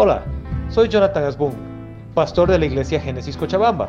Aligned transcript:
Hola, 0.00 0.22
soy 0.70 0.88
Jonathan 0.88 1.24
Asbun, 1.24 1.52
pastor 2.14 2.48
de 2.48 2.56
la 2.56 2.66
iglesia 2.66 3.00
Génesis 3.00 3.36
Cochabamba. 3.36 3.88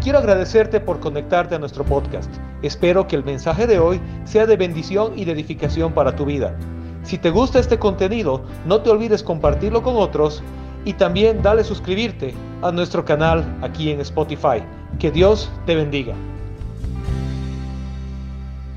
Quiero 0.00 0.18
agradecerte 0.18 0.78
por 0.78 1.00
conectarte 1.00 1.56
a 1.56 1.58
nuestro 1.58 1.84
podcast. 1.84 2.32
Espero 2.62 3.08
que 3.08 3.16
el 3.16 3.24
mensaje 3.24 3.66
de 3.66 3.80
hoy 3.80 4.00
sea 4.24 4.46
de 4.46 4.56
bendición 4.56 5.18
y 5.18 5.24
de 5.24 5.32
edificación 5.32 5.92
para 5.94 6.14
tu 6.14 6.26
vida. 6.26 6.56
Si 7.02 7.18
te 7.18 7.30
gusta 7.30 7.58
este 7.58 7.76
contenido, 7.76 8.44
no 8.66 8.82
te 8.82 8.90
olvides 8.90 9.24
compartirlo 9.24 9.82
con 9.82 9.96
otros 9.96 10.44
y 10.84 10.92
también 10.92 11.42
dale 11.42 11.64
suscribirte 11.64 12.34
a 12.62 12.70
nuestro 12.70 13.04
canal 13.04 13.58
aquí 13.60 13.90
en 13.90 14.00
Spotify. 14.02 14.62
Que 15.00 15.10
Dios 15.10 15.50
te 15.66 15.74
bendiga. 15.74 16.14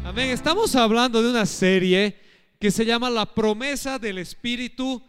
Amén. 0.04 0.32
Estamos 0.32 0.76
hablando 0.76 1.22
de 1.22 1.30
una 1.30 1.46
serie 1.46 2.18
que 2.58 2.72
se 2.72 2.86
llama 2.86 3.12
La 3.12 3.28
promesa 3.28 4.00
del 4.00 4.18
Espíritu 4.18 5.00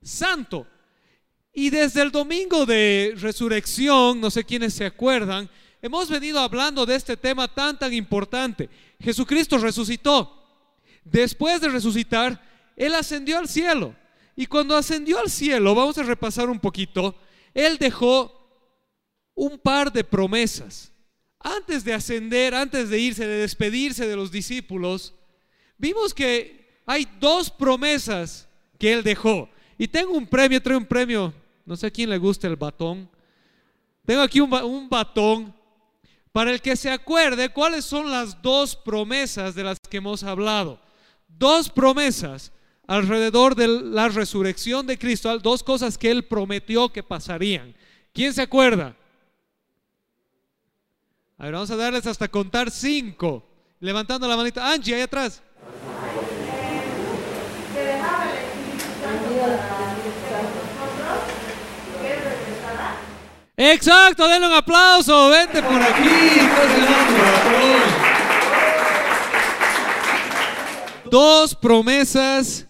Santo. 0.00 0.66
Y 1.52 1.70
desde 1.70 2.02
el 2.02 2.10
domingo 2.10 2.66
de 2.66 3.14
resurrección, 3.16 4.20
no 4.20 4.30
sé 4.30 4.44
quiénes 4.44 4.74
se 4.74 4.86
acuerdan, 4.86 5.48
hemos 5.82 6.08
venido 6.08 6.38
hablando 6.40 6.86
de 6.86 6.94
este 6.94 7.16
tema 7.16 7.48
tan, 7.48 7.78
tan 7.78 7.92
importante. 7.92 8.68
Jesucristo 9.00 9.58
resucitó. 9.58 10.34
Después 11.04 11.60
de 11.60 11.68
resucitar, 11.68 12.40
Él 12.76 12.94
ascendió 12.94 13.38
al 13.38 13.48
cielo. 13.48 13.94
Y 14.36 14.46
cuando 14.46 14.76
ascendió 14.76 15.18
al 15.18 15.30
cielo, 15.30 15.74
vamos 15.74 15.98
a 15.98 16.04
repasar 16.04 16.48
un 16.48 16.60
poquito, 16.60 17.16
Él 17.54 17.76
dejó 17.78 18.38
un 19.34 19.58
par 19.58 19.92
de 19.92 20.04
promesas. 20.04 20.92
Antes 21.40 21.84
de 21.84 21.94
ascender, 21.94 22.54
antes 22.54 22.88
de 22.88 22.98
irse, 22.98 23.26
de 23.26 23.38
despedirse 23.38 24.06
de 24.06 24.16
los 24.16 24.30
discípulos, 24.30 25.14
vimos 25.76 26.12
que 26.12 26.80
hay 26.86 27.08
dos 27.18 27.50
promesas 27.50 28.48
que 28.78 28.92
Él 28.92 29.02
dejó. 29.02 29.48
Y 29.76 29.88
tengo 29.88 30.12
un 30.12 30.26
premio, 30.26 30.62
traigo 30.62 30.80
un 30.80 30.86
premio 30.86 31.34
no 31.68 31.76
sé 31.76 31.88
a 31.88 31.90
quién 31.90 32.08
le 32.08 32.16
gusta 32.16 32.46
el 32.46 32.56
batón. 32.56 33.10
Tengo 34.06 34.22
aquí 34.22 34.40
un, 34.40 34.88
batón 34.88 35.54
para 36.32 36.50
el 36.50 36.62
que 36.62 36.74
se 36.76 36.90
acuerde 36.90 37.50
cuáles 37.50 37.84
son 37.84 38.10
las 38.10 38.40
dos 38.40 38.74
promesas 38.74 39.54
de 39.54 39.64
las 39.64 39.78
que 39.78 39.98
hemos 39.98 40.22
hablado. 40.22 40.80
Dos 41.28 41.68
promesas 41.68 42.52
alrededor 42.86 43.54
de 43.54 43.68
la 43.68 44.08
resurrección 44.08 44.86
de 44.86 44.98
Cristo, 44.98 45.38
dos 45.40 45.62
cosas 45.62 45.98
que 45.98 46.10
Él 46.10 46.24
prometió 46.24 46.88
que 46.90 47.02
pasarían. 47.02 47.74
¿Quién 48.14 48.32
se 48.32 48.40
acuerda? 48.40 48.96
A 51.36 51.44
ver, 51.44 51.52
vamos 51.52 51.70
a 51.70 51.76
darles 51.76 52.06
hasta 52.06 52.28
contar 52.28 52.70
cinco. 52.70 53.46
Levantando 53.78 54.26
la 54.26 54.38
manita. 54.38 54.72
Angie, 54.72 54.94
ahí 54.94 55.02
atrás. 55.02 55.42
Exacto, 63.60 64.28
denle 64.28 64.46
un 64.46 64.54
aplauso, 64.54 65.30
vente 65.30 65.60
por 65.60 65.82
aquí. 65.82 66.38
Dos 71.10 71.56
promesas. 71.56 72.68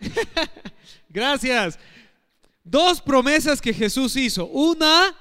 Gracias. 1.08 1.78
Dos 2.64 3.00
promesas 3.00 3.60
que 3.60 3.72
Jesús 3.72 4.16
hizo. 4.16 4.46
Una 4.46 5.16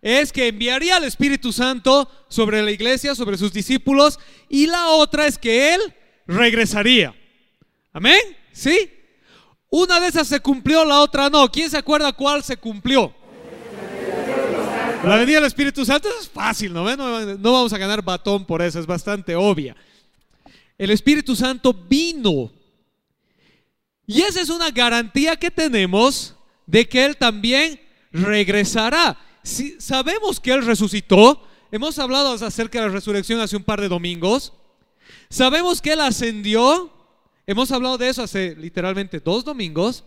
es 0.00 0.32
que 0.32 0.48
enviaría 0.48 0.96
al 0.96 1.04
Espíritu 1.04 1.52
Santo 1.52 2.10
sobre 2.28 2.62
la 2.62 2.70
iglesia, 2.70 3.14
sobre 3.14 3.36
sus 3.36 3.52
discípulos. 3.52 4.18
Y 4.48 4.68
la 4.68 4.88
otra 4.88 5.26
es 5.26 5.36
que 5.36 5.74
Él 5.74 5.80
regresaría. 6.26 7.14
Amén. 7.92 8.22
¿Sí? 8.52 8.90
Una 9.74 9.98
de 10.00 10.08
esas 10.08 10.28
se 10.28 10.38
cumplió, 10.38 10.84
la 10.84 11.00
otra 11.00 11.30
no. 11.30 11.50
¿Quién 11.50 11.70
se 11.70 11.78
acuerda 11.78 12.12
cuál 12.12 12.44
se 12.44 12.58
cumplió? 12.58 13.10
La 15.02 15.16
venida 15.16 15.36
del 15.36 15.46
Espíritu 15.46 15.82
Santo 15.86 16.10
es 16.20 16.28
fácil, 16.28 16.74
¿no? 16.74 16.94
¿no? 16.94 17.52
vamos 17.52 17.72
a 17.72 17.78
ganar 17.78 18.02
batón 18.02 18.44
por 18.44 18.60
eso, 18.60 18.78
es 18.78 18.84
bastante 18.84 19.34
obvia. 19.34 19.74
El 20.76 20.90
Espíritu 20.90 21.34
Santo 21.34 21.72
vino. 21.72 22.52
Y 24.06 24.20
esa 24.20 24.42
es 24.42 24.50
una 24.50 24.70
garantía 24.70 25.36
que 25.36 25.50
tenemos 25.50 26.34
de 26.66 26.86
que 26.86 27.06
Él 27.06 27.16
también 27.16 27.80
regresará. 28.12 29.18
Si 29.42 29.80
sabemos 29.80 30.38
que 30.38 30.52
Él 30.52 30.66
resucitó, 30.66 31.48
hemos 31.70 31.98
hablado 31.98 32.34
acerca 32.34 32.78
de 32.78 32.88
la 32.88 32.92
resurrección 32.92 33.40
hace 33.40 33.56
un 33.56 33.64
par 33.64 33.80
de 33.80 33.88
domingos. 33.88 34.52
Sabemos 35.30 35.80
que 35.80 35.94
Él 35.94 36.00
ascendió 36.02 36.92
Hemos 37.46 37.72
hablado 37.72 37.98
de 37.98 38.08
eso 38.08 38.22
hace 38.22 38.54
literalmente 38.56 39.20
dos 39.20 39.44
domingos. 39.44 40.04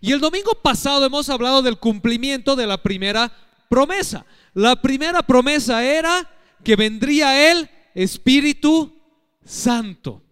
Y 0.00 0.12
el 0.12 0.20
domingo 0.20 0.52
pasado 0.62 1.04
hemos 1.06 1.28
hablado 1.28 1.62
del 1.62 1.78
cumplimiento 1.78 2.56
de 2.56 2.66
la 2.66 2.82
primera 2.82 3.32
promesa. 3.68 4.24
La 4.54 4.80
primera 4.80 5.22
promesa 5.22 5.84
era 5.84 6.28
que 6.64 6.76
vendría 6.76 7.52
el 7.52 7.68
Espíritu 7.94 8.96
Santo. 9.44 10.22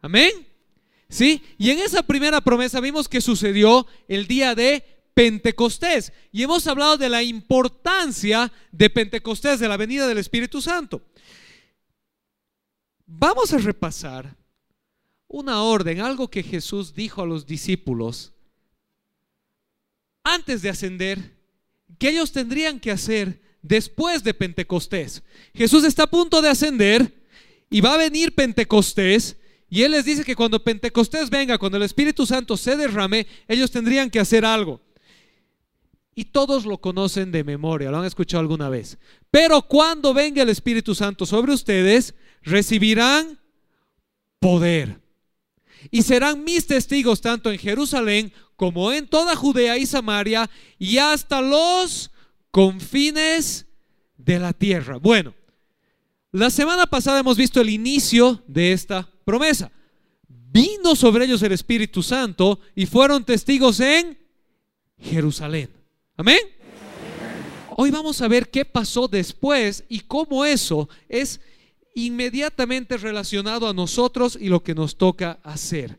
Amén. 0.00 0.46
¿Sí? 1.08 1.42
Y 1.58 1.70
en 1.70 1.78
esa 1.80 2.02
primera 2.02 2.40
promesa 2.40 2.80
vimos 2.80 3.08
que 3.08 3.20
sucedió 3.20 3.86
el 4.08 4.26
día 4.26 4.54
de 4.54 4.84
Pentecostés. 5.14 6.12
Y 6.32 6.42
hemos 6.42 6.66
hablado 6.66 6.96
de 6.96 7.08
la 7.08 7.22
importancia 7.22 8.52
de 8.72 8.90
Pentecostés, 8.90 9.60
de 9.60 9.68
la 9.68 9.76
venida 9.76 10.06
del 10.06 10.18
Espíritu 10.18 10.60
Santo. 10.60 11.02
Vamos 13.06 13.52
a 13.52 13.58
repasar 13.58 14.36
una 15.34 15.64
orden, 15.64 16.00
algo 16.00 16.28
que 16.28 16.44
Jesús 16.44 16.94
dijo 16.94 17.20
a 17.20 17.26
los 17.26 17.44
discípulos 17.44 18.32
antes 20.22 20.62
de 20.62 20.68
ascender, 20.68 21.34
que 21.98 22.10
ellos 22.10 22.30
tendrían 22.30 22.78
que 22.78 22.92
hacer 22.92 23.42
después 23.60 24.22
de 24.22 24.32
Pentecostés. 24.32 25.24
Jesús 25.52 25.82
está 25.84 26.04
a 26.04 26.10
punto 26.10 26.40
de 26.40 26.48
ascender 26.48 27.12
y 27.68 27.80
va 27.80 27.94
a 27.94 27.98
venir 27.98 28.34
Pentecostés. 28.34 29.36
Y 29.68 29.82
Él 29.82 29.90
les 29.90 30.04
dice 30.04 30.24
que 30.24 30.36
cuando 30.36 30.62
Pentecostés 30.62 31.28
venga, 31.28 31.58
cuando 31.58 31.78
el 31.78 31.82
Espíritu 31.82 32.24
Santo 32.26 32.56
se 32.56 32.76
derrame, 32.76 33.26
ellos 33.48 33.72
tendrían 33.72 34.10
que 34.10 34.20
hacer 34.20 34.44
algo. 34.44 34.80
Y 36.14 36.26
todos 36.26 36.64
lo 36.64 36.78
conocen 36.78 37.32
de 37.32 37.42
memoria, 37.42 37.90
lo 37.90 37.98
han 37.98 38.06
escuchado 38.06 38.40
alguna 38.40 38.68
vez. 38.68 38.98
Pero 39.32 39.62
cuando 39.62 40.14
venga 40.14 40.42
el 40.42 40.48
Espíritu 40.48 40.94
Santo 40.94 41.26
sobre 41.26 41.52
ustedes, 41.52 42.14
recibirán 42.42 43.40
poder 44.38 45.03
y 45.90 46.02
serán 46.02 46.44
mis 46.44 46.66
testigos 46.66 47.20
tanto 47.20 47.50
en 47.50 47.58
Jerusalén 47.58 48.32
como 48.56 48.92
en 48.92 49.06
toda 49.06 49.36
Judea 49.36 49.76
y 49.78 49.86
Samaria 49.86 50.48
y 50.78 50.98
hasta 50.98 51.40
los 51.40 52.10
confines 52.50 53.66
de 54.16 54.38
la 54.38 54.52
tierra. 54.52 54.96
Bueno, 54.98 55.34
la 56.32 56.50
semana 56.50 56.86
pasada 56.86 57.20
hemos 57.20 57.36
visto 57.36 57.60
el 57.60 57.70
inicio 57.70 58.42
de 58.46 58.72
esta 58.72 59.08
promesa. 59.24 59.70
Vino 60.28 60.94
sobre 60.94 61.24
ellos 61.24 61.42
el 61.42 61.52
Espíritu 61.52 62.02
Santo 62.02 62.60
y 62.74 62.86
fueron 62.86 63.24
testigos 63.24 63.80
en 63.80 64.18
Jerusalén. 64.98 65.70
Amén. 66.16 66.38
Hoy 67.76 67.90
vamos 67.90 68.20
a 68.20 68.28
ver 68.28 68.50
qué 68.50 68.64
pasó 68.64 69.08
después 69.08 69.84
y 69.88 70.00
cómo 70.00 70.44
eso 70.44 70.88
es 71.08 71.40
inmediatamente 71.94 72.96
relacionado 72.96 73.68
a 73.68 73.74
nosotros 73.74 74.36
y 74.40 74.48
lo 74.48 74.62
que 74.62 74.74
nos 74.74 74.96
toca 74.96 75.38
hacer. 75.42 75.98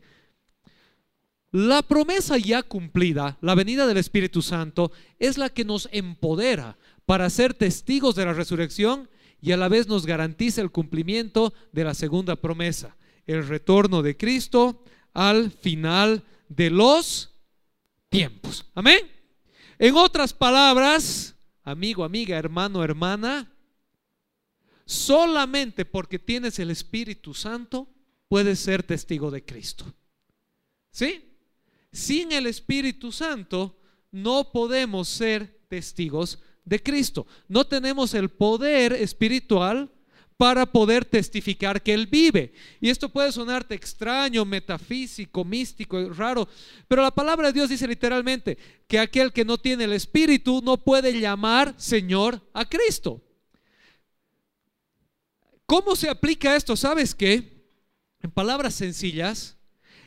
La 1.50 1.82
promesa 1.82 2.36
ya 2.36 2.62
cumplida, 2.62 3.38
la 3.40 3.54
venida 3.54 3.86
del 3.86 3.96
Espíritu 3.96 4.42
Santo, 4.42 4.92
es 5.18 5.38
la 5.38 5.48
que 5.48 5.64
nos 5.64 5.88
empodera 5.90 6.76
para 7.06 7.30
ser 7.30 7.54
testigos 7.54 8.14
de 8.14 8.26
la 8.26 8.34
resurrección 8.34 9.08
y 9.40 9.52
a 9.52 9.56
la 9.56 9.68
vez 9.68 9.88
nos 9.88 10.06
garantiza 10.06 10.60
el 10.60 10.70
cumplimiento 10.70 11.54
de 11.72 11.84
la 11.84 11.94
segunda 11.94 12.36
promesa, 12.36 12.96
el 13.26 13.46
retorno 13.46 14.02
de 14.02 14.16
Cristo 14.16 14.84
al 15.14 15.50
final 15.50 16.24
de 16.48 16.70
los 16.70 17.30
tiempos. 18.10 18.66
Amén. 18.74 19.00
En 19.78 19.96
otras 19.96 20.32
palabras, 20.34 21.36
amigo, 21.62 22.04
amiga, 22.04 22.36
hermano, 22.36 22.82
hermana, 22.82 23.50
solamente 24.86 25.84
porque 25.84 26.18
tienes 26.18 26.58
el 26.58 26.70
Espíritu 26.70 27.34
Santo 27.34 27.88
puedes 28.28 28.60
ser 28.60 28.82
testigo 28.82 29.30
de 29.30 29.44
Cristo. 29.44 29.84
¿Sí? 30.90 31.36
Sin 31.92 32.32
el 32.32 32.46
Espíritu 32.46 33.12
Santo 33.12 33.78
no 34.10 34.50
podemos 34.52 35.08
ser 35.08 35.60
testigos 35.68 36.38
de 36.64 36.82
Cristo. 36.82 37.26
No 37.48 37.66
tenemos 37.66 38.14
el 38.14 38.30
poder 38.30 38.92
espiritual 38.92 39.90
para 40.36 40.66
poder 40.66 41.04
testificar 41.04 41.82
que 41.82 41.94
Él 41.94 42.06
vive. 42.06 42.52
Y 42.80 42.90
esto 42.90 43.08
puede 43.08 43.32
sonarte 43.32 43.74
extraño, 43.74 44.44
metafísico, 44.44 45.44
místico, 45.44 46.10
raro, 46.10 46.48
pero 46.88 47.02
la 47.02 47.10
palabra 47.10 47.48
de 47.48 47.54
Dios 47.54 47.70
dice 47.70 47.88
literalmente 47.88 48.58
que 48.86 48.98
aquel 48.98 49.32
que 49.32 49.44
no 49.44 49.58
tiene 49.58 49.84
el 49.84 49.94
Espíritu 49.94 50.60
no 50.62 50.76
puede 50.76 51.18
llamar 51.18 51.74
Señor 51.78 52.42
a 52.52 52.68
Cristo. 52.68 53.22
¿Cómo 55.66 55.96
se 55.96 56.08
aplica 56.08 56.56
esto? 56.56 56.76
¿Sabes 56.76 57.14
qué? 57.14 57.66
En 58.22 58.30
palabras 58.30 58.74
sencillas, 58.74 59.56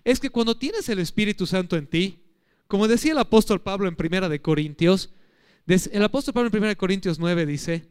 es 0.04 0.20
que 0.20 0.30
cuando 0.30 0.58
tienes 0.58 0.90
el 0.90 1.00
Espíritu 1.00 1.46
Santo 1.46 1.76
en 1.76 1.88
ti, 1.88 2.24
como 2.68 2.88
decía 2.88 3.12
el 3.12 3.18
apóstol 3.18 3.62
Pablo 3.62 3.88
en 3.88 3.96
Primera 3.96 4.30
de 4.30 4.42
Corintios, 4.42 5.10
el 5.68 6.04
apóstol 6.04 6.34
Pablo 6.34 6.48
en 6.48 6.52
Primera 6.52 6.70
de 6.70 6.78
Corintios 6.78 7.20
9 7.20 7.46
dice, 7.46 7.88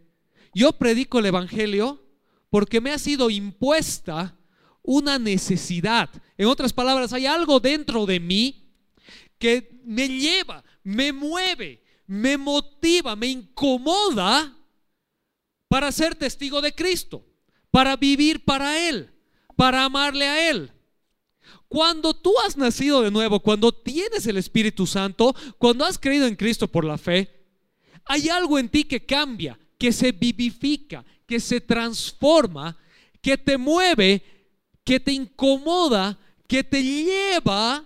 yo 0.54 0.72
predico 0.72 1.18
el 1.18 1.26
Evangelio 1.26 2.02
porque 2.50 2.80
me 2.80 2.90
ha 2.90 2.98
sido 2.98 3.30
impuesta 3.30 4.36
una 4.82 5.18
necesidad. 5.18 6.10
En 6.36 6.46
otras 6.46 6.72
palabras, 6.72 7.12
hay 7.12 7.26
algo 7.26 7.60
dentro 7.60 8.06
de 8.06 8.20
mí 8.20 8.72
que 9.38 9.78
me 9.84 10.08
lleva, 10.08 10.64
me 10.82 11.12
mueve, 11.12 11.82
me 12.06 12.36
motiva, 12.36 13.14
me 13.14 13.26
incomoda 13.26 14.56
para 15.68 15.92
ser 15.92 16.14
testigo 16.14 16.60
de 16.60 16.74
Cristo, 16.74 17.24
para 17.70 17.96
vivir 17.96 18.44
para 18.44 18.88
Él, 18.88 19.10
para 19.56 19.84
amarle 19.84 20.26
a 20.26 20.50
Él. 20.50 20.72
Cuando 21.68 22.14
tú 22.14 22.32
has 22.44 22.56
nacido 22.56 23.02
de 23.02 23.10
nuevo, 23.10 23.40
cuando 23.40 23.72
tienes 23.72 24.26
el 24.26 24.38
Espíritu 24.38 24.86
Santo, 24.86 25.34
cuando 25.58 25.84
has 25.84 25.98
creído 25.98 26.26
en 26.26 26.36
Cristo 26.36 26.66
por 26.66 26.84
la 26.84 26.96
fe, 26.96 27.30
hay 28.06 28.30
algo 28.30 28.58
en 28.58 28.70
ti 28.70 28.84
que 28.84 29.04
cambia, 29.04 29.58
que 29.76 29.92
se 29.92 30.12
vivifica, 30.12 31.04
que 31.26 31.38
se 31.40 31.60
transforma, 31.60 32.76
que 33.20 33.36
te 33.36 33.58
mueve, 33.58 34.22
que 34.82 34.98
te 34.98 35.12
incomoda, 35.12 36.18
que 36.46 36.64
te 36.64 36.82
lleva 36.82 37.84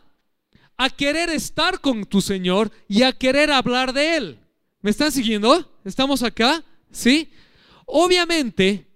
a 0.76 0.90
querer 0.90 1.30
estar 1.30 1.80
con 1.80 2.04
tu 2.04 2.20
Señor 2.20 2.70
y 2.88 3.02
a 3.02 3.12
querer 3.12 3.50
hablar 3.50 3.92
de 3.92 4.16
Él. 4.16 4.38
¿Me 4.80 4.90
están 4.90 5.10
siguiendo? 5.10 5.76
¿Estamos 5.84 6.22
acá? 6.22 6.64
¿Sí? 6.92 7.32
Obviamente, 7.86 8.86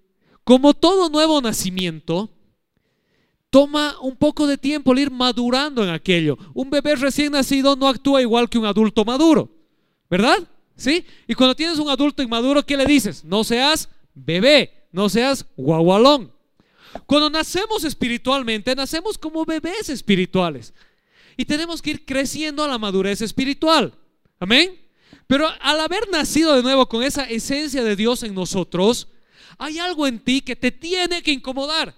como 0.46 0.74
todo 0.74 1.10
nuevo 1.10 1.40
nacimiento, 1.40 2.30
toma 3.50 3.96
un 4.00 4.14
poco 4.14 4.46
de 4.46 4.56
tiempo 4.56 4.92
el 4.92 5.00
ir 5.00 5.10
madurando 5.10 5.82
en 5.82 5.90
aquello. 5.90 6.38
Un 6.54 6.70
bebé 6.70 6.94
recién 6.94 7.32
nacido 7.32 7.74
no 7.74 7.88
actúa 7.88 8.22
igual 8.22 8.48
que 8.48 8.56
un 8.56 8.64
adulto 8.64 9.04
maduro, 9.04 9.50
¿verdad? 10.08 10.38
¿Sí? 10.76 11.04
Y 11.26 11.34
cuando 11.34 11.56
tienes 11.56 11.80
un 11.80 11.90
adulto 11.90 12.22
inmaduro, 12.22 12.64
¿qué 12.64 12.76
le 12.76 12.86
dices? 12.86 13.24
No 13.24 13.42
seas 13.42 13.88
bebé, 14.14 14.86
no 14.92 15.08
seas 15.08 15.44
guagualón. 15.56 16.30
Cuando 17.06 17.28
nacemos 17.28 17.82
espiritualmente, 17.82 18.76
nacemos 18.76 19.18
como 19.18 19.44
bebés 19.44 19.88
espirituales. 19.88 20.74
Y 21.36 21.44
tenemos 21.44 21.82
que 21.82 21.90
ir 21.90 22.04
creciendo 22.04 22.62
a 22.62 22.68
la 22.68 22.78
madurez 22.78 23.20
espiritual. 23.20 23.94
Amén. 24.38 24.80
Pero 25.26 25.48
al 25.60 25.80
haber 25.80 26.08
nacido 26.08 26.54
de 26.54 26.62
nuevo 26.62 26.88
con 26.88 27.02
esa 27.02 27.24
esencia 27.24 27.82
de 27.82 27.96
Dios 27.96 28.22
en 28.22 28.32
nosotros, 28.32 29.08
hay 29.58 29.78
algo 29.78 30.06
en 30.06 30.18
ti 30.18 30.40
que 30.40 30.56
te 30.56 30.70
tiene 30.70 31.22
que 31.22 31.32
incomodar. 31.32 31.94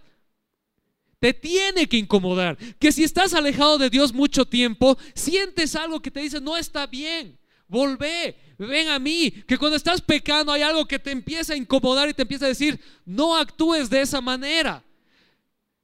Te 1.19 1.35
tiene 1.35 1.89
que 1.89 1.97
incomodar. 1.97 2.57
Que 2.79 2.93
si 2.93 3.03
estás 3.05 3.35
alejado 3.35 3.79
de 3.79 3.91
Dios 3.91 4.13
mucho 4.13 4.45
tiempo, 4.45 4.97
sientes 5.15 5.75
algo 5.75 6.01
que 6.01 6.11
te 6.11 6.21
dice, 6.21 6.41
no 6.41 6.57
está 6.57 6.87
bien. 6.87 7.39
Volvé, 7.67 8.37
ven 8.57 8.89
a 8.89 8.99
mí. 8.99 9.31
Que 9.47 9.59
cuando 9.59 9.77
estás 9.77 10.01
pecando 10.01 10.53
hay 10.53 10.63
algo 10.63 10.87
que 10.87 10.99
te 10.99 11.11
empieza 11.11 11.55
a 11.55 11.57
incomodar 11.57 12.09
y 12.09 12.15
te 12.15 12.23
empieza 12.23 12.45
a 12.45 12.49
decir, 12.49 12.81
no 13.05 13.37
actúes 13.37 13.91
de 13.91 14.01
esa 14.01 14.21
manera. 14.21 14.85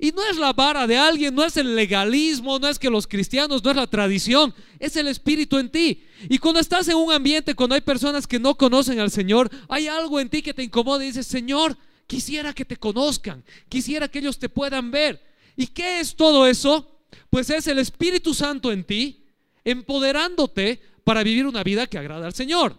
Y 0.05 0.13
no 0.13 0.23
es 0.29 0.37
la 0.37 0.53
vara 0.53 0.87
de 0.87 0.99
alguien, 0.99 1.35
no 1.35 1.43
es 1.43 1.57
el 1.57 1.75
legalismo, 1.75 2.59
no 2.59 2.69
es 2.69 2.79
que 2.79 2.91
los 2.91 3.07
cristianos, 3.07 3.65
no 3.65 3.71
es 3.71 3.77
la 3.77 3.87
tradición, 3.87 4.55
es 4.79 4.97
el 4.97 5.09
Espíritu 5.09 5.57
en 5.57 5.71
ti. 5.71 6.05
Y 6.29 6.37
cuando 6.37 6.61
estás 6.61 6.87
en 6.89 6.97
un 6.97 7.11
ambiente, 7.11 7.55
cuando 7.55 7.75
hay 7.75 7.81
personas 7.81 8.27
que 8.27 8.39
no 8.39 8.55
conocen 8.55 9.01
al 9.01 9.11
Señor, 9.11 9.51
hay 9.67 9.87
algo 9.87 10.21
en 10.21 10.29
ti 10.29 10.43
que 10.43 10.53
te 10.53 10.63
incomoda 10.63 11.03
y 11.03 11.07
dices, 11.07 11.27
Señor, 11.27 11.79
quisiera 12.07 12.53
que 12.53 12.67
te 12.67 12.77
conozcan, 12.77 13.43
quisiera 13.71 14.07
que 14.07 14.19
ellos 14.19 14.39
te 14.39 14.51
puedan 14.51 14.91
ver. 14.91 15.25
¿Y 15.57 15.69
qué 15.69 16.01
es 16.01 16.15
todo 16.15 16.47
eso? 16.47 17.01
Pues 17.31 17.49
es 17.49 17.67
el 17.67 17.79
Espíritu 17.79 18.35
Santo 18.35 18.73
en 18.73 18.85
ti, 18.85 19.25
empoderándote 19.65 20.83
para 21.03 21.23
vivir 21.23 21.47
una 21.47 21.63
vida 21.63 21.87
que 21.87 21.97
agrada 21.97 22.27
al 22.27 22.35
Señor. 22.35 22.79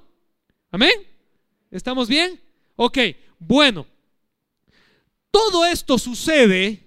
Amén. 0.70 0.94
¿Estamos 1.72 2.08
bien? 2.08 2.40
Ok, 2.76 3.00
bueno. 3.40 3.88
Todo 5.32 5.66
esto 5.66 5.98
sucede 5.98 6.85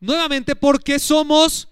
Nuevamente 0.00 0.56
porque 0.56 0.98
somos 0.98 1.68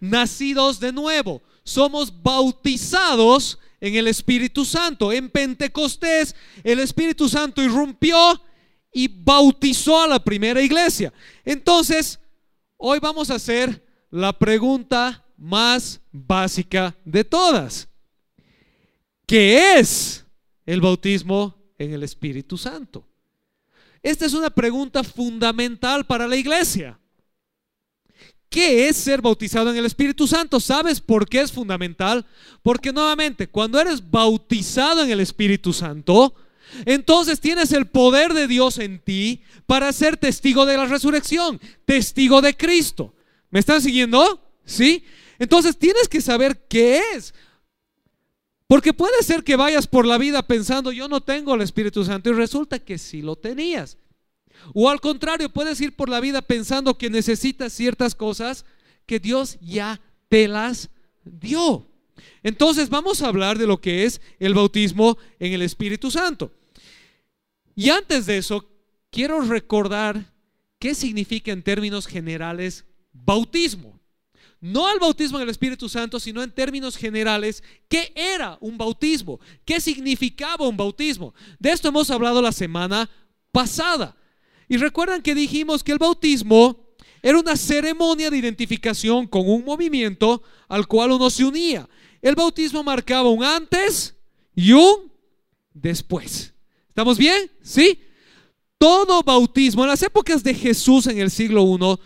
nacidos 0.00 0.80
de 0.80 0.92
nuevo, 0.92 1.40
somos 1.62 2.22
bautizados 2.22 3.58
en 3.80 3.94
el 3.94 4.08
Espíritu 4.08 4.64
Santo. 4.64 5.12
En 5.12 5.30
Pentecostés 5.30 6.34
el 6.62 6.80
Espíritu 6.80 7.28
Santo 7.28 7.62
irrumpió 7.62 8.42
y 8.92 9.08
bautizó 9.08 10.02
a 10.02 10.08
la 10.08 10.22
primera 10.22 10.60
iglesia. 10.60 11.12
Entonces, 11.44 12.18
hoy 12.76 12.98
vamos 12.98 13.30
a 13.30 13.36
hacer 13.36 13.86
la 14.10 14.32
pregunta 14.32 15.24
más 15.36 16.00
básica 16.10 16.96
de 17.04 17.24
todas. 17.24 17.88
¿Qué 19.26 19.78
es 19.78 20.26
el 20.66 20.80
bautismo 20.80 21.56
en 21.78 21.92
el 21.92 22.02
Espíritu 22.02 22.58
Santo? 22.58 23.06
Esta 24.02 24.26
es 24.26 24.34
una 24.34 24.50
pregunta 24.50 25.04
fundamental 25.04 26.04
para 26.04 26.26
la 26.26 26.36
iglesia. 26.36 26.99
¿Qué 28.50 28.88
es 28.88 28.96
ser 28.96 29.22
bautizado 29.22 29.70
en 29.70 29.76
el 29.76 29.86
Espíritu 29.86 30.26
Santo? 30.26 30.58
¿Sabes 30.58 31.00
por 31.00 31.28
qué 31.28 31.40
es 31.40 31.52
fundamental? 31.52 32.26
Porque 32.62 32.92
nuevamente, 32.92 33.46
cuando 33.46 33.80
eres 33.80 34.10
bautizado 34.10 35.04
en 35.04 35.10
el 35.10 35.20
Espíritu 35.20 35.72
Santo, 35.72 36.34
entonces 36.84 37.38
tienes 37.38 37.70
el 37.70 37.86
poder 37.86 38.34
de 38.34 38.48
Dios 38.48 38.78
en 38.78 38.98
ti 38.98 39.42
para 39.66 39.92
ser 39.92 40.16
testigo 40.16 40.66
de 40.66 40.76
la 40.76 40.86
resurrección, 40.86 41.60
testigo 41.84 42.42
de 42.42 42.56
Cristo. 42.56 43.14
¿Me 43.50 43.60
están 43.60 43.80
siguiendo? 43.80 44.42
¿Sí? 44.64 45.04
Entonces 45.38 45.76
tienes 45.76 46.08
que 46.08 46.20
saber 46.20 46.66
qué 46.68 47.00
es. 47.14 47.32
Porque 48.66 48.92
puede 48.92 49.22
ser 49.22 49.44
que 49.44 49.54
vayas 49.54 49.86
por 49.86 50.06
la 50.06 50.18
vida 50.18 50.44
pensando, 50.44 50.90
yo 50.90 51.06
no 51.06 51.20
tengo 51.20 51.54
el 51.54 51.60
Espíritu 51.60 52.04
Santo 52.04 52.30
y 52.30 52.32
resulta 52.32 52.80
que 52.80 52.98
sí 52.98 53.22
lo 53.22 53.36
tenías. 53.36 53.96
O 54.74 54.88
al 54.88 55.00
contrario, 55.00 55.48
puedes 55.48 55.80
ir 55.80 55.94
por 55.94 56.08
la 56.08 56.20
vida 56.20 56.42
pensando 56.42 56.96
que 56.96 57.10
necesitas 57.10 57.72
ciertas 57.72 58.14
cosas 58.14 58.64
que 59.06 59.18
Dios 59.18 59.58
ya 59.60 60.00
te 60.28 60.48
las 60.48 60.90
dio. 61.24 61.86
Entonces 62.42 62.88
vamos 62.88 63.22
a 63.22 63.28
hablar 63.28 63.58
de 63.58 63.66
lo 63.66 63.80
que 63.80 64.04
es 64.04 64.20
el 64.38 64.54
bautismo 64.54 65.18
en 65.38 65.52
el 65.52 65.62
Espíritu 65.62 66.10
Santo. 66.10 66.52
Y 67.74 67.90
antes 67.90 68.26
de 68.26 68.38
eso, 68.38 68.68
quiero 69.10 69.40
recordar 69.40 70.32
qué 70.78 70.94
significa 70.94 71.52
en 71.52 71.62
términos 71.62 72.06
generales 72.06 72.84
bautismo. 73.12 73.98
No 74.60 74.86
al 74.86 74.98
bautismo 74.98 75.38
en 75.38 75.44
el 75.44 75.50
Espíritu 75.50 75.88
Santo, 75.88 76.20
sino 76.20 76.42
en 76.42 76.50
términos 76.50 76.96
generales, 76.96 77.62
¿qué 77.88 78.12
era 78.14 78.58
un 78.60 78.76
bautismo? 78.76 79.40
¿Qué 79.64 79.80
significaba 79.80 80.68
un 80.68 80.76
bautismo? 80.76 81.34
De 81.58 81.70
esto 81.70 81.88
hemos 81.88 82.10
hablado 82.10 82.42
la 82.42 82.52
semana 82.52 83.08
pasada. 83.52 84.14
Y 84.70 84.76
recuerdan 84.76 85.20
que 85.20 85.34
dijimos 85.34 85.82
que 85.82 85.90
el 85.90 85.98
bautismo 85.98 86.94
era 87.20 87.40
una 87.40 87.56
ceremonia 87.56 88.30
de 88.30 88.38
identificación 88.38 89.26
con 89.26 89.50
un 89.50 89.64
movimiento 89.64 90.44
al 90.68 90.86
cual 90.86 91.10
uno 91.10 91.28
se 91.28 91.44
unía. 91.44 91.88
El 92.22 92.36
bautismo 92.36 92.84
marcaba 92.84 93.28
un 93.30 93.42
antes 93.42 94.14
y 94.54 94.70
un 94.70 95.10
después. 95.74 96.54
¿Estamos 96.86 97.18
bien? 97.18 97.50
¿Sí? 97.60 98.00
Todo 98.78 99.24
bautismo, 99.24 99.82
en 99.82 99.88
las 99.88 100.04
épocas 100.04 100.44
de 100.44 100.54
Jesús 100.54 101.08
en 101.08 101.18
el 101.18 101.32
siglo 101.32 101.64
I, 101.64 101.98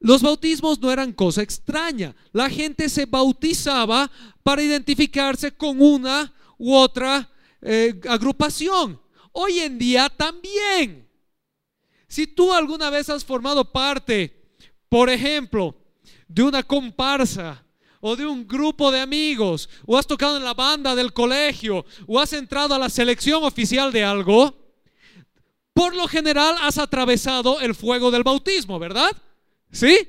los 0.00 0.20
bautismos 0.20 0.78
no 0.78 0.92
eran 0.92 1.10
cosa 1.14 1.40
extraña. 1.40 2.14
La 2.32 2.50
gente 2.50 2.90
se 2.90 3.06
bautizaba 3.06 4.10
para 4.42 4.62
identificarse 4.62 5.52
con 5.52 5.80
una 5.80 6.34
u 6.58 6.74
otra 6.74 7.30
eh, 7.62 7.98
agrupación. 8.10 9.00
Hoy 9.32 9.60
en 9.60 9.78
día 9.78 10.10
también. 10.10 11.07
Si 12.08 12.26
tú 12.26 12.52
alguna 12.52 12.88
vez 12.90 13.08
has 13.10 13.24
formado 13.24 13.70
parte, 13.70 14.34
por 14.88 15.10
ejemplo, 15.10 15.76
de 16.26 16.42
una 16.42 16.62
comparsa 16.62 17.62
o 18.00 18.16
de 18.16 18.24
un 18.24 18.46
grupo 18.46 18.90
de 18.90 19.00
amigos, 19.00 19.68
o 19.84 19.98
has 19.98 20.06
tocado 20.06 20.36
en 20.36 20.44
la 20.44 20.54
banda 20.54 20.94
del 20.94 21.12
colegio, 21.12 21.84
o 22.06 22.18
has 22.18 22.32
entrado 22.32 22.74
a 22.74 22.78
la 22.78 22.88
selección 22.88 23.44
oficial 23.44 23.92
de 23.92 24.04
algo, 24.04 24.56
por 25.74 25.94
lo 25.94 26.08
general 26.08 26.56
has 26.60 26.78
atravesado 26.78 27.60
el 27.60 27.74
fuego 27.74 28.10
del 28.10 28.22
bautismo, 28.22 28.78
¿verdad? 28.78 29.10
¿Sí? 29.70 30.08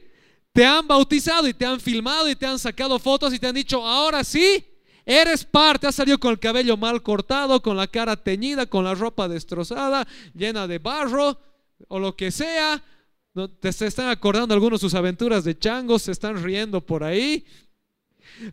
Te 0.53 0.65
han 0.65 0.87
bautizado 0.87 1.47
y 1.47 1.53
te 1.53 1.65
han 1.65 1.79
filmado 1.79 2.29
y 2.29 2.35
te 2.35 2.45
han 2.45 2.59
sacado 2.59 2.97
fotos 2.97 3.33
y 3.33 3.39
te 3.39 3.47
han 3.47 3.55
dicho, 3.55 3.85
ahora 3.85 4.23
sí, 4.23 4.65
eres 5.05 5.43
parte, 5.43 5.87
has 5.87 5.95
salido 5.95 6.19
con 6.19 6.31
el 6.31 6.39
cabello 6.39 6.77
mal 6.77 7.03
cortado, 7.03 7.61
con 7.61 7.75
la 7.75 7.87
cara 7.87 8.15
teñida, 8.15 8.67
con 8.67 8.83
la 8.83 8.95
ropa 8.95 9.27
destrozada, 9.27 10.07
llena 10.33 10.67
de 10.67 10.79
barro, 10.79 11.39
o 11.87 11.99
lo 11.99 12.15
que 12.15 12.31
sea. 12.31 12.83
¿no? 13.33 13.49
Te 13.49 13.69
están 13.69 14.09
acordando 14.09 14.53
algunos 14.53 14.79
de 14.79 14.85
sus 14.85 14.93
aventuras 14.93 15.43
de 15.43 15.57
changos, 15.57 16.03
se 16.03 16.11
están 16.11 16.41
riendo 16.43 16.85
por 16.85 17.03
ahí. 17.03 17.45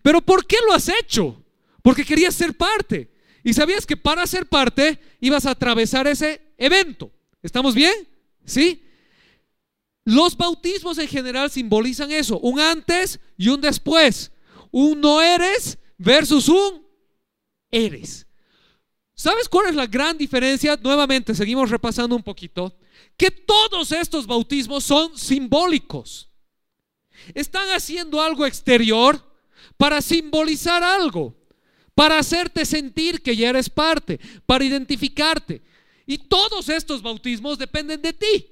Pero 0.03 0.21
¿por 0.21 0.47
qué 0.47 0.57
lo 0.67 0.75
has 0.75 0.89
hecho? 0.89 1.43
Porque 1.83 2.05
querías 2.05 2.35
ser 2.35 2.57
parte. 2.57 3.11
Y 3.43 3.53
sabías 3.53 3.87
que 3.87 3.97
para 3.97 4.27
ser 4.27 4.47
parte 4.47 4.99
ibas 5.21 5.47
a 5.47 5.53
atravesar 5.53 6.07
ese 6.07 6.41
evento. 6.59 7.11
¿Estamos 7.43 7.75
bien? 7.75 7.95
¿Sí? 8.45 8.83
Los 10.05 10.37
bautismos 10.37 10.99
en 10.99 11.09
general 11.09 11.51
simbolizan 11.51 12.11
eso, 12.13 12.39
un 12.41 12.61
antes 12.61 13.21
y 13.37 13.49
un 13.49 13.61
después. 13.61 14.33
Un 14.71 15.01
no 15.01 15.23
eres, 15.23 15.79
versus 15.99 16.49
un 16.49 16.87
eres. 17.71 18.27
¿Sabes 19.15 19.49
cuál 19.49 19.69
es 19.69 19.75
la 19.75 19.87
gran 19.87 20.19
diferencia? 20.19 20.79
Nuevamente, 20.83 21.35
seguimos 21.35 21.71
repasando 21.71 22.15
un 22.15 22.23
poquito. 22.23 22.77
Que 23.17 23.31
todos 23.31 23.93
estos 23.93 24.27
bautismos 24.27 24.85
son 24.85 25.17
simbólicos. 25.17 26.31
Están 27.35 27.69
haciendo 27.71 28.21
algo 28.21 28.47
exterior 28.47 29.23
para 29.77 30.01
simbolizar 30.03 30.83
algo, 30.83 31.35
para 31.95 32.19
hacerte 32.19 32.67
sentir 32.67 33.23
que 33.23 33.37
ya 33.37 33.49
eres 33.49 33.71
parte, 33.71 34.21
para 34.45 34.65
identificarte. 34.65 35.63
Y 36.07 36.19
todos 36.19 36.69
estos 36.69 37.03
bautismos 37.03 37.59
dependen 37.59 38.01
de 38.03 38.13
ti, 38.13 38.47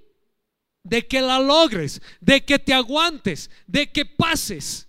de 0.83 1.07
que 1.07 1.21
la 1.21 1.39
logres, 1.39 2.01
de 2.21 2.45
que 2.45 2.59
te 2.59 2.73
aguantes, 2.73 3.51
de 3.67 3.93
que 3.93 4.05
pases. 4.05 4.89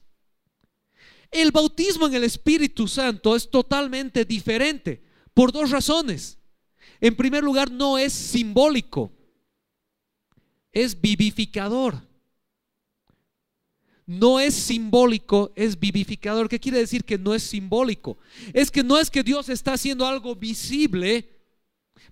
El 1.29 1.51
bautismo 1.51 2.07
en 2.07 2.15
el 2.15 2.23
Espíritu 2.23 2.87
Santo 2.87 3.35
es 3.35 3.49
totalmente 3.51 4.23
diferente 4.25 5.03
por 5.33 5.51
dos 5.51 5.69
razones. 5.69 6.37
En 7.01 7.15
primer 7.15 7.43
lugar, 7.43 7.69
no 7.69 7.97
es 7.97 8.13
simbólico, 8.13 9.11
es 10.75 11.01
vivificador. 11.01 11.95
No 14.05 14.39
es 14.39 14.53
simbólico, 14.53 15.51
es 15.55 15.79
vivificador. 15.79 16.47
¿Qué 16.47 16.59
quiere 16.59 16.77
decir 16.77 17.03
que 17.03 17.17
no 17.17 17.33
es 17.33 17.41
simbólico? 17.41 18.19
Es 18.53 18.69
que 18.69 18.83
no 18.83 18.99
es 18.99 19.09
que 19.09 19.23
Dios 19.23 19.49
está 19.49 19.73
haciendo 19.73 20.05
algo 20.05 20.35
visible 20.35 21.31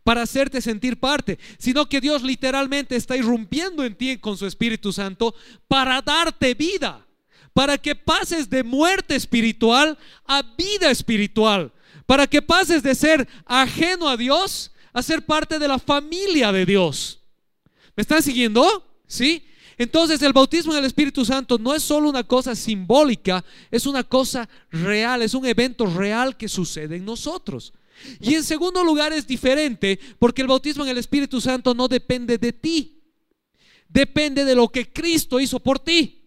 para 0.04 0.24
hacerte 0.24 0.60
sentir 0.60 1.00
parte, 1.00 1.38
sino 1.60 1.88
que 1.88 2.02
Dios 2.02 2.24
literalmente 2.24 2.96
está 2.96 3.16
irrumpiendo 3.16 3.86
en 3.86 3.94
ti 3.94 4.18
con 4.18 4.36
su 4.38 4.48
Espíritu 4.48 4.92
Santo 4.92 5.36
para 5.68 6.02
darte 6.02 6.56
vida 6.56 7.06
para 7.54 7.78
que 7.78 7.96
pases 7.96 8.50
de 8.50 8.64
muerte 8.64 9.16
espiritual 9.16 9.98
a 10.26 10.42
vida 10.42 10.90
espiritual, 10.90 11.72
para 12.06 12.28
que 12.28 12.42
pases 12.42 12.84
de 12.84 12.96
ser 12.96 13.28
ajeno 13.46 14.10
a 14.10 14.18
Dios 14.18 14.72
a 14.92 15.02
ser 15.02 15.26
parte 15.26 15.58
de 15.58 15.68
la 15.68 15.80
familia 15.80 16.52
de 16.52 16.66
Dios. 16.66 17.23
¿Me 17.96 18.02
están 18.02 18.22
siguiendo? 18.22 18.86
¿Sí? 19.08 19.44
Entonces 19.78 20.22
el 20.22 20.34
bautismo 20.34 20.74
en 20.74 20.80
el 20.80 20.86
Espíritu 20.86 21.26
Santo 21.26 21.58
no 21.58 21.74
es 21.74 21.84
solo 21.84 22.10
una 22.10 22.24
cosa 22.24 22.56
simbólica, 22.56 23.44
es 23.72 23.86
una 23.86 24.04
cosa 24.04 24.48
real, 24.72 25.22
es 25.22 25.34
un 25.34 25.46
evento 25.46 25.86
real 25.86 26.38
que 26.38 26.48
sucede 26.48 26.98
en 26.98 27.06
nosotros. 27.06 27.74
Y 28.20 28.36
en 28.36 28.44
segundo 28.44 28.84
lugar 28.84 29.14
es 29.14 29.26
diferente 29.26 30.00
porque 30.20 30.42
el 30.42 30.48
bautismo 30.48 30.84
en 30.84 30.90
el 30.90 30.98
Espíritu 30.98 31.40
Santo 31.42 31.74
no 31.74 31.88
depende 31.88 32.38
de 32.38 32.54
ti, 32.54 33.02
depende 33.88 34.46
de 34.46 34.56
lo 34.56 34.68
que 34.70 34.92
Cristo 34.92 35.40
hizo 35.40 35.60
por 35.60 35.80
ti. 35.80 36.20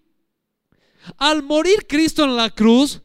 Al 1.18 1.42
morir 1.42 1.86
Cristo 1.88 2.24
en 2.24 2.36
la 2.36 2.50
cruz, 2.50 3.00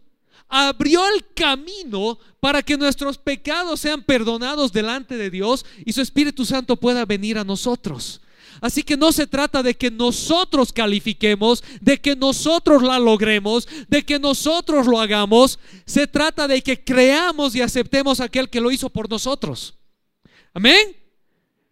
abrió 0.48 1.08
el 1.08 1.25
camino 1.34 2.18
para 2.39 2.63
que 2.63 2.77
nuestros 2.77 3.18
pecados 3.18 3.80
sean 3.80 4.03
perdonados 4.03 4.72
delante 4.72 5.18
de 5.18 5.30
Dios 5.30 5.65
y 5.86 5.94
su 5.94 6.01
Espíritu 6.01 6.46
Santo 6.46 6.75
pueda 6.75 7.06
venir 7.06 7.38
a 7.38 7.44
nosotros. 7.44 8.22
Así 8.62 8.84
que 8.84 8.96
no 8.96 9.12
se 9.12 9.25
trata 9.25 9.63
de 9.63 9.75
que 9.75 9.89
nosotros 9.89 10.72
califiquemos, 10.72 11.63
de 11.82 12.00
que 12.00 12.15
nosotros 12.15 12.84
la 12.84 13.00
logremos, 13.00 13.68
de 13.88 14.06
que 14.06 14.20
nosotros 14.20 14.86
lo 14.86 15.01
hagamos. 15.01 15.58
Se 15.84 16.06
trata 16.06 16.48
de 16.48 16.62
que 16.62 16.84
creamos 16.84 17.56
y 17.56 17.62
aceptemos 17.62 18.20
aquel 18.20 18.51
que 18.51 18.62
lo 18.62 18.70
hizo 18.70 18.91
por 18.91 19.10
nosotros. 19.10 19.74
Amén. 20.53 20.96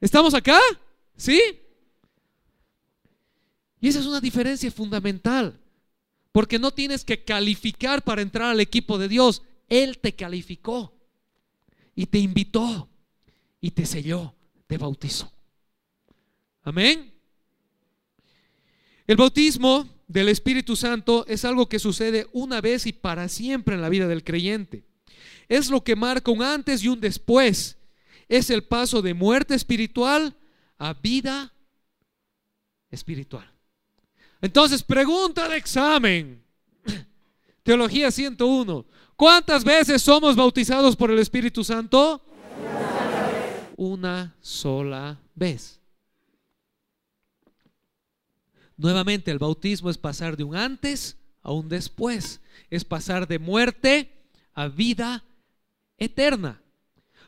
¿Estamos 0.01 0.34
acá? 0.34 0.60
¿Sí? 1.15 1.39
Y 3.79 3.88
esa 3.88 4.00
es 4.00 4.08
una 4.08 4.19
diferencia 4.19 4.72
fundamental. 4.72 5.60
Porque 6.31 6.58
no 6.58 6.72
tienes 6.72 7.05
que 7.05 7.24
calificar 7.24 8.03
para 8.03 8.24
entrar 8.24 8.50
al 8.50 8.60
equipo 8.62 8.98
de 8.98 9.08
Dios. 9.08 9.43
Él 9.67 10.00
te 10.00 10.15
calificó 10.15 10.91
y 11.93 12.08
te 12.08 12.17
invitó 12.17 12.89
y 13.62 13.72
te 13.72 13.86
selló 13.86 14.34
de 14.67 14.77
bautizo. 14.79 15.31
Amén. 16.69 17.11
El 19.07 19.17
bautismo 19.17 19.89
del 20.07 20.29
Espíritu 20.29 20.75
Santo 20.75 21.25
es 21.27 21.43
algo 21.43 21.67
que 21.67 21.79
sucede 21.79 22.27
una 22.31 22.61
vez 22.61 22.85
y 22.85 22.93
para 22.93 23.27
siempre 23.27 23.73
en 23.73 23.81
la 23.81 23.89
vida 23.89 24.07
del 24.07 24.23
creyente. 24.23 24.85
Es 25.47 25.71
lo 25.71 25.83
que 25.83 25.95
marca 25.95 26.29
un 26.29 26.43
antes 26.43 26.83
y 26.83 26.88
un 26.88 26.99
después. 26.99 27.79
Es 28.27 28.51
el 28.51 28.65
paso 28.65 29.01
de 29.01 29.15
muerte 29.15 29.55
espiritual 29.55 30.38
a 30.77 30.93
vida 30.93 31.51
espiritual. 32.91 33.51
Entonces, 34.39 34.83
pregunta 34.83 35.49
de 35.49 35.57
examen. 35.57 36.43
Teología 37.63 38.11
101. 38.11 38.85
¿Cuántas 39.15 39.63
veces 39.63 40.03
somos 40.03 40.35
bautizados 40.35 40.95
por 40.95 41.09
el 41.09 41.17
Espíritu 41.17 41.63
Santo? 41.63 42.23
Una 43.75 44.35
sola 44.39 45.19
vez. 45.33 45.78
Nuevamente, 48.79 49.29
el 49.29 49.39
bautismo 49.39 49.89
es 49.89 49.98
pasar 49.98 50.38
de 50.38 50.45
un 50.45 50.55
antes 50.55 51.17
a 51.41 51.51
un 51.51 51.67
después. 51.67 52.39
Es 52.69 52.86
pasar 52.86 53.27
de 53.27 53.38
muerte 53.38 54.09
a 54.53 54.69
vida 54.69 55.25
eterna. 55.98 56.63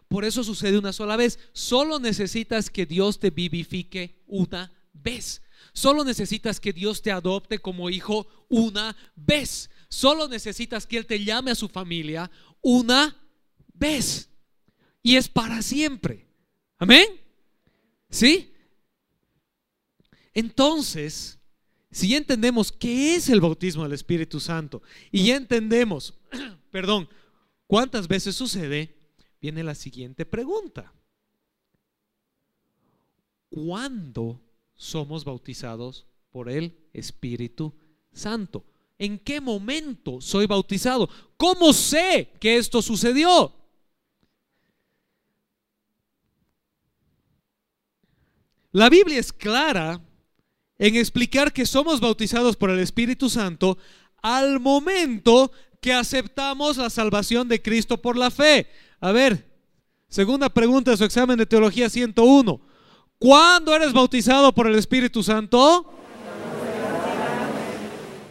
Por 0.07 0.23
eso 0.23 0.45
sucede 0.45 0.77
una 0.77 0.93
sola 0.93 1.17
vez. 1.17 1.39
Solo 1.51 1.99
necesitas 1.99 2.69
que 2.69 2.85
Dios 2.85 3.19
te 3.19 3.31
vivifique 3.31 4.23
una 4.27 4.71
vez. 4.93 5.41
Solo 5.73 6.05
necesitas 6.05 6.61
que 6.61 6.71
Dios 6.71 7.01
te 7.01 7.11
adopte 7.11 7.59
como 7.59 7.89
hijo 7.89 8.27
una 8.47 8.95
vez. 9.17 9.69
Solo 9.89 10.29
necesitas 10.29 10.87
que 10.87 10.95
Él 10.95 11.05
te 11.05 11.21
llame 11.21 11.51
a 11.51 11.55
su 11.55 11.67
familia 11.67 12.31
una 12.61 13.13
vez. 13.73 14.29
Y 15.03 15.17
es 15.17 15.27
para 15.27 15.61
siempre. 15.61 16.29
Amén. 16.77 17.07
¿Sí? 18.09 18.53
Entonces, 20.33 21.40
si 21.91 22.09
ya 22.09 22.17
entendemos 22.17 22.71
qué 22.71 23.15
es 23.15 23.29
el 23.29 23.41
bautismo 23.41 23.83
del 23.83 23.93
Espíritu 23.93 24.39
Santo 24.39 24.81
y 25.11 25.25
ya 25.25 25.35
entendemos, 25.35 26.13
perdón, 26.71 27.09
cuántas 27.67 28.07
veces 28.07 28.35
sucede, 28.35 28.95
viene 29.41 29.63
la 29.63 29.75
siguiente 29.75 30.25
pregunta. 30.25 30.93
¿Cuándo 33.49 34.41
somos 34.75 35.25
bautizados 35.25 36.07
por 36.31 36.49
el 36.49 36.75
Espíritu 36.93 37.73
Santo. 38.11 38.65
¿En 38.97 39.19
qué 39.19 39.41
momento 39.41 40.21
soy 40.21 40.45
bautizado? 40.47 41.09
¿Cómo 41.37 41.73
sé 41.73 42.31
que 42.39 42.57
esto 42.57 42.81
sucedió? 42.81 43.53
La 48.71 48.89
Biblia 48.89 49.19
es 49.19 49.33
clara 49.33 50.01
en 50.81 50.95
explicar 50.95 51.53
que 51.53 51.67
somos 51.67 51.99
bautizados 51.99 52.55
por 52.55 52.71
el 52.71 52.79
Espíritu 52.79 53.29
Santo 53.29 53.77
al 54.23 54.59
momento 54.59 55.51
que 55.79 55.93
aceptamos 55.93 56.77
la 56.77 56.89
salvación 56.89 57.47
de 57.47 57.61
Cristo 57.61 58.01
por 58.01 58.17
la 58.17 58.31
fe. 58.31 58.67
A 58.99 59.11
ver, 59.11 59.47
segunda 60.09 60.49
pregunta 60.49 60.89
de 60.89 60.97
su 60.97 61.03
examen 61.03 61.37
de 61.37 61.45
teología 61.45 61.87
101. 61.87 62.59
¿Cuándo 63.19 63.75
eres 63.75 63.93
bautizado 63.93 64.55
por 64.55 64.65
el 64.65 64.73
Espíritu 64.73 65.21
Santo? 65.21 65.93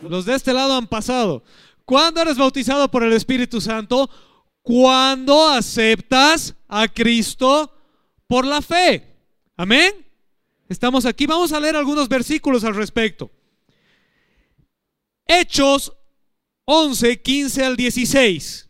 Los 0.02 0.24
de 0.24 0.34
este 0.34 0.52
lado 0.52 0.74
han 0.74 0.88
pasado. 0.88 1.44
¿Cuándo 1.84 2.20
eres 2.20 2.36
bautizado 2.36 2.90
por 2.90 3.04
el 3.04 3.12
Espíritu 3.12 3.60
Santo? 3.60 4.10
Cuando 4.62 5.50
aceptas 5.50 6.56
a 6.66 6.88
Cristo 6.88 7.72
por 8.26 8.44
la 8.44 8.60
fe. 8.60 9.06
Amén. 9.56 10.09
Estamos 10.70 11.04
aquí. 11.04 11.26
Vamos 11.26 11.52
a 11.52 11.58
leer 11.58 11.74
algunos 11.74 12.08
versículos 12.08 12.62
al 12.62 12.76
respecto. 12.76 13.28
Hechos 15.26 15.92
11, 16.64 17.20
15 17.20 17.64
al 17.64 17.76
16. 17.76 18.68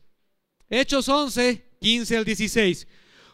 Hechos 0.71 1.09
11, 1.11 1.77
15 1.79 2.17
al 2.17 2.25
16. 2.25 2.89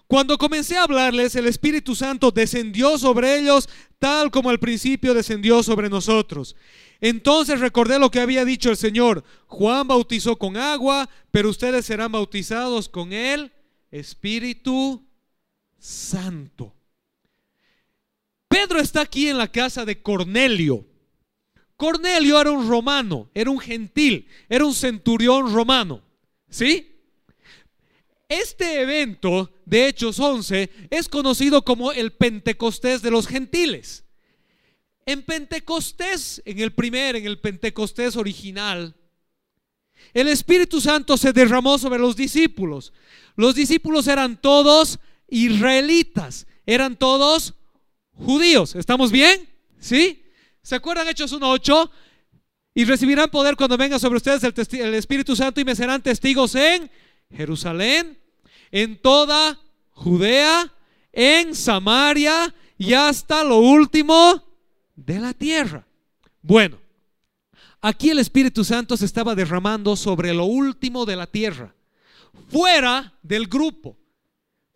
Cuando 0.08 0.36
comencé 0.36 0.76
a 0.76 0.82
hablarles, 0.82 1.36
el 1.36 1.46
Espíritu 1.46 1.94
Santo 1.94 2.32
descendió 2.32 2.98
sobre 2.98 3.38
ellos 3.38 3.68
tal 4.00 4.32
como 4.32 4.50
al 4.50 4.58
principio 4.58 5.14
descendió 5.14 5.62
sobre 5.62 5.88
nosotros. 5.88 6.56
Entonces 7.00 7.60
recordé 7.60 8.00
lo 8.00 8.10
que 8.10 8.18
había 8.18 8.44
dicho 8.44 8.70
el 8.70 8.76
Señor. 8.76 9.22
Juan 9.46 9.86
bautizó 9.86 10.36
con 10.36 10.56
agua, 10.56 11.08
pero 11.30 11.50
ustedes 11.50 11.86
serán 11.86 12.10
bautizados 12.10 12.88
con 12.88 13.12
el 13.12 13.52
Espíritu 13.92 15.06
Santo. 15.78 16.75
Pedro 18.56 18.80
está 18.80 19.02
aquí 19.02 19.28
en 19.28 19.36
la 19.36 19.52
casa 19.52 19.84
de 19.84 20.00
Cornelio. 20.00 20.86
Cornelio 21.76 22.40
era 22.40 22.50
un 22.50 22.66
romano, 22.66 23.28
era 23.34 23.50
un 23.50 23.58
gentil, 23.58 24.26
era 24.48 24.64
un 24.64 24.72
centurión 24.72 25.52
romano. 25.52 26.02
¿Sí? 26.48 26.90
Este 28.30 28.80
evento 28.80 29.52
de 29.66 29.88
Hechos 29.88 30.18
11 30.18 30.70
es 30.88 31.06
conocido 31.10 31.66
como 31.66 31.92
el 31.92 32.14
Pentecostés 32.14 33.02
de 33.02 33.10
los 33.10 33.26
gentiles. 33.26 34.04
En 35.04 35.22
Pentecostés, 35.22 36.40
en 36.46 36.58
el 36.58 36.72
primer, 36.72 37.14
en 37.16 37.26
el 37.26 37.38
Pentecostés 37.38 38.16
original, 38.16 38.96
el 40.14 40.28
Espíritu 40.28 40.80
Santo 40.80 41.18
se 41.18 41.34
derramó 41.34 41.76
sobre 41.76 41.98
los 41.98 42.16
discípulos. 42.16 42.94
Los 43.34 43.54
discípulos 43.54 44.06
eran 44.06 44.40
todos 44.40 44.98
israelitas, 45.28 46.46
eran 46.64 46.96
todos 46.96 47.52
judíos. 48.16 48.74
¿Estamos 48.74 49.10
bien? 49.10 49.48
¿Sí? 49.78 50.24
¿Se 50.62 50.74
acuerdan 50.74 51.08
Hechos 51.08 51.32
1.8? 51.32 51.90
Y 52.74 52.84
recibirán 52.84 53.30
poder 53.30 53.56
cuando 53.56 53.76
venga 53.76 53.98
sobre 53.98 54.18
ustedes 54.18 54.42
el, 54.44 54.54
el, 54.80 54.94
Espíritu 54.94 55.34
Santo 55.34 55.60
y 55.60 55.64
me 55.64 55.74
serán 55.74 56.02
testigos 56.02 56.54
en 56.54 56.90
Jerusalén, 57.30 58.18
en 58.70 59.00
toda 59.00 59.58
Judea, 59.92 60.72
en 61.12 61.54
Samaria 61.54 62.54
y 62.76 62.92
hasta 62.92 63.44
lo 63.44 63.58
último 63.58 64.44
de 64.94 65.18
la 65.18 65.32
tierra. 65.32 65.86
Bueno, 66.42 66.78
aquí 67.80 68.10
el 68.10 68.18
Espíritu 68.18 68.62
Santo 68.62 68.96
se 68.96 69.06
estaba 69.06 69.34
derramando 69.34 69.96
sobre 69.96 70.34
lo 70.34 70.44
último 70.44 71.06
de 71.06 71.16
la 71.16 71.26
tierra, 71.26 71.74
fuera 72.50 73.14
del 73.22 73.46
grupo, 73.46 73.96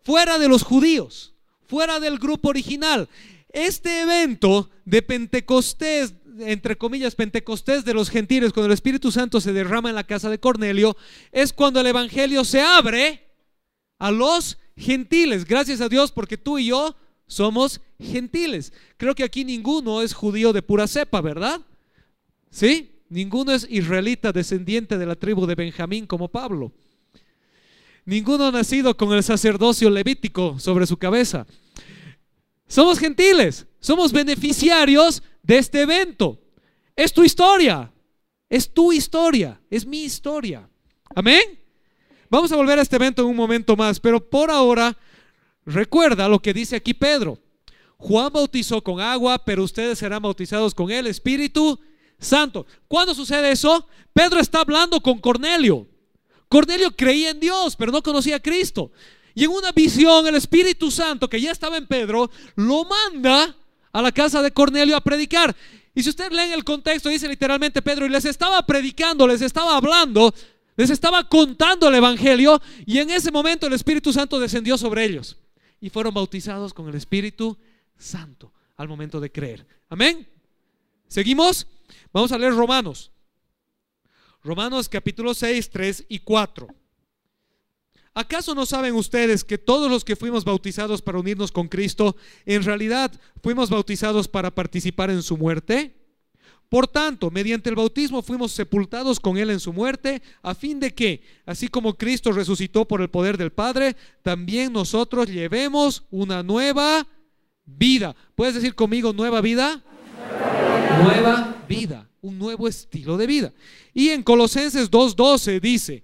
fuera 0.03 0.39
de 0.39 0.47
los 0.47 0.63
judíos, 0.63 1.30
fuera 1.71 2.01
del 2.01 2.19
grupo 2.19 2.49
original. 2.49 3.07
Este 3.53 4.01
evento 4.01 4.69
de 4.83 5.01
Pentecostés, 5.01 6.13
entre 6.39 6.77
comillas, 6.77 7.15
Pentecostés 7.15 7.85
de 7.85 7.93
los 7.93 8.09
gentiles, 8.09 8.51
cuando 8.51 8.65
el 8.65 8.73
Espíritu 8.73 9.09
Santo 9.09 9.39
se 9.39 9.53
derrama 9.53 9.87
en 9.87 9.95
la 9.95 10.03
casa 10.03 10.29
de 10.29 10.37
Cornelio, 10.37 10.97
es 11.31 11.53
cuando 11.53 11.79
el 11.79 11.87
Evangelio 11.87 12.43
se 12.43 12.59
abre 12.59 13.25
a 13.99 14.11
los 14.11 14.57
gentiles. 14.75 15.45
Gracias 15.45 15.79
a 15.79 15.87
Dios 15.87 16.11
porque 16.11 16.37
tú 16.37 16.59
y 16.59 16.65
yo 16.65 16.93
somos 17.25 17.79
gentiles. 17.97 18.73
Creo 18.97 19.15
que 19.15 19.23
aquí 19.23 19.45
ninguno 19.45 20.01
es 20.01 20.13
judío 20.13 20.51
de 20.51 20.61
pura 20.61 20.87
cepa, 20.87 21.21
¿verdad? 21.21 21.61
¿Sí? 22.49 22.99
Ninguno 23.07 23.53
es 23.53 23.65
israelita 23.69 24.33
descendiente 24.33 24.97
de 24.97 25.05
la 25.05 25.15
tribu 25.15 25.45
de 25.45 25.55
Benjamín 25.55 26.05
como 26.05 26.27
Pablo. 26.27 26.73
Ninguno 28.05 28.47
ha 28.47 28.51
nacido 28.51 28.97
con 28.97 29.13
el 29.13 29.23
sacerdocio 29.23 29.89
levítico 29.89 30.57
sobre 30.59 30.87
su 30.87 30.97
cabeza. 30.97 31.45
Somos 32.67 32.99
gentiles, 32.99 33.67
somos 33.79 34.11
beneficiarios 34.11 35.21
de 35.43 35.57
este 35.57 35.81
evento. 35.81 36.39
Es 36.95 37.13
tu 37.13 37.23
historia, 37.23 37.91
es 38.49 38.73
tu 38.73 38.91
historia, 38.91 39.61
es 39.69 39.85
mi 39.85 40.03
historia. 40.03 40.69
Amén. 41.13 41.41
Vamos 42.29 42.51
a 42.51 42.55
volver 42.55 42.79
a 42.79 42.81
este 42.81 42.95
evento 42.95 43.21
en 43.21 43.27
un 43.27 43.35
momento 43.35 43.75
más, 43.75 43.99
pero 43.99 44.29
por 44.29 44.49
ahora 44.49 44.97
recuerda 45.65 46.29
lo 46.29 46.41
que 46.41 46.53
dice 46.53 46.77
aquí 46.77 46.93
Pedro. 46.93 47.37
Juan 47.97 48.33
bautizó 48.33 48.81
con 48.81 48.99
agua, 48.99 49.37
pero 49.45 49.63
ustedes 49.63 49.99
serán 49.99 50.23
bautizados 50.23 50.73
con 50.73 50.89
el 50.89 51.07
Espíritu 51.07 51.79
Santo. 52.17 52.65
¿Cuándo 52.87 53.13
sucede 53.13 53.51
eso? 53.51 53.85
Pedro 54.13 54.39
está 54.39 54.61
hablando 54.61 55.01
con 55.01 55.19
Cornelio. 55.19 55.87
Cornelio 56.51 56.93
creía 56.93 57.29
en 57.29 57.39
Dios, 57.39 57.77
pero 57.77 57.93
no 57.93 58.03
conocía 58.03 58.35
a 58.35 58.41
Cristo. 58.41 58.91
Y 59.33 59.45
en 59.45 59.51
una 59.51 59.71
visión, 59.71 60.27
el 60.27 60.35
Espíritu 60.35 60.91
Santo, 60.91 61.29
que 61.29 61.39
ya 61.39 61.49
estaba 61.49 61.77
en 61.77 61.87
Pedro, 61.87 62.29
lo 62.55 62.83
manda 62.83 63.55
a 63.93 64.01
la 64.01 64.11
casa 64.11 64.41
de 64.41 64.51
Cornelio 64.51 64.97
a 64.97 64.99
predicar. 64.99 65.55
Y 65.95 66.03
si 66.03 66.09
usted 66.09 66.29
lee 66.29 66.51
el 66.51 66.65
contexto, 66.65 67.07
dice 67.07 67.29
literalmente 67.29 67.81
Pedro, 67.81 68.05
y 68.05 68.09
les 68.09 68.25
estaba 68.25 68.65
predicando, 68.65 69.25
les 69.25 69.41
estaba 69.41 69.77
hablando, 69.77 70.35
les 70.75 70.89
estaba 70.89 71.23
contando 71.23 71.87
el 71.87 71.95
Evangelio, 71.95 72.61
y 72.85 72.97
en 72.97 73.11
ese 73.11 73.31
momento 73.31 73.67
el 73.67 73.73
Espíritu 73.73 74.11
Santo 74.11 74.37
descendió 74.37 74.77
sobre 74.77 75.05
ellos. 75.05 75.37
Y 75.79 75.89
fueron 75.89 76.13
bautizados 76.13 76.73
con 76.73 76.89
el 76.89 76.95
Espíritu 76.95 77.57
Santo 77.97 78.51
al 78.75 78.89
momento 78.89 79.21
de 79.21 79.31
creer. 79.31 79.65
Amén. 79.87 80.27
¿Seguimos? 81.07 81.65
Vamos 82.11 82.33
a 82.33 82.37
leer 82.37 82.53
Romanos. 82.53 83.10
Romanos 84.43 84.89
capítulo 84.89 85.33
6, 85.33 85.69
3 85.69 86.05
y 86.09 86.19
4. 86.19 86.67
¿Acaso 88.13 88.55
no 88.55 88.65
saben 88.65 88.95
ustedes 88.95 89.43
que 89.43 89.57
todos 89.57 89.89
los 89.89 90.03
que 90.03 90.15
fuimos 90.15 90.43
bautizados 90.43 91.01
para 91.01 91.19
unirnos 91.19 91.51
con 91.51 91.67
Cristo, 91.67 92.15
en 92.45 92.63
realidad 92.63 93.11
fuimos 93.41 93.69
bautizados 93.69 94.27
para 94.27 94.53
participar 94.53 95.11
en 95.11 95.21
su 95.21 95.37
muerte? 95.37 95.95
Por 96.67 96.87
tanto, 96.87 97.29
mediante 97.31 97.69
el 97.69 97.75
bautismo 97.75 98.21
fuimos 98.21 98.51
sepultados 98.51 99.19
con 99.19 99.37
Él 99.37 99.49
en 99.49 99.59
su 99.59 99.73
muerte, 99.73 100.21
a 100.41 100.55
fin 100.55 100.79
de 100.79 100.93
que, 100.93 101.21
así 101.45 101.67
como 101.67 101.97
Cristo 101.97 102.31
resucitó 102.31 102.87
por 102.87 103.01
el 103.01 103.09
poder 103.09 103.37
del 103.37 103.51
Padre, 103.51 103.95
también 104.23 104.73
nosotros 104.73 105.27
llevemos 105.27 106.03
una 106.11 106.43
nueva 106.43 107.05
vida. 107.65 108.15
¿Puedes 108.35 108.55
decir 108.55 108.73
conmigo 108.73 109.13
nueva 109.13 109.41
vida? 109.41 109.83
Nueva 111.03 111.63
vida, 111.67 112.09
un 112.21 112.37
nuevo 112.37 112.67
estilo 112.67 113.17
de 113.17 113.27
vida. 113.27 113.53
Y 113.93 114.09
en 114.09 114.23
Colosenses 114.23 114.89
2.12 114.89 115.59
dice, 115.59 116.03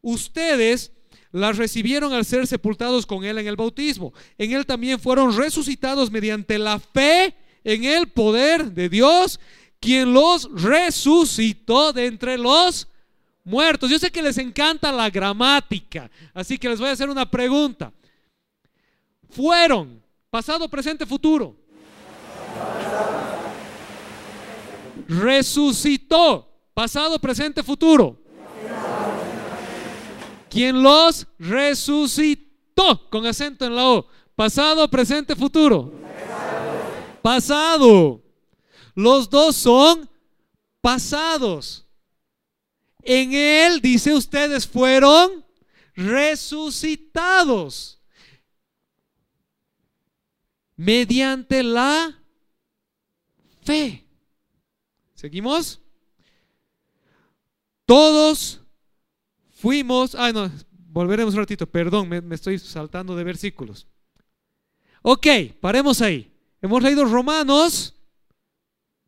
ustedes 0.00 0.92
las 1.30 1.56
recibieron 1.56 2.12
al 2.12 2.24
ser 2.24 2.46
sepultados 2.46 3.06
con 3.06 3.24
Él 3.24 3.38
en 3.38 3.46
el 3.46 3.56
bautismo. 3.56 4.12
En 4.38 4.52
Él 4.52 4.64
también 4.66 4.98
fueron 4.98 5.36
resucitados 5.36 6.10
mediante 6.10 6.58
la 6.58 6.78
fe 6.78 7.34
en 7.64 7.84
el 7.84 8.08
poder 8.08 8.72
de 8.72 8.88
Dios, 8.88 9.38
quien 9.78 10.12
los 10.12 10.50
resucitó 10.52 11.92
de 11.92 12.06
entre 12.06 12.38
los 12.38 12.88
muertos. 13.44 13.90
Yo 13.90 13.98
sé 13.98 14.10
que 14.10 14.22
les 14.22 14.38
encanta 14.38 14.90
la 14.90 15.10
gramática, 15.10 16.10
así 16.32 16.56
que 16.56 16.68
les 16.68 16.78
voy 16.78 16.88
a 16.88 16.92
hacer 16.92 17.10
una 17.10 17.30
pregunta. 17.30 17.92
Fueron, 19.28 20.02
pasado, 20.30 20.68
presente, 20.68 21.04
futuro. 21.04 21.57
Resucitó, 25.08 26.48
pasado, 26.74 27.18
presente, 27.18 27.64
futuro 27.64 28.20
quien 30.48 30.82
los 30.82 31.26
resucitó, 31.38 33.08
con 33.10 33.26
acento 33.26 33.66
en 33.66 33.76
la 33.76 33.88
O. 33.88 34.06
Pasado, 34.34 34.88
presente, 34.88 35.36
futuro. 35.36 35.92
Pasado. 37.22 38.22
Los 38.94 39.28
dos 39.28 39.56
son 39.56 40.08
pasados. 40.80 41.84
En 43.02 43.32
él, 43.32 43.80
dice 43.80 44.14
ustedes, 44.14 44.66
fueron 44.66 45.44
resucitados 45.94 48.00
mediante 50.76 51.62
la 51.62 52.16
fe. 53.62 54.07
¿Seguimos? 55.18 55.80
Todos 57.84 58.60
Fuimos, 59.58 60.14
ah, 60.14 60.30
no, 60.30 60.48
volveremos 60.70 61.34
un 61.34 61.40
ratito, 61.40 61.66
perdón, 61.66 62.08
me, 62.08 62.22
estoy 62.32 62.60
saltando 62.60 63.16
de 63.16 63.24
versículos. 63.24 63.88
Ok, 65.02 65.26
paremos 65.60 66.00
ahí. 66.00 66.32
Hemos 66.62 66.80
leído 66.80 67.04
Romanos. 67.04 67.92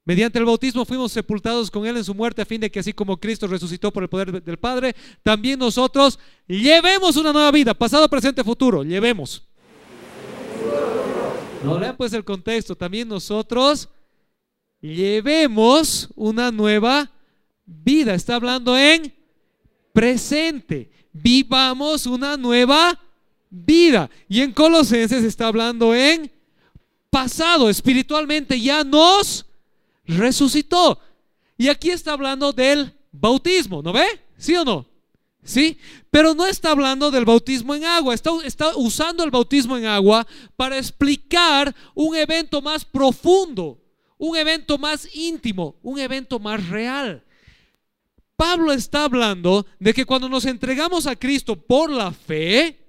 Mediante 0.04 0.40
el 0.40 0.44
bautismo 0.44 0.84
fuimos 0.84 1.12
sepultados 1.12 1.70
con 1.70 1.86
Él 1.86 1.98
en 1.98 2.02
su 2.02 2.16
muerte 2.16 2.42
a 2.42 2.44
fin 2.44 2.60
de 2.60 2.68
que 2.68 2.80
así 2.80 2.92
como 2.92 3.16
Cristo 3.16 3.46
resucitó 3.46 3.92
por 3.92 4.02
el 4.02 4.08
poder 4.08 4.42
del 4.42 4.56
Padre, 4.56 4.96
también 5.22 5.56
nosotros 5.56 6.18
llevemos 6.48 7.16
una 7.16 7.32
nueva 7.32 7.52
vida, 7.52 7.72
pasado, 7.72 8.08
presente, 8.08 8.42
futuro, 8.42 8.82
llevemos. 8.82 9.46
No 11.62 11.78
lean 11.78 11.96
pues 11.96 12.12
el 12.12 12.24
contexto, 12.24 12.74
también 12.74 13.06
nosotros 13.06 13.88
llevemos 14.80 16.08
una 16.14 16.50
nueva 16.50 17.10
vida. 17.66 18.14
Está 18.14 18.36
hablando 18.36 18.76
en 18.76 19.14
presente. 19.92 20.90
Vivamos 21.12 22.06
una 22.06 22.36
nueva 22.36 22.98
vida. 23.50 24.10
Y 24.28 24.40
en 24.40 24.52
Colosenses 24.52 25.24
está 25.24 25.48
hablando 25.48 25.94
en 25.94 26.30
pasado. 27.10 27.68
Espiritualmente 27.68 28.60
ya 28.60 28.84
nos 28.84 29.46
resucitó. 30.06 30.98
Y 31.56 31.68
aquí 31.68 31.90
está 31.90 32.12
hablando 32.12 32.52
del 32.52 32.94
bautismo, 33.12 33.82
¿no 33.82 33.92
ve? 33.92 34.06
¿Sí 34.38 34.54
o 34.56 34.64
no? 34.64 34.86
¿Sí? 35.42 35.78
Pero 36.10 36.34
no 36.34 36.46
está 36.46 36.70
hablando 36.70 37.10
del 37.10 37.24
bautismo 37.24 37.74
en 37.74 37.84
agua, 37.84 38.14
está, 38.14 38.30
está, 38.44 38.76
usando 38.76 39.24
el 39.24 39.30
bautismo 39.30 39.76
en 39.76 39.86
agua 39.86 40.26
para 40.56 40.76
explicar 40.76 41.74
un 41.94 42.14
evento 42.16 42.60
más 42.60 42.84
profundo, 42.84 43.79
un 44.20 44.36
evento 44.36 44.76
más 44.76 45.08
íntimo, 45.14 45.76
un 45.82 45.98
evento 45.98 46.38
más 46.38 46.68
real. 46.68 47.24
Pablo 48.36 48.70
está 48.70 49.04
hablando 49.04 49.66
de 49.78 49.94
que 49.94 50.04
cuando 50.04 50.28
nos 50.28 50.44
entregamos 50.44 51.06
a 51.06 51.16
Cristo 51.16 51.56
por 51.56 51.90
la 51.90 52.12
fe, 52.12 52.86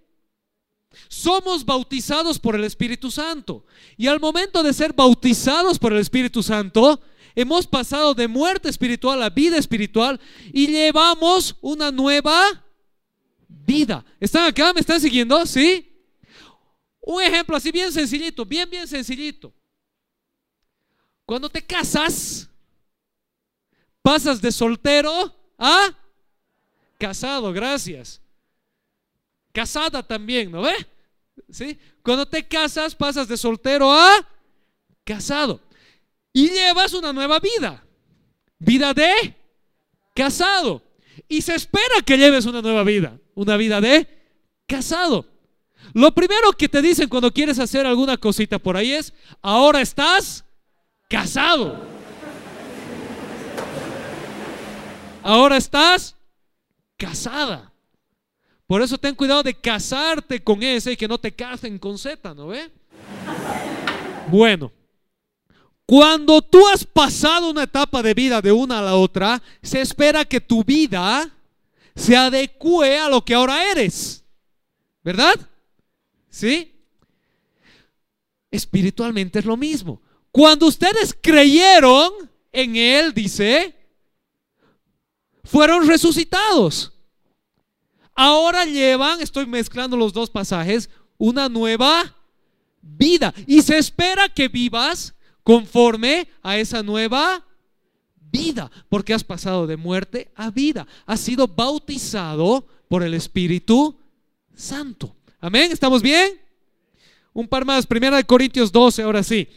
somos 1.07 1.65
bautizados 1.65 2.37
por 2.37 2.55
el 2.55 2.65
Espíritu 2.65 3.09
Santo. 3.09 3.65
Y 3.95 4.07
al 4.07 4.19
momento 4.19 4.61
de 4.61 4.73
ser 4.73 4.91
bautizados 4.91 5.79
por 5.79 5.93
el 5.93 5.99
Espíritu 5.99 6.43
Santo, 6.43 6.99
hemos 7.33 7.65
pasado 7.65 8.13
de 8.13 8.27
muerte 8.27 8.67
espiritual 8.67 9.23
a 9.23 9.29
vida 9.29 9.57
espiritual 9.57 10.19
y 10.51 10.67
llevamos 10.67 11.55
una 11.61 11.91
nueva 11.91 12.43
vida. 13.47 14.03
¿Están 14.19 14.49
acá? 14.49 14.73
¿Me 14.73 14.81
están 14.81 14.99
siguiendo? 14.99 15.45
¿Sí? 15.45 15.87
Un 16.99 17.23
ejemplo 17.23 17.55
así 17.55 17.71
bien 17.71 17.89
sencillito, 17.93 18.45
bien, 18.45 18.69
bien 18.69 18.85
sencillito. 18.85 19.53
Cuando 21.31 21.49
te 21.49 21.61
casas, 21.61 22.49
pasas 24.01 24.41
de 24.41 24.51
soltero 24.51 25.33
a 25.57 25.97
casado, 26.97 27.53
gracias. 27.53 28.19
Casada 29.53 30.03
también, 30.03 30.51
¿no 30.51 30.63
ve? 30.63 30.73
¿Sí? 31.49 31.79
Cuando 32.03 32.25
te 32.25 32.45
casas 32.45 32.93
pasas 32.95 33.29
de 33.29 33.37
soltero 33.37 33.93
a 33.93 34.27
casado 35.05 35.61
y 36.33 36.49
llevas 36.49 36.93
una 36.95 37.13
nueva 37.13 37.39
vida. 37.39 37.81
Vida 38.59 38.93
de 38.93 39.33
casado. 40.13 40.83
Y 41.29 41.43
se 41.43 41.55
espera 41.55 42.01
que 42.05 42.17
lleves 42.17 42.45
una 42.45 42.61
nueva 42.61 42.83
vida, 42.83 43.17
una 43.35 43.55
vida 43.55 43.79
de 43.79 44.05
casado. 44.67 45.25
Lo 45.93 46.13
primero 46.13 46.51
que 46.51 46.67
te 46.67 46.81
dicen 46.81 47.07
cuando 47.07 47.31
quieres 47.31 47.57
hacer 47.57 47.85
alguna 47.85 48.17
cosita 48.17 48.59
por 48.59 48.75
ahí 48.75 48.91
es, 48.91 49.13
ahora 49.41 49.79
estás 49.79 50.43
casado. 51.11 51.77
Ahora 55.21 55.57
estás 55.57 56.15
casada. 56.97 57.71
Por 58.65 58.81
eso 58.81 58.97
ten 58.97 59.13
cuidado 59.13 59.43
de 59.43 59.53
casarte 59.53 60.41
con 60.41 60.63
ese 60.63 60.93
y 60.93 60.97
que 60.97 61.09
no 61.09 61.17
te 61.17 61.33
casen 61.33 61.77
con 61.77 61.97
Z, 61.97 62.33
¿no 62.33 62.47
ve? 62.47 62.71
Bueno, 64.29 64.71
cuando 65.85 66.41
tú 66.41 66.65
has 66.69 66.85
pasado 66.85 67.49
una 67.49 67.63
etapa 67.63 68.01
de 68.01 68.13
vida 68.13 68.41
de 68.41 68.53
una 68.53 68.79
a 68.79 68.81
la 68.81 68.95
otra, 68.95 69.43
se 69.61 69.81
espera 69.81 70.23
que 70.23 70.39
tu 70.39 70.63
vida 70.63 71.29
se 71.93 72.15
adecue 72.15 72.97
a 72.97 73.09
lo 73.09 73.25
que 73.25 73.33
ahora 73.33 73.69
eres. 73.69 74.23
¿Verdad? 75.03 75.35
¿Sí? 76.29 76.73
Espiritualmente 78.49 79.39
es 79.39 79.45
lo 79.45 79.57
mismo. 79.57 80.01
Cuando 80.31 80.67
ustedes 80.67 81.15
creyeron 81.19 82.11
en 82.51 82.75
Él, 82.75 83.13
dice, 83.13 83.75
fueron 85.43 85.87
resucitados. 85.87 86.93
Ahora 88.15 88.65
llevan, 88.65 89.21
estoy 89.21 89.45
mezclando 89.45 89.97
los 89.97 90.13
dos 90.13 90.29
pasajes, 90.29 90.89
una 91.17 91.49
nueva 91.49 92.15
vida. 92.81 93.33
Y 93.47 93.61
se 93.61 93.77
espera 93.77 94.29
que 94.29 94.47
vivas 94.47 95.13
conforme 95.43 96.27
a 96.41 96.57
esa 96.57 96.83
nueva 96.83 97.45
vida, 98.15 98.71
porque 98.89 99.13
has 99.13 99.23
pasado 99.23 99.67
de 99.67 99.77
muerte 99.77 100.31
a 100.35 100.49
vida. 100.49 100.87
Has 101.05 101.19
sido 101.19 101.47
bautizado 101.47 102.65
por 102.87 103.03
el 103.03 103.13
Espíritu 103.13 103.97
Santo. 104.55 105.15
Amén, 105.39 105.71
¿estamos 105.71 106.01
bien? 106.01 106.39
Un 107.33 107.47
par 107.47 107.65
más, 107.65 107.85
Primera 107.87 108.17
de 108.17 108.23
Corintios 108.23 108.71
12, 108.71 109.03
ahora 109.03 109.23
sí. 109.23 109.47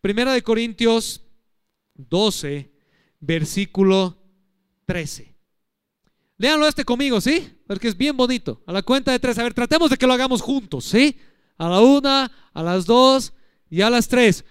Primera 0.00 0.32
de 0.32 0.42
Corintios 0.42 1.22
12, 1.94 2.70
versículo 3.20 4.16
13. 4.86 5.34
Léanlo 6.36 6.68
este 6.68 6.84
conmigo, 6.84 7.20
¿sí? 7.20 7.48
Porque 7.66 7.88
es 7.88 7.96
bien 7.96 8.16
bonito. 8.16 8.62
A 8.66 8.72
la 8.72 8.82
cuenta 8.82 9.10
de 9.10 9.18
tres. 9.18 9.38
A 9.38 9.42
ver, 9.42 9.54
tratemos 9.54 9.90
de 9.90 9.96
que 9.96 10.06
lo 10.06 10.12
hagamos 10.12 10.40
juntos, 10.40 10.84
¿sí? 10.84 11.16
A 11.56 11.68
la 11.68 11.80
una, 11.80 12.30
a 12.52 12.62
las 12.62 12.86
dos 12.86 13.32
y 13.68 13.80
a 13.80 13.90
las 13.90 14.06
tres. 14.06 14.44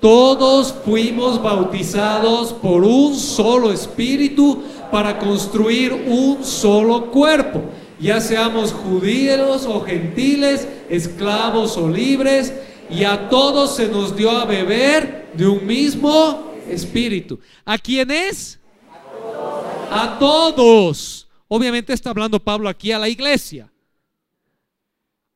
Todos 0.00 0.74
fuimos 0.84 1.40
bautizados 1.40 2.52
por 2.52 2.82
un 2.82 3.16
solo 3.16 3.72
espíritu 3.72 4.62
para 4.90 5.18
construir 5.18 5.92
un 5.92 6.44
solo 6.44 7.10
cuerpo 7.10 7.62
ya 8.00 8.20
seamos 8.20 8.72
judíos 8.72 9.66
o 9.66 9.80
gentiles, 9.80 10.68
esclavos 10.88 11.76
o 11.76 11.88
libres, 11.88 12.52
y 12.90 13.04
a 13.04 13.28
todos 13.28 13.76
se 13.76 13.88
nos 13.88 14.16
dio 14.16 14.30
a 14.30 14.44
beber 14.44 15.30
de 15.34 15.46
un 15.46 15.66
mismo 15.66 16.54
espíritu. 16.68 17.38
¿A 17.64 17.78
quién 17.78 18.10
es? 18.10 18.58
A 19.90 20.16
todos. 20.18 21.28
Obviamente 21.48 21.92
está 21.92 22.10
hablando 22.10 22.38
Pablo 22.38 22.68
aquí 22.68 22.92
a 22.92 22.98
la 22.98 23.08
iglesia, 23.08 23.72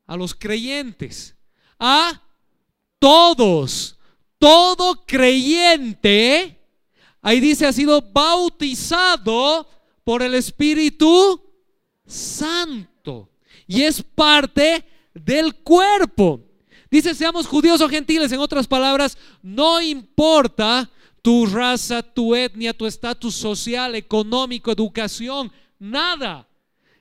a 0.06 0.16
los 0.16 0.34
creyentes, 0.34 1.34
a 1.78 2.22
todos. 2.98 3.98
Todo 4.38 5.06
creyente, 5.06 6.58
ahí 7.20 7.38
dice, 7.38 7.64
ha 7.66 7.72
sido 7.72 8.02
bautizado 8.02 9.68
por 10.04 10.22
el 10.22 10.34
Espíritu 10.34 11.40
santo 12.04 13.30
y 13.66 13.82
es 13.82 14.02
parte 14.02 14.84
del 15.14 15.54
cuerpo. 15.56 16.40
Dice, 16.92 17.14
seamos 17.14 17.46
judíos 17.46 17.80
o 17.80 17.88
gentiles, 17.88 18.30
en 18.32 18.38
otras 18.38 18.66
palabras, 18.66 19.16
no 19.42 19.80
importa 19.80 20.90
tu 21.22 21.46
raza, 21.46 22.02
tu 22.02 22.34
etnia, 22.34 22.76
tu 22.76 22.86
estatus 22.86 23.34
social, 23.34 23.94
económico, 23.94 24.70
educación, 24.70 25.50
nada. 25.78 26.46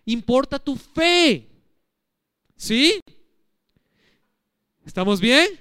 Importa 0.05 0.57
tu 0.59 0.77
fe. 0.77 1.49
¿Sí? 2.55 3.01
¿Estamos 4.85 5.19
bien? 5.19 5.59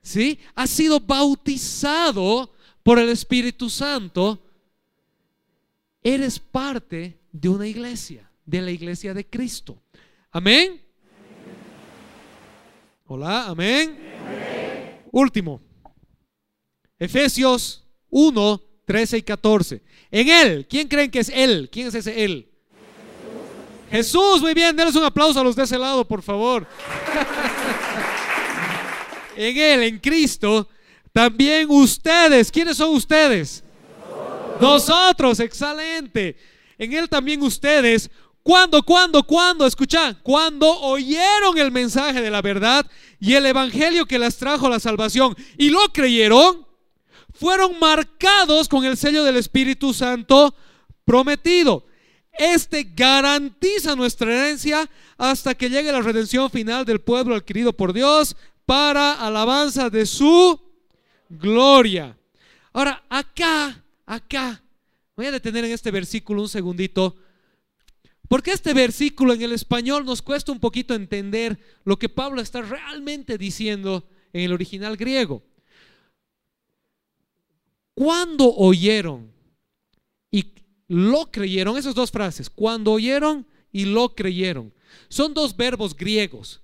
¿Sí? 0.00 0.38
Has 0.54 0.70
sido 0.70 0.98
bautizado 0.98 2.50
por 2.82 2.98
el 2.98 3.10
Espíritu 3.10 3.68
Santo. 3.68 4.42
Eres 6.02 6.38
parte 6.38 7.20
de 7.30 7.48
una 7.50 7.66
iglesia 7.66 8.30
de 8.46 8.62
la 8.62 8.70
iglesia 8.70 9.12
de 9.12 9.26
Cristo. 9.26 9.82
Amén. 10.30 10.85
Hola, 13.08 13.46
amén. 13.46 13.96
Último. 15.12 15.60
Efesios 16.98 17.84
1, 18.10 18.62
13 18.84 19.18
y 19.18 19.22
14. 19.22 19.82
En 20.10 20.28
Él, 20.28 20.66
¿quién 20.68 20.88
creen 20.88 21.08
que 21.08 21.20
es 21.20 21.28
Él? 21.28 21.68
¿Quién 21.70 21.86
es 21.86 21.94
ese 21.94 22.24
Él? 22.24 22.50
Jesús, 23.92 24.40
muy 24.40 24.54
bien, 24.54 24.74
denles 24.74 24.96
un 24.96 25.04
aplauso 25.04 25.38
a 25.38 25.44
los 25.44 25.54
de 25.54 25.62
ese 25.62 25.78
lado, 25.78 26.04
por 26.04 26.20
favor. 26.20 26.66
en 29.36 29.56
Él, 29.56 29.82
en 29.84 30.00
Cristo, 30.00 30.68
también 31.12 31.70
ustedes, 31.70 32.50
¿quiénes 32.50 32.76
son 32.76 32.92
ustedes? 32.92 33.62
Nosotros, 34.60 35.38
excelente. 35.38 36.36
En 36.76 36.92
Él 36.92 37.08
también 37.08 37.40
ustedes, 37.40 38.10
¿Cuándo, 38.46 38.80
cuándo, 38.84 39.24
cuándo? 39.24 39.66
Escucha, 39.66 40.14
cuando 40.22 40.72
oyeron 40.82 41.58
el 41.58 41.72
mensaje 41.72 42.20
de 42.20 42.30
la 42.30 42.42
verdad 42.42 42.86
y 43.18 43.32
el 43.32 43.44
evangelio 43.44 44.06
que 44.06 44.20
les 44.20 44.36
trajo 44.36 44.68
la 44.68 44.78
salvación 44.78 45.34
y 45.58 45.70
lo 45.70 45.80
creyeron, 45.92 46.64
fueron 47.34 47.76
marcados 47.80 48.68
con 48.68 48.84
el 48.84 48.96
sello 48.96 49.24
del 49.24 49.34
Espíritu 49.34 49.92
Santo 49.92 50.54
prometido. 51.04 51.86
Este 52.30 52.84
garantiza 52.94 53.96
nuestra 53.96 54.32
herencia 54.32 54.88
hasta 55.18 55.56
que 55.56 55.68
llegue 55.68 55.90
la 55.90 56.00
redención 56.00 56.48
final 56.48 56.84
del 56.84 57.00
pueblo 57.00 57.34
adquirido 57.34 57.72
por 57.72 57.92
Dios 57.92 58.36
para 58.64 59.14
alabanza 59.14 59.90
de 59.90 60.06
su 60.06 60.60
gloria. 61.28 62.16
Ahora, 62.72 63.02
acá, 63.08 63.82
acá, 64.06 64.62
voy 65.16 65.26
a 65.26 65.32
detener 65.32 65.64
en 65.64 65.72
este 65.72 65.90
versículo 65.90 66.42
un 66.42 66.48
segundito 66.48 67.16
porque 68.28 68.52
este 68.52 68.74
versículo 68.74 69.34
en 69.34 69.42
el 69.42 69.52
español 69.52 70.04
nos 70.04 70.22
cuesta 70.22 70.52
un 70.52 70.60
poquito 70.60 70.94
entender 70.94 71.58
lo 71.84 71.98
que 71.98 72.08
Pablo 72.08 72.40
está 72.40 72.62
realmente 72.62 73.38
diciendo 73.38 74.08
en 74.32 74.42
el 74.42 74.52
original 74.52 74.96
griego. 74.96 75.42
Cuando 77.94 78.54
oyeron 78.54 79.32
y 80.30 80.52
lo 80.88 81.30
creyeron, 81.30 81.76
esas 81.76 81.94
dos 81.94 82.10
frases, 82.10 82.50
cuando 82.50 82.92
oyeron 82.92 83.46
y 83.72 83.86
lo 83.86 84.14
creyeron, 84.14 84.72
son 85.08 85.32
dos 85.32 85.56
verbos 85.56 85.96
griegos 85.96 86.62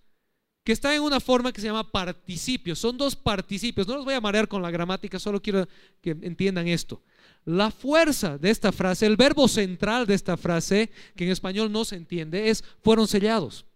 que 0.65 0.73
están 0.73 0.95
en 0.95 1.03
una 1.03 1.21
forma 1.21 1.53
que 1.53 1.61
se 1.61 1.67
llama 1.67 1.91
participio. 1.91 2.77
Son 2.77 2.97
dos 2.97 3.17
participios. 3.17 3.87
No 3.87 3.97
los 3.97 4.05
voy 4.05 4.15
a 4.15 4.21
marear 4.21 4.47
con 4.47 4.63
la 4.63 4.71
gramática, 4.71 5.19
solo 5.19 5.43
quiero 5.43 5.67
que 6.01 6.11
entiendan 6.11 6.69
esto. 6.69 7.03
La 7.45 7.71
fuerza 7.71 8.39
de 8.39 8.51
esta 8.51 8.71
frase, 8.71 9.05
el 9.07 9.17
verbo 9.17 9.49
central 9.49 10.07
de 10.07 10.15
esta 10.15 10.37
frase, 10.37 10.91
que 11.17 11.25
en 11.25 11.31
español 11.31 11.73
no 11.73 11.85
se 11.85 11.97
entiende, 11.97 12.51
es 12.51 12.63
fueron 12.83 13.09
sellados. 13.09 13.67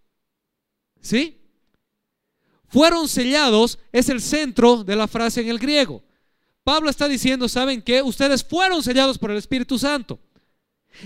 ¿Sí? 1.00 1.40
Fueron 2.68 3.08
sellados 3.08 3.78
es 3.92 4.08
el 4.08 4.20
centro 4.20 4.84
de 4.84 4.96
la 4.96 5.08
frase 5.08 5.40
en 5.40 5.48
el 5.48 5.58
griego. 5.58 6.02
Pablo 6.62 6.90
está 6.90 7.08
diciendo, 7.08 7.48
¿saben 7.48 7.80
qué? 7.82 8.02
Ustedes 8.02 8.44
fueron 8.44 8.82
sellados 8.82 9.18
por 9.18 9.30
el 9.30 9.36
Espíritu 9.36 9.78
Santo. 9.78 10.18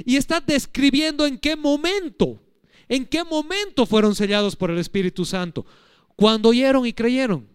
Y 0.05 0.17
está 0.17 0.41
describiendo 0.41 1.27
en 1.27 1.39
qué 1.39 1.57
momento, 1.57 2.43
en 2.89 3.05
qué 3.05 3.25
momento 3.25 3.85
fueron 3.85 4.15
sellados 4.15 4.57
por 4.57 4.71
el 4.71 4.79
Espíritu 4.79 5.25
Santo. 5.25 5.67
Cuando 6.17 6.51
oyeron 6.51 6.87
y 6.87 6.93
creyeron. 6.93 7.47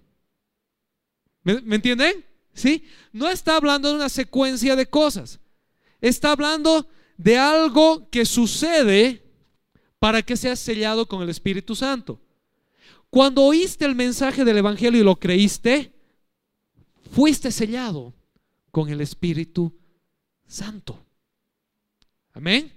¿Me, 1.43 1.61
¿me 1.61 1.75
entienden? 1.77 2.25
¿Sí? 2.55 2.83
No 3.11 3.29
está 3.29 3.57
hablando 3.57 3.89
de 3.89 3.95
una 3.95 4.09
secuencia 4.09 4.75
de 4.75 4.87
cosas. 4.87 5.39
Está 6.01 6.31
hablando 6.31 6.87
de 7.17 7.37
algo 7.37 8.09
que 8.09 8.25
sucede 8.25 9.23
para 9.99 10.23
que 10.23 10.35
seas 10.35 10.59
sellado 10.59 11.07
con 11.07 11.21
el 11.21 11.29
Espíritu 11.29 11.75
Santo. 11.75 12.19
Cuando 13.11 13.43
oíste 13.43 13.85
el 13.85 13.93
mensaje 13.93 14.43
del 14.43 14.57
Evangelio 14.57 14.99
y 14.99 15.03
lo 15.03 15.17
creíste, 15.17 15.93
fuiste 17.11 17.51
sellado 17.51 18.15
con 18.71 18.89
el 18.89 19.01
Espíritu 19.01 19.77
Santo. 20.47 20.99
Amén. 22.33 22.73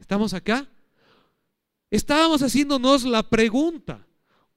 ¿Estamos 0.00 0.32
acá? 0.32 0.66
estábamos 1.90 2.42
haciéndonos 2.42 3.04
la 3.04 3.22
pregunta, 3.22 4.06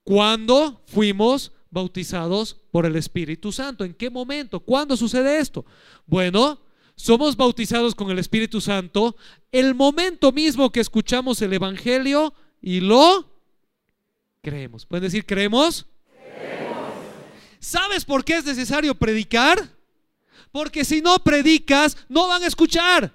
¿cuándo 0.04 0.82
fuimos 0.88 1.52
bautizados 1.72 2.58
por 2.72 2.86
el 2.86 2.96
Espíritu 2.96 3.52
Santo? 3.52 3.84
¿En 3.84 3.94
qué 3.94 4.10
momento? 4.10 4.60
¿Cuándo 4.60 4.98
sucede 4.98 5.40
esto? 5.40 5.66
Bueno, 6.06 6.60
somos 6.96 7.38
bautizados 7.38 7.96
con 7.96 8.12
el 8.12 8.20
Espíritu 8.20 8.60
Santo 8.60 9.16
el 9.52 9.74
momento 9.74 10.34
mismo 10.34 10.70
que 10.70 10.82
escuchamos 10.82 11.42
el 11.42 11.54
Evangelio 11.54 12.34
y 12.62 12.82
lo 12.82 13.26
creemos. 14.42 14.86
¿Pueden 14.86 15.04
decir 15.04 15.26
creemos? 15.26 15.86
¿Sabes 17.60 18.04
por 18.04 18.26
qué 18.26 18.38
es 18.38 18.46
necesario 18.46 18.96
predicar? 18.96 19.70
Porque 20.52 20.84
si 20.84 21.02
no 21.02 21.20
predicas, 21.20 21.96
no 22.10 22.28
van 22.28 22.44
a 22.44 22.48
escuchar. 22.48 23.14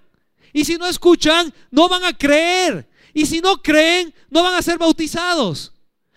Y 0.55 0.65
si 0.65 0.77
no 0.77 0.87
escuchan, 0.87 1.53
no 1.71 1.89
van 1.89 2.05
a 2.05 2.17
creer. 2.17 2.89
Y 3.13 3.27
si 3.27 3.41
no 3.41 3.61
creen, 3.61 4.15
no 4.31 4.43
van 4.43 4.55
a 4.55 4.63
ser 4.63 4.79
bautizados. 4.79 5.74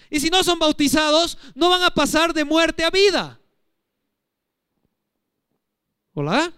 Y 0.10 0.20
si 0.20 0.30
no 0.30 0.44
son 0.44 0.60
bautizados, 0.60 1.38
no 1.56 1.70
van 1.70 1.84
a 1.84 1.92
pasar 1.92 2.34
de 2.34 2.46
muerte 2.46 2.84
a 2.84 2.90
vida. 2.90 3.40
¿Hola? 6.14 6.52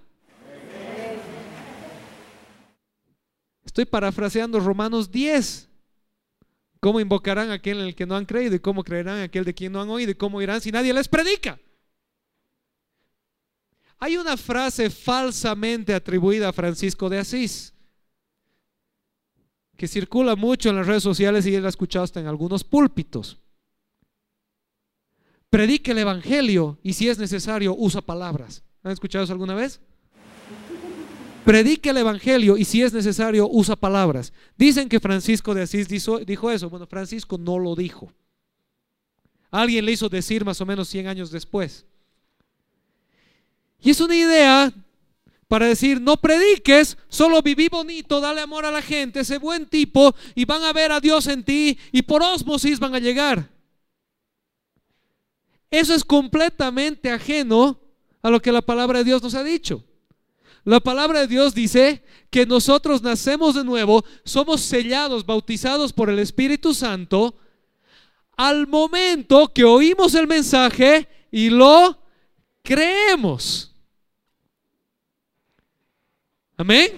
Estoy 3.66 3.86
parafraseando 3.86 4.60
Romanos 4.60 5.12
10. 5.12 5.68
¿Cómo 6.80 7.00
invocarán 7.00 7.52
a 7.52 7.56
aquel 7.56 7.80
en 7.80 7.88
el 7.88 7.96
que 7.96 8.06
no 8.06 8.16
han 8.16 8.26
creído? 8.26 8.56
¿Y 8.56 8.60
cómo 8.60 8.84
creerán 8.84 9.18
a 9.18 9.24
aquel 9.24 9.44
de 9.44 9.54
quien 9.54 9.74
no 9.74 9.82
han 9.82 9.90
oído? 9.90 10.12
¿Y 10.12 10.16
cómo 10.16 10.42
irán 10.42 10.62
si 10.62 10.72
nadie 10.72 10.94
les 10.94 11.08
predica? 11.08 11.60
Hay 13.98 14.16
una 14.16 14.38
frase 14.38 14.90
falsamente 14.90 15.94
atribuida 15.94 16.50
a 16.50 16.54
Francisco 16.54 17.10
de 17.10 17.20
Asís 17.20 17.74
que 19.80 19.88
circula 19.88 20.36
mucho 20.36 20.70
en 20.70 20.76
las 20.76 20.88
redes 20.88 21.04
sociales 21.04 21.48
y 21.48 21.56
él 21.56 21.66
ha 21.66 21.70
escuchado 21.70 22.04
hasta 22.04 22.20
en 22.20 22.28
algunos 22.28 22.66
púlpitos. 22.66 23.38
Predique 25.50 25.92
el 25.92 26.00
Evangelio 26.00 26.78
y 26.84 26.92
si 26.92 27.08
es 27.08 27.18
necesario 27.18 27.74
usa 27.74 28.02
palabras. 28.02 28.62
¿Han 28.84 28.92
escuchado 28.92 29.24
eso 29.24 29.32
alguna 29.32 29.56
vez? 29.56 29.80
Predique 31.46 31.92
el 31.92 31.98
Evangelio 31.98 32.58
y 32.58 32.66
si 32.66 32.82
es 32.84 32.92
necesario 32.92 33.48
usa 33.50 33.78
palabras. 33.78 34.34
Dicen 34.58 34.90
que 34.90 35.00
Francisco 35.00 35.56
de 35.56 35.62
Asís 35.62 35.88
dijo, 35.88 36.52
eso. 36.52 36.70
Bueno, 36.70 36.86
Francisco 36.86 37.38
no 37.38 37.58
lo 37.58 37.74
dijo. 37.74 38.12
Alguien 39.50 39.86
le 39.86 39.94
hizo 39.94 40.10
decir 40.10 40.44
más 40.44 40.60
o 40.60 40.66
menos 40.66 40.90
100 40.90 41.08
años 41.08 41.32
después. 41.32 41.86
Y 43.82 43.92
es 43.92 44.02
una 44.02 44.16
idea 44.16 44.74
para 45.50 45.66
decir, 45.66 46.00
no 46.00 46.16
prediques, 46.16 46.96
solo 47.10 47.42
viví 47.42 47.70
bonito, 47.70 48.22
dale 48.22 48.40
amor 48.40 48.68
a 48.68 48.72
la 48.72 48.84
gente, 48.84 49.26
sé 49.26 49.40
buen 49.40 49.66
tipo 49.66 50.16
y 50.36 50.46
van 50.46 50.64
a 50.64 50.72
ver 50.72 50.92
a 50.92 51.00
Dios 51.00 51.26
en 51.26 51.44
ti 51.44 51.76
y 51.92 52.04
por 52.04 52.22
osmosis 52.22 52.80
van 52.80 52.94
a 52.94 53.00
llegar. 53.00 53.50
Eso 55.72 55.96
es 55.96 56.04
completamente 56.04 57.10
ajeno 57.10 57.82
a 58.22 58.30
lo 58.30 58.40
que 58.40 58.52
la 58.52 58.62
palabra 58.62 59.00
de 59.00 59.06
Dios 59.06 59.24
nos 59.24 59.34
ha 59.34 59.44
dicho. 59.44 59.84
La 60.66 60.80
palabra 60.80 61.22
de 61.22 61.28
Dios 61.28 61.56
dice 61.56 62.04
que 62.30 62.46
nosotros 62.46 63.02
nacemos 63.02 63.56
de 63.56 63.64
nuevo, 63.64 64.06
somos 64.24 64.62
sellados, 64.62 65.26
bautizados 65.26 65.94
por 65.94 66.12
el 66.12 66.20
Espíritu 66.20 66.76
Santo 66.76 67.36
al 68.38 68.68
momento 68.68 69.52
que 69.52 69.64
oímos 69.64 70.14
el 70.14 70.28
mensaje 70.28 71.08
y 71.32 71.50
lo 71.50 71.98
creemos. 72.62 73.69
Amén. 76.60 76.92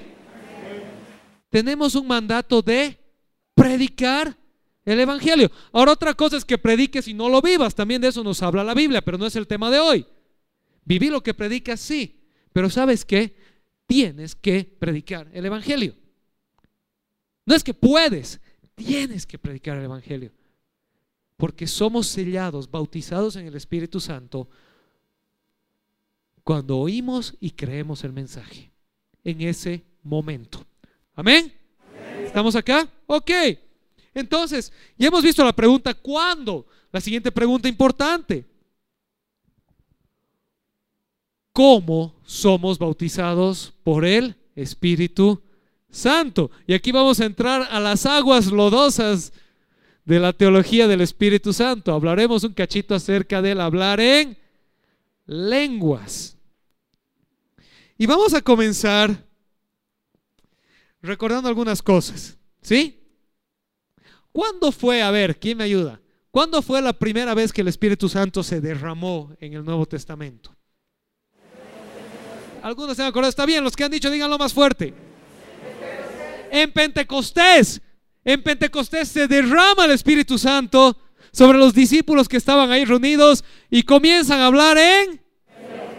Tenemos 1.52 1.94
un 1.94 2.08
mandato 2.08 2.64
de 2.64 2.98
predicar 3.54 4.36
el 4.84 5.00
Evangelio. 5.00 5.52
Ahora 5.72 5.92
otra 5.92 6.16
cosa 6.16 6.36
es 6.36 6.44
que 6.44 6.58
prediques 6.58 7.08
y 7.08 7.14
no 7.14 7.30
lo 7.30 7.44
vivas. 7.44 7.76
También 7.76 8.02
de 8.02 8.08
eso 8.08 8.24
nos 8.24 8.42
habla 8.42 8.64
la 8.64 8.74
Biblia, 8.74 9.04
pero 9.04 9.20
no 9.20 9.28
es 9.28 9.36
el 9.36 9.46
tema 9.46 9.70
de 9.70 9.78
hoy. 9.78 10.08
Vivir 10.84 11.12
lo 11.12 11.22
que 11.22 11.36
predicas, 11.36 11.80
sí. 11.80 12.24
Pero 12.52 12.72
¿sabes 12.72 13.06
qué? 13.06 13.36
Tienes 13.86 14.34
que 14.34 14.64
predicar 14.64 15.30
el 15.32 15.46
Evangelio. 15.46 15.96
No 17.46 17.54
es 17.54 17.64
que 17.64 17.76
puedes, 17.76 18.42
tienes 18.74 19.28
que 19.28 19.38
predicar 19.38 19.78
el 19.78 19.86
Evangelio. 19.86 20.32
Porque 21.38 21.68
somos 21.68 22.08
sellados, 22.08 22.72
bautizados 22.72 23.36
en 23.36 23.46
el 23.46 23.56
Espíritu 23.56 24.00
Santo 24.00 24.50
cuando 26.44 26.80
oímos 26.80 27.36
y 27.40 27.52
creemos 27.52 28.04
el 28.04 28.14
mensaje 28.14 28.71
en 29.24 29.42
ese 29.42 29.84
momento. 30.04 30.66
Amén. 31.16 31.54
¿Estamos 32.24 32.56
acá? 32.56 32.88
Ok. 33.08 33.32
Entonces, 34.14 34.72
ya 34.98 35.08
hemos 35.08 35.24
visto 35.24 35.44
la 35.44 35.54
pregunta 35.54 35.94
¿cuándo? 35.94 36.66
La 36.92 37.00
siguiente 37.00 37.32
pregunta 37.32 37.70
importante. 37.70 38.46
¿Cómo 41.54 42.16
somos 42.24 42.80
bautizados 42.80 43.74
por 43.84 44.06
el 44.06 44.36
Espíritu 44.56 45.42
Santo? 45.90 46.52
Y 46.66 46.74
aquí 46.74 46.92
vamos 46.92 47.20
a 47.20 47.26
entrar 47.26 47.68
a 47.70 47.80
las 47.80 48.06
aguas 48.06 48.48
lodosas 48.48 49.34
de 50.06 50.20
la 50.20 50.34
teología 50.34 50.88
del 50.88 51.02
Espíritu 51.02 51.54
Santo. 51.54 51.94
Hablaremos 51.94 52.44
un 52.44 52.54
cachito 52.54 52.96
acerca 52.96 53.42
del 53.42 53.60
hablar 53.62 54.00
en 54.00 54.38
lenguas. 55.26 56.38
Y 58.02 58.08
vamos 58.08 58.34
a 58.34 58.42
comenzar 58.42 59.16
recordando 61.04 61.48
algunas 61.48 61.84
cosas, 61.84 62.36
¿sí? 62.60 63.00
¿Cuándo 64.32 64.72
fue, 64.72 65.04
a 65.04 65.12
ver, 65.12 65.38
quién 65.38 65.60
me 65.60 65.66
ayuda? 65.66 66.02
¿Cuándo 66.32 66.64
fue 66.64 66.82
la 66.82 66.94
primera 66.94 67.36
vez 67.36 67.54
que 67.54 67.62
el 67.62 67.68
Espíritu 67.68 68.10
Santo 68.10 68.42
se 68.42 68.60
derramó 68.60 69.32
en 69.40 69.54
el 69.54 69.64
Nuevo 69.64 69.86
Testamento? 69.86 70.52
Algunos 72.64 72.96
se 72.96 73.04
han 73.04 73.10
acordado, 73.10 73.30
está 73.30 73.46
bien, 73.46 73.64
los 73.64 73.76
que 73.76 73.84
han 73.84 73.92
dicho, 73.92 74.10
díganlo 74.10 74.40
más 74.40 74.52
fuerte. 74.52 74.96
En 76.50 76.72
Pentecostés, 76.72 77.84
en 78.24 78.42
Pentecostés 78.42 79.10
se 79.10 79.28
derrama 79.28 79.86
el 79.86 79.92
Espíritu 79.92 80.40
Santo 80.40 80.98
sobre 81.32 81.60
los 81.60 81.76
discípulos 81.76 82.28
que 82.28 82.38
estaban 82.38 82.72
ahí 82.72 82.84
reunidos 82.84 83.44
y 83.70 83.84
comienzan 83.84 84.40
a 84.40 84.48
hablar 84.48 84.80
en 84.80 85.22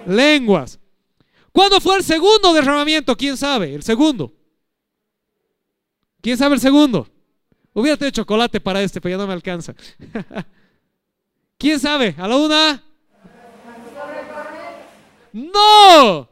lenguas. 0.04 0.80
¿Cuándo 1.52 1.80
fue 1.80 1.96
el 1.96 2.02
segundo 2.02 2.54
derramamiento? 2.54 3.14
¿Quién 3.16 3.36
sabe? 3.36 3.74
El 3.74 3.82
segundo. 3.82 4.32
¿Quién 6.22 6.38
sabe 6.38 6.54
el 6.54 6.60
segundo? 6.60 7.06
Hubiera 7.74 7.96
tenido 7.96 8.12
chocolate 8.12 8.60
para 8.60 8.82
este, 8.82 9.00
pero 9.00 9.16
ya 9.16 9.18
no 9.18 9.26
me 9.26 9.34
alcanza. 9.34 9.74
¿Quién 11.58 11.78
sabe? 11.78 12.14
¿A 12.18 12.26
la 12.26 12.36
una? 12.36 12.84
No. 15.32 16.28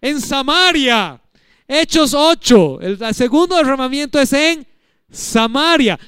En 0.00 0.20
Samaria. 0.20 1.20
Hechos 1.66 2.14
8. 2.14 2.80
El 2.80 3.14
segundo 3.14 3.56
derramamiento 3.56 4.20
es 4.20 4.32
en 4.32 4.66
Samaria. 5.10 5.98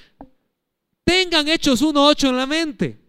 Tengan 1.04 1.48
Hechos 1.48 1.82
1.8 1.82 2.28
en 2.28 2.36
la 2.36 2.46
mente. 2.46 2.99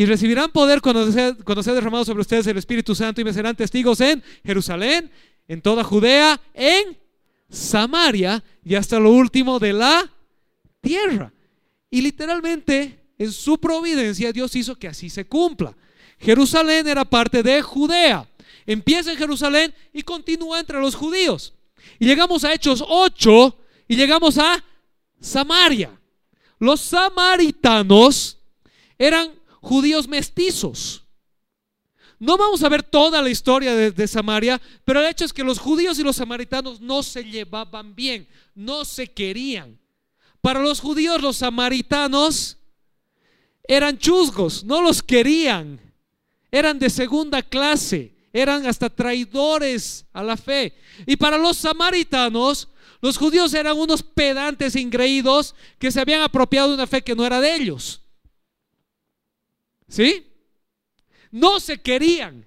Y 0.00 0.06
recibirán 0.06 0.50
poder 0.50 0.80
cuando 0.80 1.12
sea, 1.12 1.34
cuando 1.44 1.62
sea 1.62 1.74
derramado 1.74 2.06
sobre 2.06 2.22
ustedes 2.22 2.46
el 2.46 2.56
Espíritu 2.56 2.94
Santo 2.94 3.20
y 3.20 3.24
me 3.24 3.34
serán 3.34 3.54
testigos 3.54 4.00
en 4.00 4.22
Jerusalén, 4.42 5.10
en 5.46 5.60
toda 5.60 5.84
Judea, 5.84 6.40
en 6.54 6.96
Samaria 7.50 8.42
y 8.64 8.76
hasta 8.76 8.98
lo 8.98 9.10
último 9.10 9.58
de 9.58 9.74
la 9.74 10.10
tierra. 10.80 11.30
Y 11.90 12.00
literalmente, 12.00 12.98
en 13.18 13.30
su 13.30 13.60
providencia, 13.60 14.32
Dios 14.32 14.56
hizo 14.56 14.74
que 14.74 14.88
así 14.88 15.10
se 15.10 15.26
cumpla. 15.26 15.76
Jerusalén 16.18 16.88
era 16.88 17.04
parte 17.04 17.42
de 17.42 17.60
Judea. 17.60 18.26
Empieza 18.64 19.12
en 19.12 19.18
Jerusalén 19.18 19.74
y 19.92 20.00
continúa 20.00 20.60
entre 20.60 20.80
los 20.80 20.94
judíos. 20.94 21.52
Y 21.98 22.06
llegamos 22.06 22.42
a 22.44 22.54
Hechos 22.54 22.82
8 22.88 23.58
y 23.86 23.96
llegamos 23.96 24.38
a 24.38 24.64
Samaria. 25.20 25.90
Los 26.58 26.80
samaritanos 26.80 28.38
eran 28.96 29.39
judíos 29.60 30.08
mestizos. 30.08 31.04
No 32.18 32.36
vamos 32.36 32.62
a 32.62 32.68
ver 32.68 32.82
toda 32.82 33.22
la 33.22 33.30
historia 33.30 33.74
de, 33.74 34.06
Samaria, 34.06 34.60
pero 34.84 35.00
el 35.00 35.06
hecho 35.06 35.24
es 35.24 35.32
que 35.32 35.42
los 35.42 35.58
judíos 35.58 35.98
y 35.98 36.02
los 36.02 36.16
samaritanos 36.16 36.78
no 36.78 37.02
se 37.02 37.24
llevaban 37.24 37.94
bien, 37.94 38.28
no 38.54 38.84
se 38.84 39.10
querían. 39.10 39.78
Para 40.42 40.60
los 40.60 40.80
judíos 40.80 41.22
los 41.22 41.38
samaritanos 41.38 42.58
eran 43.66 43.96
chusgos, 43.96 44.64
no 44.64 44.82
los 44.82 45.02
querían, 45.02 45.80
eran 46.50 46.78
de 46.78 46.90
segunda 46.90 47.42
clase, 47.42 48.14
eran 48.34 48.66
hasta 48.66 48.90
traidores 48.90 50.04
a 50.12 50.22
la 50.22 50.36
fe. 50.36 50.74
Y 51.06 51.16
para 51.16 51.38
los 51.38 51.56
samaritanos, 51.56 52.68
los 53.00 53.16
judíos 53.16 53.54
eran 53.54 53.78
unos 53.78 54.02
pedantes 54.02 54.76
ingreídos 54.76 55.54
que 55.78 55.90
se 55.90 56.00
habían 56.00 56.20
apropiado 56.20 56.68
de 56.68 56.74
una 56.74 56.86
fe 56.86 57.02
que 57.02 57.14
no 57.14 57.24
era 57.24 57.40
de 57.40 57.54
ellos. 57.54 57.99
¿Sí? 59.90 60.24
No 61.32 61.60
se 61.60 61.78
querían. 61.78 62.44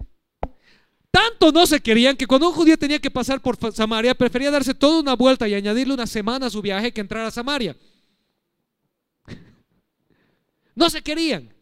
Tanto 1.11 1.51
no 1.51 1.67
se 1.67 1.79
querían 1.79 2.17
que 2.17 2.25
cuando 2.25 2.49
un 2.49 2.55
judío 2.55 2.77
tenía 2.77 2.99
que 2.99 3.11
pasar 3.11 3.39
por 3.39 3.57
Samaria, 3.71 4.15
prefería 4.15 4.49
darse 4.49 4.73
toda 4.73 5.01
una 5.01 5.15
vuelta 5.15 5.47
y 5.47 5.53
añadirle 5.53 5.93
una 5.93 6.07
semana 6.07 6.47
a 6.47 6.49
su 6.49 6.61
viaje 6.61 6.91
que 6.91 7.01
entrar 7.01 7.25
a 7.25 7.31
Samaria. 7.31 7.77
No 10.73 10.89
se 10.89 11.03
querían. 11.03 11.53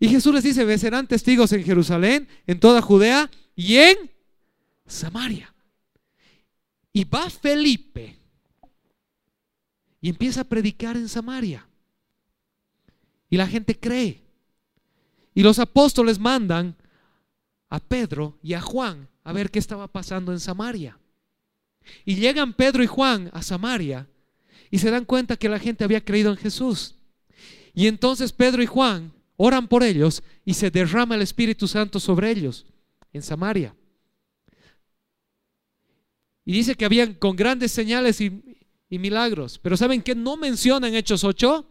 Y 0.00 0.08
Jesús 0.08 0.34
les 0.34 0.44
dice, 0.44 0.78
serán 0.78 1.06
testigos 1.06 1.52
en 1.52 1.62
Jerusalén, 1.62 2.26
en 2.46 2.58
toda 2.58 2.82
Judea 2.82 3.30
y 3.54 3.76
en 3.76 4.10
Samaria. 4.86 5.54
Y 6.92 7.04
va 7.04 7.28
Felipe 7.30 8.18
y 10.00 10.08
empieza 10.08 10.40
a 10.40 10.44
predicar 10.44 10.96
en 10.96 11.08
Samaria. 11.08 11.67
Y 13.30 13.36
la 13.36 13.46
gente 13.46 13.78
cree. 13.78 14.22
Y 15.34 15.42
los 15.42 15.58
apóstoles 15.58 16.18
mandan 16.18 16.76
a 17.68 17.78
Pedro 17.78 18.38
y 18.42 18.54
a 18.54 18.60
Juan 18.60 19.08
a 19.24 19.32
ver 19.32 19.50
qué 19.50 19.58
estaba 19.58 19.88
pasando 19.88 20.32
en 20.32 20.40
Samaria. 20.40 20.98
Y 22.04 22.16
llegan 22.16 22.54
Pedro 22.54 22.82
y 22.82 22.86
Juan 22.86 23.30
a 23.32 23.42
Samaria 23.42 24.08
y 24.70 24.78
se 24.78 24.90
dan 24.90 25.04
cuenta 25.04 25.36
que 25.36 25.48
la 25.48 25.58
gente 25.58 25.84
había 25.84 26.04
creído 26.04 26.30
en 26.30 26.36
Jesús. 26.36 26.96
Y 27.74 27.86
entonces 27.86 28.32
Pedro 28.32 28.62
y 28.62 28.66
Juan 28.66 29.12
oran 29.36 29.68
por 29.68 29.82
ellos 29.82 30.22
y 30.44 30.54
se 30.54 30.70
derrama 30.70 31.14
el 31.14 31.22
Espíritu 31.22 31.68
Santo 31.68 32.00
sobre 32.00 32.30
ellos 32.30 32.66
en 33.12 33.22
Samaria. 33.22 33.74
Y 36.44 36.52
dice 36.52 36.74
que 36.74 36.86
habían 36.86 37.14
con 37.14 37.36
grandes 37.36 37.72
señales 37.72 38.20
y, 38.20 38.42
milagros. 38.88 39.58
Pero 39.58 39.76
¿saben 39.76 40.00
qué 40.00 40.14
no 40.14 40.38
menciona 40.38 40.88
en 40.88 40.94
Hechos 40.94 41.22
8? 41.22 41.67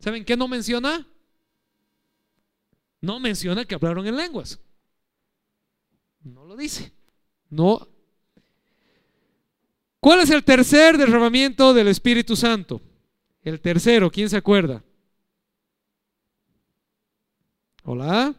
¿Saben 0.00 0.24
qué 0.24 0.36
no 0.36 0.48
menciona? 0.48 1.06
No 3.00 3.20
menciona 3.20 3.64
que 3.64 3.74
hablaron 3.74 4.06
en 4.06 4.16
lenguas. 4.16 4.60
No 6.22 6.44
lo 6.44 6.56
dice. 6.56 6.92
No. 7.50 7.88
¿Cuál 10.00 10.20
es 10.20 10.30
el 10.30 10.44
tercer 10.44 10.96
derramamiento 10.96 11.74
del 11.74 11.88
Espíritu 11.88 12.36
Santo? 12.36 12.80
El 13.42 13.60
tercero, 13.60 14.10
¿quién 14.10 14.28
se 14.28 14.36
acuerda? 14.36 14.82
Hola. 17.84 18.34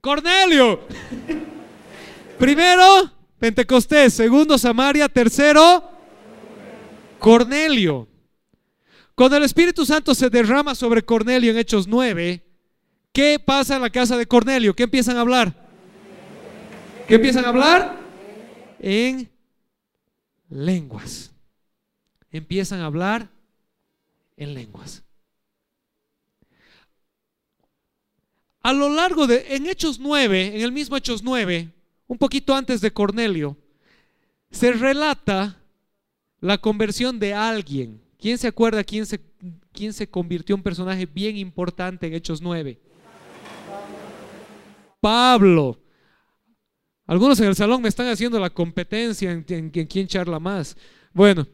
Cornelio. 0.00 0.86
Primero, 2.38 3.15
Pentecostés. 3.38 4.14
Segundo, 4.14 4.58
Samaria. 4.58 5.08
Tercero, 5.08 5.84
Cornelio. 7.18 8.08
Cuando 9.14 9.36
el 9.36 9.44
Espíritu 9.44 9.86
Santo 9.86 10.14
se 10.14 10.28
derrama 10.28 10.74
sobre 10.74 11.02
Cornelio 11.02 11.50
en 11.50 11.58
Hechos 11.58 11.86
9, 11.86 12.42
¿qué 13.12 13.38
pasa 13.38 13.76
en 13.76 13.82
la 13.82 13.90
casa 13.90 14.16
de 14.16 14.26
Cornelio? 14.26 14.74
¿Qué 14.74 14.82
empiezan 14.82 15.16
a 15.16 15.22
hablar? 15.22 15.54
¿Qué 17.08 17.14
empiezan 17.14 17.44
a 17.44 17.48
hablar? 17.48 17.98
En 18.78 19.30
lenguas. 20.50 21.32
Empiezan 22.30 22.80
a 22.80 22.86
hablar 22.86 23.30
en 24.36 24.54
lenguas. 24.54 25.02
A 28.60 28.72
lo 28.72 28.88
largo 28.88 29.26
de, 29.26 29.54
en 29.54 29.66
Hechos 29.66 29.98
9, 30.00 30.56
en 30.56 30.60
el 30.60 30.72
mismo 30.72 30.96
Hechos 30.96 31.22
9, 31.22 31.70
un 32.06 32.18
poquito 32.18 32.54
antes 32.54 32.80
de 32.80 32.92
Cornelio, 32.92 33.56
se 34.50 34.72
relata 34.72 35.62
la 36.40 36.58
conversión 36.58 37.18
de 37.18 37.34
alguien. 37.34 38.00
¿Quién 38.18 38.38
se 38.38 38.48
acuerda 38.48 38.84
quién 38.84 39.06
se, 39.06 39.20
quién 39.72 39.92
se 39.92 40.08
convirtió 40.08 40.54
en 40.54 40.60
un 40.60 40.64
personaje 40.64 41.06
bien 41.06 41.36
importante 41.36 42.06
en 42.06 42.14
Hechos 42.14 42.40
9? 42.40 42.80
Pablo. 45.00 45.78
Algunos 47.06 47.38
en 47.40 47.46
el 47.46 47.54
salón 47.54 47.82
me 47.82 47.88
están 47.88 48.08
haciendo 48.08 48.40
la 48.40 48.50
competencia 48.50 49.30
en, 49.30 49.44
en 49.48 49.86
quién 49.86 50.06
charla 50.08 50.40
más. 50.40 50.76
Bueno, 51.12 51.46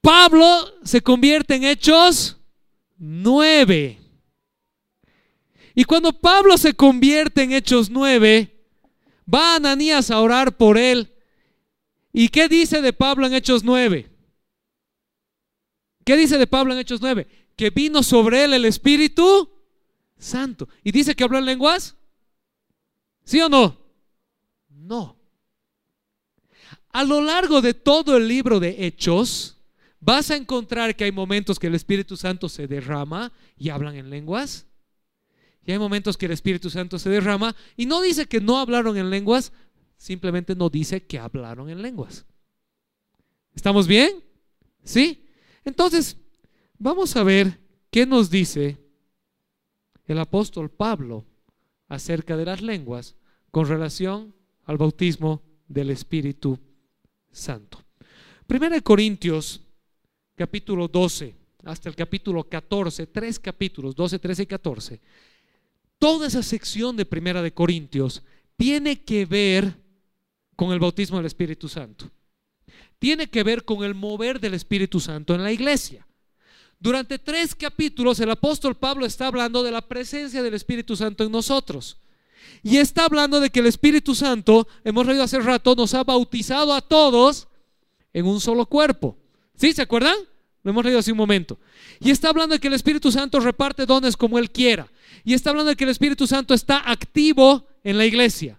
Pablo 0.00 0.46
se 0.84 1.00
convierte 1.00 1.56
en 1.56 1.64
Hechos 1.64 2.38
9. 2.98 3.98
Y 5.74 5.84
cuando 5.84 6.12
Pablo 6.12 6.56
se 6.56 6.74
convierte 6.74 7.42
en 7.42 7.52
Hechos 7.52 7.90
9, 7.90 8.57
va 9.32 9.56
Ananías 9.56 10.10
a 10.10 10.20
orar 10.20 10.56
por 10.56 10.78
él. 10.78 11.12
¿Y 12.12 12.28
qué 12.28 12.48
dice 12.48 12.80
de 12.80 12.92
Pablo 12.92 13.26
en 13.26 13.34
Hechos 13.34 13.62
9? 13.64 14.08
¿Qué 16.04 16.16
dice 16.16 16.38
de 16.38 16.46
Pablo 16.46 16.72
en 16.72 16.80
Hechos 16.80 17.00
9? 17.00 17.26
Que 17.54 17.70
vino 17.70 18.02
sobre 18.02 18.44
él 18.44 18.54
el 18.54 18.64
Espíritu 18.64 19.50
Santo. 20.18 20.68
¿Y 20.82 20.92
dice 20.92 21.14
que 21.14 21.24
habló 21.24 21.38
en 21.38 21.44
lenguas? 21.44 21.96
¿Sí 23.24 23.40
o 23.40 23.48
no? 23.48 23.78
No. 24.70 25.16
A 26.92 27.04
lo 27.04 27.20
largo 27.20 27.60
de 27.60 27.74
todo 27.74 28.16
el 28.16 28.26
libro 28.26 28.58
de 28.58 28.86
Hechos, 28.86 29.58
vas 30.00 30.30
a 30.30 30.36
encontrar 30.36 30.96
que 30.96 31.04
hay 31.04 31.12
momentos 31.12 31.58
que 31.58 31.66
el 31.66 31.74
Espíritu 31.74 32.16
Santo 32.16 32.48
se 32.48 32.66
derrama 32.66 33.32
y 33.56 33.68
hablan 33.68 33.96
en 33.96 34.08
lenguas. 34.08 34.67
Y 35.68 35.72
hay 35.72 35.78
momentos 35.78 36.16
que 36.16 36.24
el 36.24 36.32
Espíritu 36.32 36.70
Santo 36.70 36.98
se 36.98 37.10
derrama 37.10 37.54
y 37.76 37.84
no 37.84 38.00
dice 38.00 38.24
que 38.24 38.40
no 38.40 38.56
hablaron 38.56 38.96
en 38.96 39.10
lenguas, 39.10 39.52
simplemente 39.98 40.56
no 40.56 40.70
dice 40.70 41.04
que 41.04 41.18
hablaron 41.18 41.68
en 41.68 41.82
lenguas. 41.82 42.24
¿Estamos 43.54 43.86
bien? 43.86 44.24
¿Sí? 44.82 45.26
Entonces, 45.66 46.16
vamos 46.78 47.14
a 47.16 47.22
ver 47.22 47.60
qué 47.90 48.06
nos 48.06 48.30
dice 48.30 48.78
el 50.06 50.18
apóstol 50.18 50.70
Pablo 50.70 51.26
acerca 51.86 52.38
de 52.38 52.46
las 52.46 52.62
lenguas 52.62 53.14
con 53.50 53.68
relación 53.68 54.34
al 54.64 54.78
bautismo 54.78 55.42
del 55.66 55.90
Espíritu 55.90 56.58
Santo. 57.30 57.84
Primera 58.46 58.76
de 58.76 58.80
Corintios, 58.80 59.60
capítulo 60.34 60.88
12, 60.88 61.34
hasta 61.64 61.90
el 61.90 61.94
capítulo 61.94 62.48
14, 62.48 63.06
tres 63.08 63.38
capítulos, 63.38 63.94
12, 63.94 64.18
13 64.18 64.42
y 64.44 64.46
14 64.46 65.00
toda 65.98 66.26
esa 66.26 66.42
sección 66.42 66.96
de 66.96 67.06
Primera 67.06 67.42
de 67.42 67.52
Corintios 67.52 68.22
tiene 68.56 69.02
que 69.02 69.26
ver 69.26 69.74
con 70.56 70.72
el 70.72 70.80
bautismo 70.80 71.16
del 71.18 71.26
Espíritu 71.26 71.68
Santo. 71.68 72.10
Tiene 72.98 73.28
que 73.28 73.44
ver 73.44 73.64
con 73.64 73.84
el 73.84 73.94
mover 73.94 74.40
del 74.40 74.54
Espíritu 74.54 74.98
Santo 74.98 75.34
en 75.34 75.42
la 75.42 75.52
iglesia. 75.52 76.06
Durante 76.80 77.18
tres 77.18 77.54
capítulos 77.54 78.20
el 78.20 78.30
apóstol 78.30 78.76
Pablo 78.76 79.06
está 79.06 79.26
hablando 79.26 79.62
de 79.62 79.70
la 79.70 79.82
presencia 79.82 80.42
del 80.42 80.54
Espíritu 80.54 80.96
Santo 80.96 81.24
en 81.24 81.32
nosotros. 81.32 81.98
Y 82.62 82.78
está 82.78 83.04
hablando 83.04 83.40
de 83.40 83.50
que 83.50 83.60
el 83.60 83.66
Espíritu 83.66 84.14
Santo, 84.14 84.66
hemos 84.84 85.06
leído 85.06 85.22
hace 85.22 85.38
rato, 85.40 85.74
nos 85.74 85.94
ha 85.94 86.04
bautizado 86.04 86.74
a 86.74 86.80
todos 86.80 87.48
en 88.12 88.26
un 88.26 88.40
solo 88.40 88.66
cuerpo. 88.66 89.16
¿Sí? 89.54 89.72
¿Se 89.72 89.82
acuerdan? 89.82 90.16
Lo 90.62 90.70
hemos 90.70 90.84
leído 90.84 90.98
hace 90.98 91.12
un 91.12 91.18
momento. 91.18 91.58
Y 92.00 92.10
está 92.10 92.30
hablando 92.30 92.54
de 92.54 92.60
que 92.60 92.68
el 92.68 92.74
Espíritu 92.74 93.10
Santo 93.10 93.40
reparte 93.40 93.86
dones 93.86 94.16
como 94.16 94.38
Él 94.38 94.50
quiera. 94.50 94.88
Y 95.28 95.34
está 95.34 95.50
hablando 95.50 95.68
de 95.68 95.76
que 95.76 95.84
el 95.84 95.90
Espíritu 95.90 96.26
Santo 96.26 96.54
está 96.54 96.90
activo 96.90 97.66
en 97.84 97.98
la 97.98 98.06
iglesia. 98.06 98.58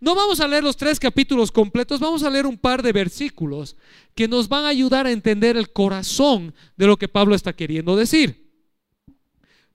No 0.00 0.14
vamos 0.14 0.40
a 0.40 0.48
leer 0.48 0.64
los 0.64 0.74
tres 0.74 0.98
capítulos 0.98 1.52
completos, 1.52 2.00
vamos 2.00 2.22
a 2.22 2.30
leer 2.30 2.46
un 2.46 2.56
par 2.56 2.82
de 2.82 2.90
versículos 2.90 3.76
que 4.14 4.26
nos 4.26 4.48
van 4.48 4.64
a 4.64 4.68
ayudar 4.68 5.04
a 5.04 5.10
entender 5.10 5.58
el 5.58 5.74
corazón 5.74 6.54
de 6.74 6.86
lo 6.86 6.96
que 6.96 7.06
Pablo 7.06 7.34
está 7.34 7.52
queriendo 7.52 7.94
decir. 7.96 8.50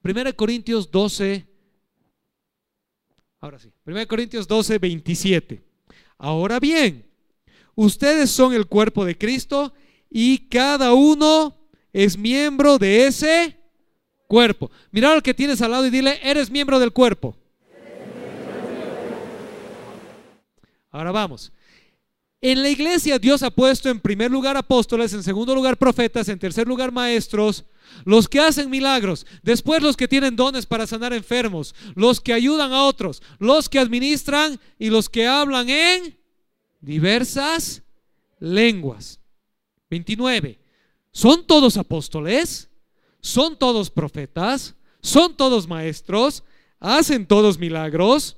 1 0.04 0.36
Corintios 0.36 0.89
12, 0.89 1.45
ahora 3.39 3.60
sí, 3.60 3.71
1 3.86 4.08
Corintios 4.08 4.47
12, 4.47 4.80
27. 4.80 5.62
Ahora 6.17 6.60
bien, 6.60 7.06
ustedes 7.75 8.32
son 8.32 8.56
el 8.56 8.65
cuerpo 8.65 9.06
de 9.06 9.15
Cristo 9.15 9.75
y 10.10 10.49
cada 10.49 10.95
uno 10.95 11.56
es 11.93 12.17
miembro 12.17 12.80
de 12.80 13.06
ese 13.06 13.60
cuerpo. 14.32 14.71
Mira 14.92 15.12
al 15.12 15.21
que 15.21 15.34
tienes 15.34 15.62
al 15.62 15.71
lado 15.71 15.86
y 15.86 15.90
dile, 15.90 16.17
eres 16.23 16.50
miembro 16.50 16.79
del 16.79 16.94
cuerpo. 16.94 17.36
Ahora 20.90 21.12
vamos. 21.12 21.52
En 22.40 22.62
la 22.62 22.69
iglesia 22.69 23.19
Dios 23.19 23.44
ha 23.44 23.52
puesto 23.52 23.90
en 23.90 24.00
primer 24.00 24.32
lugar 24.32 24.56
apóstoles, 24.56 25.12
en 25.12 25.21
segundo 25.21 25.54
lugar 25.54 25.75
profetas, 25.75 26.29
en 26.29 26.40
tercer 26.40 26.65
lugar 26.65 26.94
maestros, 26.94 27.65
los 28.06 28.29
que 28.29 28.40
hacen 28.40 28.69
milagros, 28.69 29.27
después 29.44 29.84
los 29.84 29.98
que 29.98 30.08
tienen 30.08 30.38
dones 30.38 30.65
para 30.65 30.88
sanar 30.88 31.12
enfermos, 31.12 31.75
los 31.96 32.21
que 32.21 32.32
ayudan 32.32 32.71
a 32.71 32.84
otros, 32.84 33.21
los 33.38 33.67
que 33.67 33.79
administran 33.79 34.58
y 34.79 34.92
los 34.92 35.10
que 35.10 35.27
hablan 35.27 35.69
en 35.69 36.17
diversas 36.79 37.84
lenguas. 38.40 39.19
29. 39.90 40.58
¿Son 41.12 41.46
todos 41.46 41.75
apóstoles? 41.75 42.71
¿Son 43.22 43.58
todos 43.58 43.90
profetas? 43.90 44.76
¿Son 45.02 45.36
todos 45.38 45.67
maestros? 45.67 46.44
¿Hacen 46.80 47.26
todos 47.26 47.58
milagros? 47.60 48.38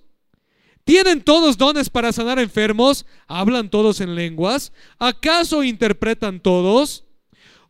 ¿Tienen 0.84 1.24
todos 1.24 1.58
dones 1.58 1.90
para 1.90 2.12
sanar 2.12 2.40
enfermos? 2.40 3.06
¿Hablan 3.28 3.70
todos 3.70 4.02
en 4.02 4.16
lenguas? 4.16 4.74
¿Acaso 5.00 5.64
interpretan 5.64 6.42
todos? 6.42 7.06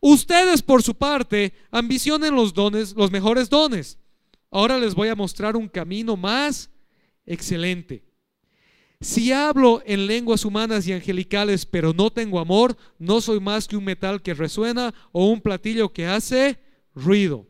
Ustedes 0.00 0.62
por 0.62 0.82
su 0.82 0.94
parte 0.94 1.54
ambicionen 1.70 2.34
los 2.34 2.52
dones, 2.52 2.94
los 2.96 3.10
mejores 3.10 3.48
dones. 3.48 3.98
Ahora 4.50 4.78
les 4.78 4.94
voy 4.94 5.08
a 5.08 5.14
mostrar 5.14 5.56
un 5.56 5.68
camino 5.68 6.16
más 6.16 6.70
excelente. 7.24 8.04
Si 9.00 9.32
hablo 9.32 9.82
en 9.86 10.06
lenguas 10.06 10.44
humanas 10.44 10.86
y 10.86 10.92
angelicales, 10.92 11.66
pero 11.66 11.92
no 11.92 12.10
tengo 12.10 12.40
amor, 12.40 12.76
no 12.98 13.20
soy 13.20 13.38
más 13.38 13.68
que 13.68 13.76
un 13.76 13.84
metal 13.84 14.22
que 14.22 14.34
resuena 14.34 14.94
o 15.12 15.28
un 15.28 15.40
platillo 15.40 15.92
que 15.92 16.06
hace 16.06 16.58
ruido. 16.94 17.46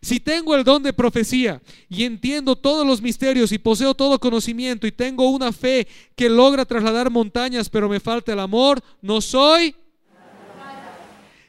Si 0.00 0.20
tengo 0.20 0.54
el 0.54 0.64
don 0.64 0.82
de 0.82 0.92
profecía 0.92 1.60
y 1.88 2.04
entiendo 2.04 2.54
todos 2.54 2.86
los 2.86 3.02
misterios 3.02 3.50
y 3.50 3.58
poseo 3.58 3.94
todo 3.94 4.20
conocimiento 4.20 4.86
y 4.86 4.92
tengo 4.92 5.28
una 5.30 5.52
fe 5.52 5.88
que 6.14 6.28
logra 6.28 6.64
trasladar 6.64 7.10
montañas, 7.10 7.68
pero 7.68 7.88
me 7.88 7.98
falta 7.98 8.32
el 8.32 8.38
amor, 8.38 8.80
no 9.02 9.20
soy. 9.20 9.74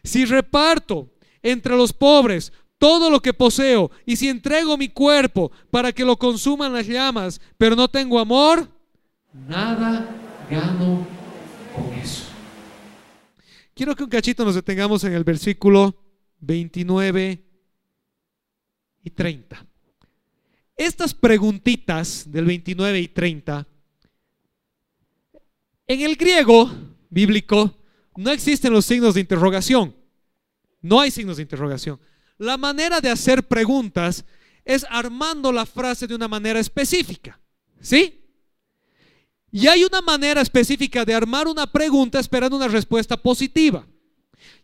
Si 0.03 0.25
reparto 0.25 1.09
entre 1.43 1.75
los 1.75 1.93
pobres 1.93 2.51
todo 2.79 3.09
lo 3.09 3.21
que 3.21 3.33
poseo 3.33 3.91
y 4.05 4.15
si 4.15 4.29
entrego 4.29 4.77
mi 4.77 4.89
cuerpo 4.89 5.51
para 5.69 5.91
que 5.91 6.05
lo 6.05 6.17
consuman 6.17 6.73
las 6.73 6.87
llamas, 6.87 7.39
pero 7.57 7.75
no 7.75 7.87
tengo 7.87 8.17
amor, 8.17 8.67
nada 9.47 10.09
gano 10.49 11.05
con 11.75 11.93
eso. 11.93 12.23
Quiero 13.75 13.95
que 13.95 14.03
un 14.03 14.09
cachito 14.09 14.43
nos 14.43 14.55
detengamos 14.55 15.03
en 15.03 15.13
el 15.13 15.23
versículo 15.23 15.95
29 16.39 17.43
y 19.03 19.09
30. 19.09 19.65
Estas 20.75 21.13
preguntitas 21.13 22.31
del 22.31 22.45
29 22.45 22.99
y 22.99 23.07
30, 23.09 23.67
en 25.87 26.01
el 26.01 26.15
griego 26.15 26.69
bíblico 27.09 27.75
no 28.15 28.31
existen 28.31 28.71
los 28.71 28.85
signos 28.85 29.15
de 29.15 29.21
interrogación. 29.21 29.95
No 30.81 31.01
hay 31.01 31.11
signos 31.11 31.37
de 31.37 31.43
interrogación. 31.43 31.99
La 32.37 32.57
manera 32.57 33.01
de 33.01 33.09
hacer 33.09 33.47
preguntas 33.47 34.23
es 34.63 34.85
armando 34.89 35.51
la 35.51 35.65
frase 35.65 36.07
de 36.07 36.15
una 36.15 36.27
manera 36.27 36.59
específica. 36.59 37.39
¿Sí? 37.81 38.19
Y 39.51 39.67
hay 39.67 39.83
una 39.83 40.01
manera 40.01 40.41
específica 40.41 41.03
de 41.05 41.13
armar 41.13 41.47
una 41.47 41.65
pregunta 41.65 42.19
esperando 42.19 42.55
una 42.55 42.67
respuesta 42.67 43.17
positiva. 43.17 43.85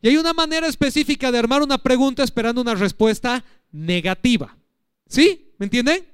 Y 0.02 0.10
hay 0.10 0.18
una 0.18 0.34
manera 0.34 0.68
específica 0.68 1.32
de 1.32 1.40
armar 1.40 1.62
una 1.62 1.78
pregunta 1.78 2.24
esperando 2.24 2.62
una 2.62 2.76
respuesta 2.76 3.44
negativa. 3.72 4.56
¿Sí? 5.08 5.54
¿Me 5.58 5.66
entienden? 5.66 6.06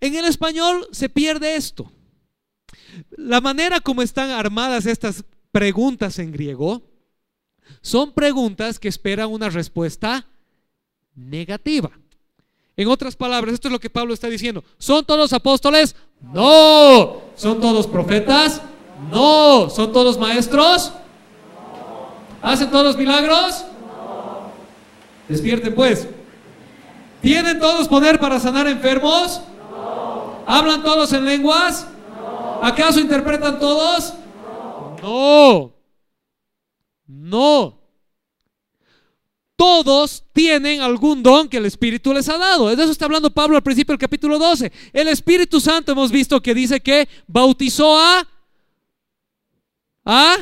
En 0.00 0.14
el 0.14 0.24
español 0.24 0.88
se 0.92 1.08
pierde 1.08 1.56
esto. 1.56 1.90
La 3.10 3.40
manera 3.40 3.80
como 3.80 4.02
están 4.02 4.30
armadas 4.30 4.86
estas 4.86 5.24
preguntas 5.50 6.18
en 6.18 6.32
griego 6.32 6.82
son 7.80 8.12
preguntas 8.12 8.78
que 8.78 8.88
esperan 8.88 9.30
una 9.30 9.50
respuesta 9.50 10.26
negativa. 11.14 11.90
En 12.76 12.88
otras 12.88 13.14
palabras, 13.14 13.54
esto 13.54 13.68
es 13.68 13.72
lo 13.72 13.80
que 13.80 13.90
Pablo 13.90 14.14
está 14.14 14.28
diciendo. 14.28 14.64
¿Son 14.78 15.04
todos 15.04 15.32
apóstoles? 15.32 15.94
No. 16.20 17.22
¿Son 17.36 17.60
todos 17.60 17.86
profetas? 17.86 18.60
No. 19.10 19.70
¿Son 19.70 19.92
todos 19.92 20.18
maestros? 20.18 20.92
¿Hacen 22.44 22.70
todos 22.70 22.96
milagros? 22.96 23.64
Despierten 25.28 25.74
pues. 25.74 26.06
¿Tienen 27.22 27.58
todos 27.58 27.88
poder 27.88 28.20
para 28.20 28.38
sanar 28.38 28.66
enfermos? 28.66 29.40
¿Hablan 30.46 30.82
todos 30.82 31.10
en 31.14 31.24
lenguas? 31.24 31.86
¿Acaso 32.60 33.00
interpretan 33.00 33.58
todos? 33.58 34.12
No. 35.02 35.72
No. 37.06 37.78
Todos 39.56 40.24
tienen 40.34 40.82
algún 40.82 41.22
don 41.22 41.48
que 41.48 41.56
el 41.56 41.64
Espíritu 41.64 42.12
les 42.12 42.28
ha 42.28 42.36
dado. 42.36 42.68
De 42.68 42.82
eso 42.82 42.92
está 42.92 43.06
hablando 43.06 43.30
Pablo 43.30 43.56
al 43.56 43.62
principio 43.62 43.92
del 43.92 43.98
capítulo 43.98 44.38
12. 44.38 44.70
El 44.92 45.08
Espíritu 45.08 45.60
Santo 45.60 45.92
hemos 45.92 46.10
visto 46.10 46.42
que 46.42 46.52
dice 46.52 46.80
que 46.80 47.08
bautizó 47.26 47.98
a... 47.98 48.28
¿A? 50.04 50.36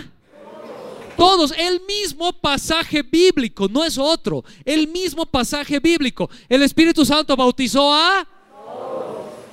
Todos, 1.22 1.54
el 1.56 1.80
mismo 1.82 2.32
pasaje 2.32 3.04
bíblico, 3.04 3.68
no 3.68 3.84
es 3.84 3.96
otro, 3.96 4.42
el 4.64 4.88
mismo 4.88 5.24
pasaje 5.24 5.78
bíblico. 5.78 6.28
El 6.48 6.64
Espíritu 6.64 7.04
Santo 7.04 7.36
bautizó 7.36 7.94
a... 7.94 8.26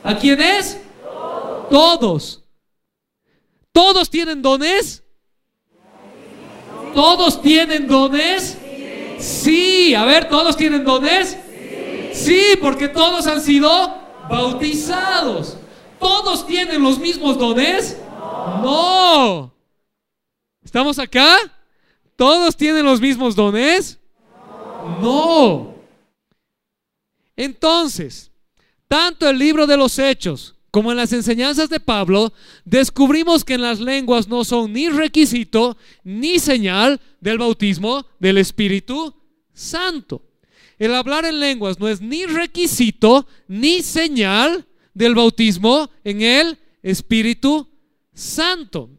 ¿A 0.04 0.18
quién 0.18 0.42
es? 0.42 0.80
Todos. 1.70 2.44
¿Todos 3.72 4.10
tienen 4.10 4.42
dones? 4.42 5.04
¿Todos 6.96 7.40
tienen 7.40 7.88
dones? 7.88 8.58
Sí, 9.20 9.94
a 9.94 10.06
ver, 10.06 10.28
¿todos 10.28 10.58
tienen 10.58 10.84
dones? 10.84 11.38
Sí, 12.14 12.58
porque 12.60 12.88
todos 12.88 13.28
han 13.28 13.42
sido 13.42 13.70
bautizados. 14.28 15.56
¿Todos 16.00 16.48
tienen 16.48 16.82
los 16.82 16.98
mismos 16.98 17.38
dones? 17.38 17.96
No. 18.64 19.54
¿Estamos 20.64 20.98
acá? 20.98 21.38
¿Todos 22.20 22.58
tienen 22.58 22.84
los 22.84 23.00
mismos 23.00 23.34
dones? 23.34 23.98
No. 25.02 25.74
Entonces, 27.34 28.30
tanto 28.90 29.30
el 29.30 29.40
libro 29.40 29.66
de 29.66 29.78
los 29.78 29.98
hechos 29.98 30.54
como 30.70 30.92
en 30.92 30.98
las 30.98 31.14
enseñanzas 31.14 31.70
de 31.70 31.80
Pablo, 31.80 32.34
descubrimos 32.66 33.46
que 33.46 33.54
en 33.54 33.62
las 33.62 33.80
lenguas 33.80 34.28
no 34.28 34.44
son 34.44 34.74
ni 34.74 34.90
requisito 34.90 35.78
ni 36.04 36.40
señal 36.40 37.00
del 37.22 37.38
bautismo 37.38 38.06
del 38.20 38.40
Espíritu 38.40 39.16
Santo. 39.54 40.22
El 40.78 40.96
hablar 40.96 41.24
en 41.24 41.40
lenguas 41.40 41.80
no 41.80 41.88
es 41.88 42.02
ni 42.02 42.26
requisito 42.26 43.28
ni 43.48 43.82
señal 43.82 44.68
del 44.94 45.16
bautismo 45.16 45.90
en 46.04 46.22
el 46.22 46.58
Espíritu 46.84 47.70
Santo. 48.14 48.99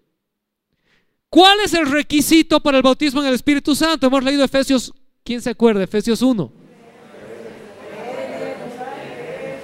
¿Cuál 1.30 1.60
es 1.64 1.72
el 1.74 1.86
requisito 1.86 2.60
para 2.60 2.78
el 2.78 2.82
bautismo 2.82 3.22
en 3.22 3.28
el 3.28 3.34
Espíritu 3.34 3.76
Santo? 3.76 4.08
Hemos 4.08 4.24
leído 4.24 4.42
Efesios, 4.42 4.92
¿quién 5.22 5.40
se 5.40 5.50
acuerda? 5.50 5.84
Efesios 5.84 6.20
1. 6.20 6.52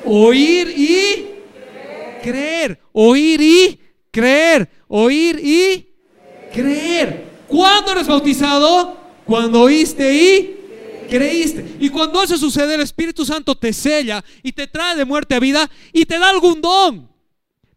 Oír 0.05 0.69
y 0.77 1.27
creer. 2.23 2.81
Oír 2.93 3.41
y 3.43 3.81
creer. 4.13 4.71
Oír 4.87 5.41
y 5.45 5.89
creer. 6.53 7.27
¿Cuándo 7.49 7.91
eres 7.91 8.07
bautizado? 8.07 8.97
Cuando 9.25 9.63
oíste 9.63 10.15
y 10.15 11.09
creíste. 11.11 11.79
Y 11.81 11.89
cuando 11.89 12.23
eso 12.23 12.39
sucede, 12.39 12.77
el 12.77 12.83
Espíritu 12.83 13.25
Santo 13.25 13.57
te 13.57 13.73
sella 13.73 14.25
y 14.45 14.53
te 14.53 14.69
trae 14.69 14.95
de 14.95 15.05
muerte 15.05 15.35
a 15.35 15.41
vida 15.41 15.69
y 15.93 16.07
te 16.07 16.17
da 16.21 16.31
algún 16.31 16.61
don. 16.61 17.11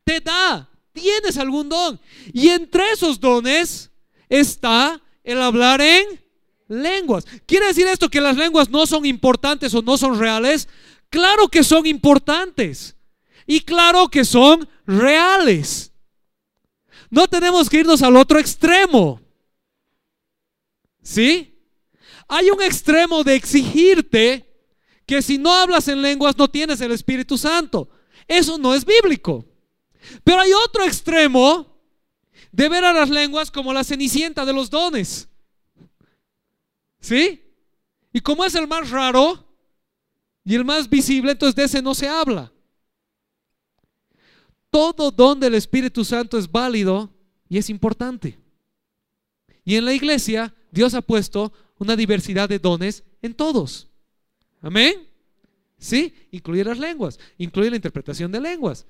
Te 0.03 0.19
da. 0.19 0.69
Tienes 0.93 1.37
algún 1.37 1.69
don. 1.69 1.99
Y 2.33 2.49
entre 2.49 2.91
esos 2.91 3.19
dones 3.19 3.91
está 4.27 5.01
el 5.23 5.41
hablar 5.41 5.81
en 5.81 6.05
lenguas. 6.67 7.25
¿Quiere 7.45 7.67
decir 7.67 7.87
esto 7.87 8.09
que 8.09 8.21
las 8.21 8.37
lenguas 8.37 8.69
no 8.69 8.85
son 8.85 9.05
importantes 9.05 9.73
o 9.73 9.81
no 9.81 9.97
son 9.97 10.19
reales? 10.19 10.67
Claro 11.09 11.47
que 11.47 11.63
son 11.63 11.85
importantes. 11.85 12.95
Y 13.45 13.61
claro 13.61 14.09
que 14.09 14.23
son 14.23 14.67
reales. 14.85 15.91
No 17.09 17.27
tenemos 17.27 17.69
que 17.69 17.79
irnos 17.79 18.01
al 18.01 18.15
otro 18.15 18.39
extremo. 18.39 19.19
¿Sí? 21.01 21.59
Hay 22.27 22.51
un 22.51 22.61
extremo 22.61 23.23
de 23.23 23.35
exigirte 23.35 24.45
que 25.07 25.23
si 25.23 25.39
no 25.39 25.51
hablas 25.51 25.87
en 25.87 26.03
lenguas 26.03 26.37
no 26.37 26.47
tienes 26.47 26.79
el 26.81 26.91
Espíritu 26.91 27.37
Santo. 27.37 27.89
Eso 28.27 28.59
no 28.59 28.75
es 28.75 28.85
bíblico. 28.85 29.48
Pero 30.23 30.39
hay 30.39 30.51
otro 30.53 30.83
extremo 30.85 31.77
de 32.51 32.69
ver 32.69 32.83
a 32.85 32.93
las 32.93 33.09
lenguas 33.09 33.51
como 33.51 33.73
la 33.73 33.83
cenicienta 33.83 34.45
de 34.45 34.53
los 34.53 34.69
dones. 34.69 35.27
¿Sí? 36.99 37.43
Y 38.11 38.19
como 38.19 38.43
es 38.43 38.55
el 38.55 38.67
más 38.67 38.89
raro 38.89 39.45
y 40.43 40.55
el 40.55 40.65
más 40.65 40.89
visible, 40.89 41.31
entonces 41.31 41.55
de 41.55 41.63
ese 41.63 41.81
no 41.81 41.93
se 41.93 42.07
habla. 42.07 42.51
Todo 44.69 45.11
don 45.11 45.39
del 45.39 45.55
Espíritu 45.55 46.05
Santo 46.05 46.37
es 46.37 46.51
válido 46.51 47.09
y 47.47 47.57
es 47.57 47.69
importante. 47.69 48.39
Y 49.63 49.75
en 49.75 49.85
la 49.85 49.93
iglesia 49.93 50.53
Dios 50.71 50.93
ha 50.93 51.01
puesto 51.01 51.53
una 51.77 51.95
diversidad 51.95 52.49
de 52.49 52.59
dones 52.59 53.03
en 53.21 53.33
todos. 53.33 53.87
Amén. 54.61 55.07
Sí, 55.77 56.13
incluye 56.31 56.63
las 56.63 56.77
lenguas, 56.77 57.19
incluye 57.37 57.69
la 57.69 57.77
interpretación 57.77 58.31
de 58.31 58.41
lenguas, 58.41 58.85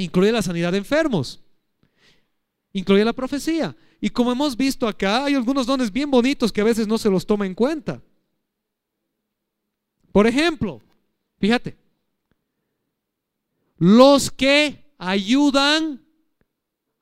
incluye 0.00 0.32
la 0.32 0.42
sanidad 0.42 0.72
de 0.72 0.78
enfermos, 0.78 1.40
incluye 2.72 3.04
la 3.04 3.12
profecía. 3.12 3.76
Y 4.00 4.10
como 4.10 4.32
hemos 4.32 4.56
visto 4.56 4.88
acá, 4.88 5.26
hay 5.26 5.34
algunos 5.34 5.66
dones 5.66 5.92
bien 5.92 6.10
bonitos 6.10 6.52
que 6.52 6.60
a 6.60 6.64
veces 6.64 6.88
no 6.88 6.98
se 6.98 7.10
los 7.10 7.26
toma 7.26 7.46
en 7.46 7.54
cuenta. 7.54 8.02
Por 10.12 10.26
ejemplo, 10.26 10.80
fíjate, 11.38 11.76
los 13.76 14.30
que 14.30 14.92
ayudan 14.98 16.04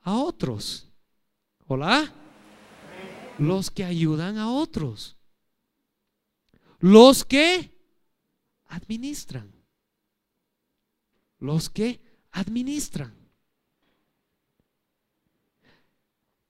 a 0.03 0.17
otros. 0.17 0.89
Hola. 1.67 2.13
Los 3.39 3.71
que 3.71 3.85
ayudan 3.85 4.39
a 4.39 4.51
otros. 4.51 5.17
Los 6.81 7.25
que 7.25 7.73
administran. 8.67 9.53
Los 11.39 11.71
que 11.71 12.01
administran. 12.33 13.15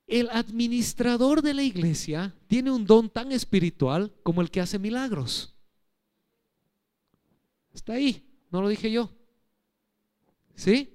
El 0.06 0.30
administrador 0.30 1.42
de 1.42 1.52
la 1.54 1.62
iglesia 1.62 2.34
tiene 2.46 2.70
un 2.70 2.86
don 2.86 3.10
tan 3.10 3.30
espiritual 3.30 4.12
como 4.22 4.40
el 4.40 4.50
que 4.50 4.60
hace 4.60 4.78
milagros. 4.78 5.54
Está 7.74 7.92
ahí, 7.92 8.26
no 8.50 8.62
lo 8.62 8.68
dije 8.68 8.90
yo. 8.90 9.10
¿Sí? 10.54 10.94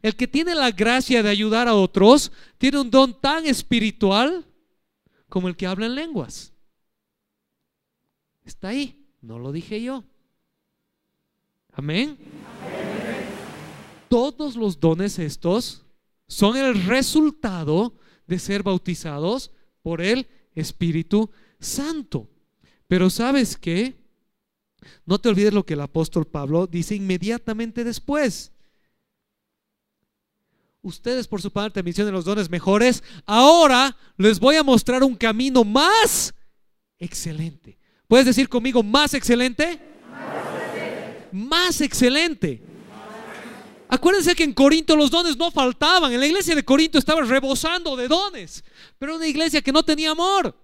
El 0.00 0.16
que 0.16 0.26
tiene 0.26 0.54
la 0.54 0.70
gracia 0.70 1.22
de 1.22 1.28
ayudar 1.28 1.68
a 1.68 1.74
otros 1.74 2.32
tiene 2.58 2.80
un 2.80 2.90
don 2.90 3.18
tan 3.20 3.46
espiritual 3.46 4.44
como 5.28 5.48
el 5.48 5.56
que 5.56 5.66
habla 5.66 5.86
en 5.86 5.94
lenguas. 5.94 6.52
Está 8.44 8.68
ahí, 8.68 9.06
no 9.20 9.38
lo 9.38 9.52
dije 9.52 9.82
yo. 9.82 10.04
Amén. 11.72 12.18
Todos 14.14 14.54
los 14.54 14.78
dones 14.78 15.18
estos 15.18 15.84
son 16.28 16.56
el 16.56 16.84
resultado 16.84 17.96
de 18.28 18.38
ser 18.38 18.62
bautizados 18.62 19.50
por 19.82 20.00
el 20.00 20.28
Espíritu 20.54 21.32
Santo. 21.58 22.30
Pero 22.86 23.10
sabes 23.10 23.56
qué? 23.56 23.96
No 25.04 25.18
te 25.18 25.30
olvides 25.30 25.52
lo 25.52 25.66
que 25.66 25.74
el 25.74 25.80
apóstol 25.80 26.28
Pablo 26.28 26.68
dice 26.68 26.94
inmediatamente 26.94 27.82
después. 27.82 28.52
Ustedes 30.80 31.26
por 31.26 31.42
su 31.42 31.50
parte 31.50 31.82
mencionan 31.82 32.14
los 32.14 32.24
dones 32.24 32.48
mejores. 32.48 33.02
Ahora 33.26 33.96
les 34.16 34.38
voy 34.38 34.54
a 34.54 34.62
mostrar 34.62 35.02
un 35.02 35.16
camino 35.16 35.64
más 35.64 36.32
excelente. 37.00 37.80
¿Puedes 38.06 38.26
decir 38.26 38.48
conmigo 38.48 38.80
más 38.84 39.12
excelente? 39.12 39.80
Más 41.32 41.80
excelente. 41.80 42.73
Acuérdense 43.88 44.34
que 44.34 44.44
en 44.44 44.52
Corinto 44.52 44.96
los 44.96 45.10
dones 45.10 45.36
no 45.36 45.50
faltaban. 45.50 46.12
En 46.12 46.20
la 46.20 46.26
iglesia 46.26 46.54
de 46.54 46.64
Corinto 46.64 46.98
estaba 46.98 47.22
rebosando 47.22 47.96
de 47.96 48.08
dones. 48.08 48.64
Pero 48.98 49.16
una 49.16 49.26
iglesia 49.26 49.62
que 49.62 49.72
no 49.72 49.82
tenía 49.82 50.10
amor. 50.10 50.54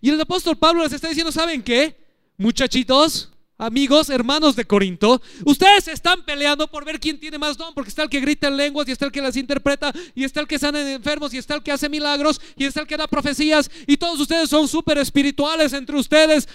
Y 0.00 0.10
el 0.10 0.20
apóstol 0.20 0.56
Pablo 0.56 0.82
les 0.82 0.92
está 0.92 1.08
diciendo, 1.08 1.30
¿saben 1.30 1.62
qué? 1.62 1.96
Muchachitos, 2.38 3.30
amigos, 3.58 4.08
hermanos 4.08 4.56
de 4.56 4.64
Corinto, 4.64 5.20
ustedes 5.44 5.88
están 5.88 6.24
peleando 6.24 6.66
por 6.66 6.86
ver 6.86 6.98
quién 6.98 7.20
tiene 7.20 7.36
más 7.36 7.58
don, 7.58 7.74
porque 7.74 7.90
está 7.90 8.02
el 8.02 8.08
que 8.08 8.20
grita 8.20 8.48
en 8.48 8.56
lenguas 8.56 8.88
y 8.88 8.92
está 8.92 9.04
el 9.04 9.12
que 9.12 9.20
las 9.20 9.36
interpreta 9.36 9.92
y 10.14 10.24
está 10.24 10.40
el 10.40 10.48
que 10.48 10.58
sana 10.58 10.80
enfermos 10.90 11.34
y 11.34 11.38
está 11.38 11.54
el 11.54 11.62
que 11.62 11.70
hace 11.70 11.90
milagros 11.90 12.40
y 12.56 12.64
está 12.64 12.80
el 12.80 12.86
que 12.86 12.96
da 12.96 13.06
profecías 13.06 13.70
y 13.86 13.98
todos 13.98 14.18
ustedes 14.18 14.48
son 14.48 14.66
súper 14.66 14.96
espirituales 14.96 15.74
entre 15.74 15.96
ustedes 15.96 16.48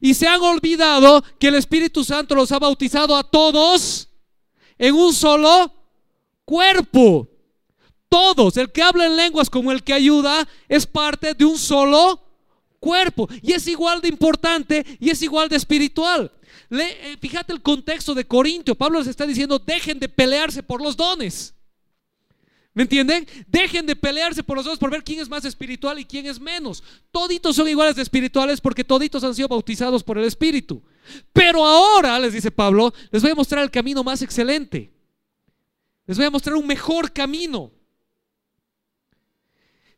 y 0.00 0.14
se 0.14 0.26
han 0.26 0.40
olvidado 0.40 1.22
que 1.38 1.48
el 1.48 1.56
Espíritu 1.56 2.02
Santo 2.02 2.34
los 2.34 2.50
ha 2.52 2.58
bautizado 2.58 3.14
a 3.16 3.24
todos 3.24 4.05
en 4.78 4.94
un 4.94 5.12
solo 5.12 5.72
cuerpo. 6.44 7.28
Todos, 8.08 8.56
el 8.56 8.70
que 8.70 8.82
habla 8.82 9.06
en 9.06 9.16
lenguas 9.16 9.50
como 9.50 9.72
el 9.72 9.82
que 9.82 9.92
ayuda, 9.92 10.46
es 10.68 10.86
parte 10.86 11.34
de 11.34 11.44
un 11.44 11.58
solo 11.58 12.22
cuerpo. 12.78 13.28
Y 13.42 13.52
es 13.52 13.66
igual 13.66 14.00
de 14.00 14.08
importante 14.08 14.84
y 15.00 15.10
es 15.10 15.20
igual 15.22 15.48
de 15.48 15.56
espiritual. 15.56 16.30
Eh, 16.70 17.16
fíjate 17.20 17.52
el 17.52 17.62
contexto 17.62 18.14
de 18.14 18.26
Corintio. 18.26 18.74
Pablo 18.74 18.98
les 18.98 19.08
está 19.08 19.26
diciendo, 19.26 19.58
dejen 19.58 19.98
de 19.98 20.08
pelearse 20.08 20.62
por 20.62 20.80
los 20.80 20.96
dones. 20.96 21.52
¿Me 22.74 22.82
entienden? 22.82 23.26
Dejen 23.46 23.86
de 23.86 23.96
pelearse 23.96 24.42
por 24.42 24.56
los 24.56 24.66
dones 24.66 24.78
por 24.78 24.90
ver 24.90 25.02
quién 25.02 25.18
es 25.18 25.30
más 25.30 25.46
espiritual 25.46 25.98
y 25.98 26.04
quién 26.04 26.26
es 26.26 26.38
menos. 26.38 26.82
Toditos 27.10 27.56
son 27.56 27.68
iguales 27.68 27.96
de 27.96 28.02
espirituales 28.02 28.60
porque 28.60 28.84
toditos 28.84 29.24
han 29.24 29.34
sido 29.34 29.48
bautizados 29.48 30.04
por 30.04 30.18
el 30.18 30.24
Espíritu. 30.24 30.82
Pero 31.32 31.64
ahora, 31.64 32.18
les 32.18 32.32
dice 32.32 32.50
Pablo, 32.50 32.92
les 33.10 33.22
voy 33.22 33.32
a 33.32 33.34
mostrar 33.34 33.62
el 33.62 33.70
camino 33.70 34.02
más 34.02 34.22
excelente. 34.22 34.92
Les 36.06 36.16
voy 36.16 36.26
a 36.26 36.30
mostrar 36.30 36.56
un 36.56 36.66
mejor 36.66 37.12
camino. 37.12 37.72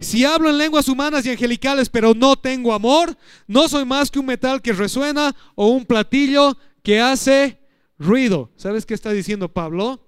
Si 0.01 0.25
hablo 0.25 0.49
en 0.49 0.59
lenguas 0.59 0.89
humanas 0.89 1.27
y 1.27 1.31
angelicales, 1.31 1.89
pero 1.89 2.15
no 2.15 2.37
tengo 2.37 2.73
amor, 2.73 3.17
no 3.49 3.69
soy 3.69 3.85
más 3.85 4.11
que 4.11 4.21
un 4.21 4.27
metal 4.27 4.63
que 4.63 4.73
resuena 4.73 5.35
o 5.57 5.69
un 5.69 5.85
platillo 5.85 6.57
que 6.83 7.01
hace 7.01 7.59
ruido. 7.99 8.53
¿Sabes 8.57 8.87
qué 8.87 8.95
está 8.95 9.11
diciendo 9.11 9.53
Pablo? 9.53 10.07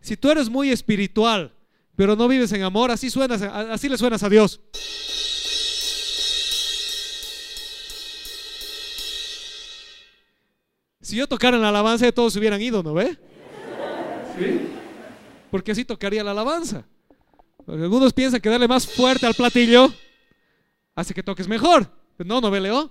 Si 0.00 0.16
tú 0.16 0.30
eres 0.30 0.48
muy 0.48 0.70
espiritual, 0.70 1.54
pero 1.94 2.16
no 2.16 2.26
vives 2.26 2.50
en 2.52 2.62
amor, 2.62 2.90
así 2.90 3.10
suenas, 3.10 3.42
así 3.42 3.88
le 3.88 3.96
suenas 3.96 4.24
a 4.24 4.28
Dios. 4.28 4.60
Si 11.02 11.16
yo 11.16 11.26
tocara 11.26 11.58
la 11.58 11.68
alabanza, 11.68 12.10
todos 12.12 12.32
se 12.32 12.38
hubieran 12.38 12.62
ido, 12.62 12.82
¿no 12.82 12.94
ve? 12.94 13.18
¿Sí? 14.38 14.60
Porque 15.50 15.72
así 15.72 15.84
tocaría 15.84 16.24
la 16.24 16.30
alabanza 16.30 16.86
algunos 17.68 18.12
piensan 18.12 18.40
que 18.40 18.48
darle 18.48 18.68
más 18.68 18.86
fuerte 18.86 19.26
al 19.26 19.34
platillo 19.34 19.92
hace 20.94 21.14
que 21.14 21.22
toques 21.22 21.48
mejor. 21.48 21.90
no, 22.18 22.40
¿no 22.40 22.50
ve, 22.50 22.60
Leo? 22.60 22.90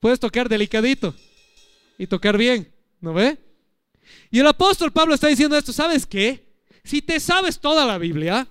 Puedes 0.00 0.20
tocar 0.20 0.48
delicadito 0.48 1.14
y 1.96 2.06
tocar 2.06 2.36
bien, 2.36 2.72
¿no 3.00 3.12
ve? 3.12 3.36
Y 4.30 4.38
el 4.38 4.46
apóstol 4.46 4.92
Pablo 4.92 5.14
está 5.14 5.26
diciendo 5.26 5.56
esto, 5.56 5.72
¿sabes 5.72 6.06
qué? 6.06 6.46
Si 6.84 7.02
te 7.02 7.18
sabes 7.20 7.58
toda 7.58 7.84
la 7.84 7.98
Biblia, 7.98 8.46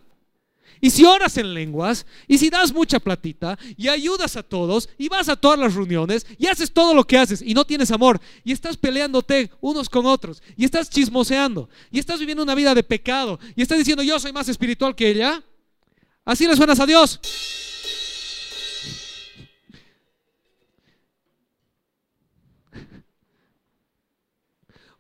y 0.82 0.90
si 0.90 1.06
oras 1.06 1.38
en 1.38 1.54
lenguas, 1.54 2.06
y 2.28 2.38
si 2.38 2.50
das 2.50 2.74
mucha 2.74 3.00
platita, 3.00 3.58
y 3.76 3.88
ayudas 3.88 4.36
a 4.36 4.44
todos, 4.44 4.90
y 4.98 5.10
vas 5.10 5.30
a 5.30 5.36
todas 5.36 5.60
las 5.60 5.74
reuniones, 5.74 6.26
y 6.38 6.48
haces 6.48 6.72
todo 6.72 6.94
lo 6.94 7.06
que 7.06 7.18
haces, 7.18 7.42
y 7.42 7.54
no 7.54 7.66
tienes 7.66 7.92
amor, 7.92 8.20
y 8.44 8.52
estás 8.52 8.78
peleándote 8.78 9.52
unos 9.62 9.90
con 9.90 10.06
otros, 10.06 10.42
y 10.56 10.66
estás 10.66 10.90
chismoseando, 10.90 11.70
y 11.92 12.00
estás 12.00 12.20
viviendo 12.20 12.44
una 12.44 12.56
vida 12.56 12.76
de 12.76 12.84
pecado, 12.84 13.40
y 13.56 13.62
estás 13.62 13.78
diciendo 13.78 14.04
yo 14.04 14.20
soy 14.20 14.34
más 14.34 14.50
espiritual 14.50 14.96
que 14.96 15.10
ella, 15.10 15.44
así 16.26 16.48
le 16.48 16.56
suenas 16.56 16.80
a 16.80 16.86
Dios. 16.86 17.20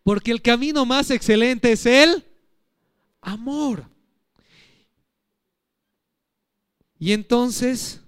Porque 0.03 0.31
el 0.31 0.41
camino 0.41 0.85
más 0.85 1.11
excelente 1.11 1.73
es 1.73 1.85
el 1.85 2.23
amor. 3.19 3.96
Y 6.99 7.11
entonces, 7.11 8.01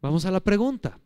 vamos 0.00 0.24
a 0.24 0.30
la 0.30 0.40
pregunta. 0.40 0.98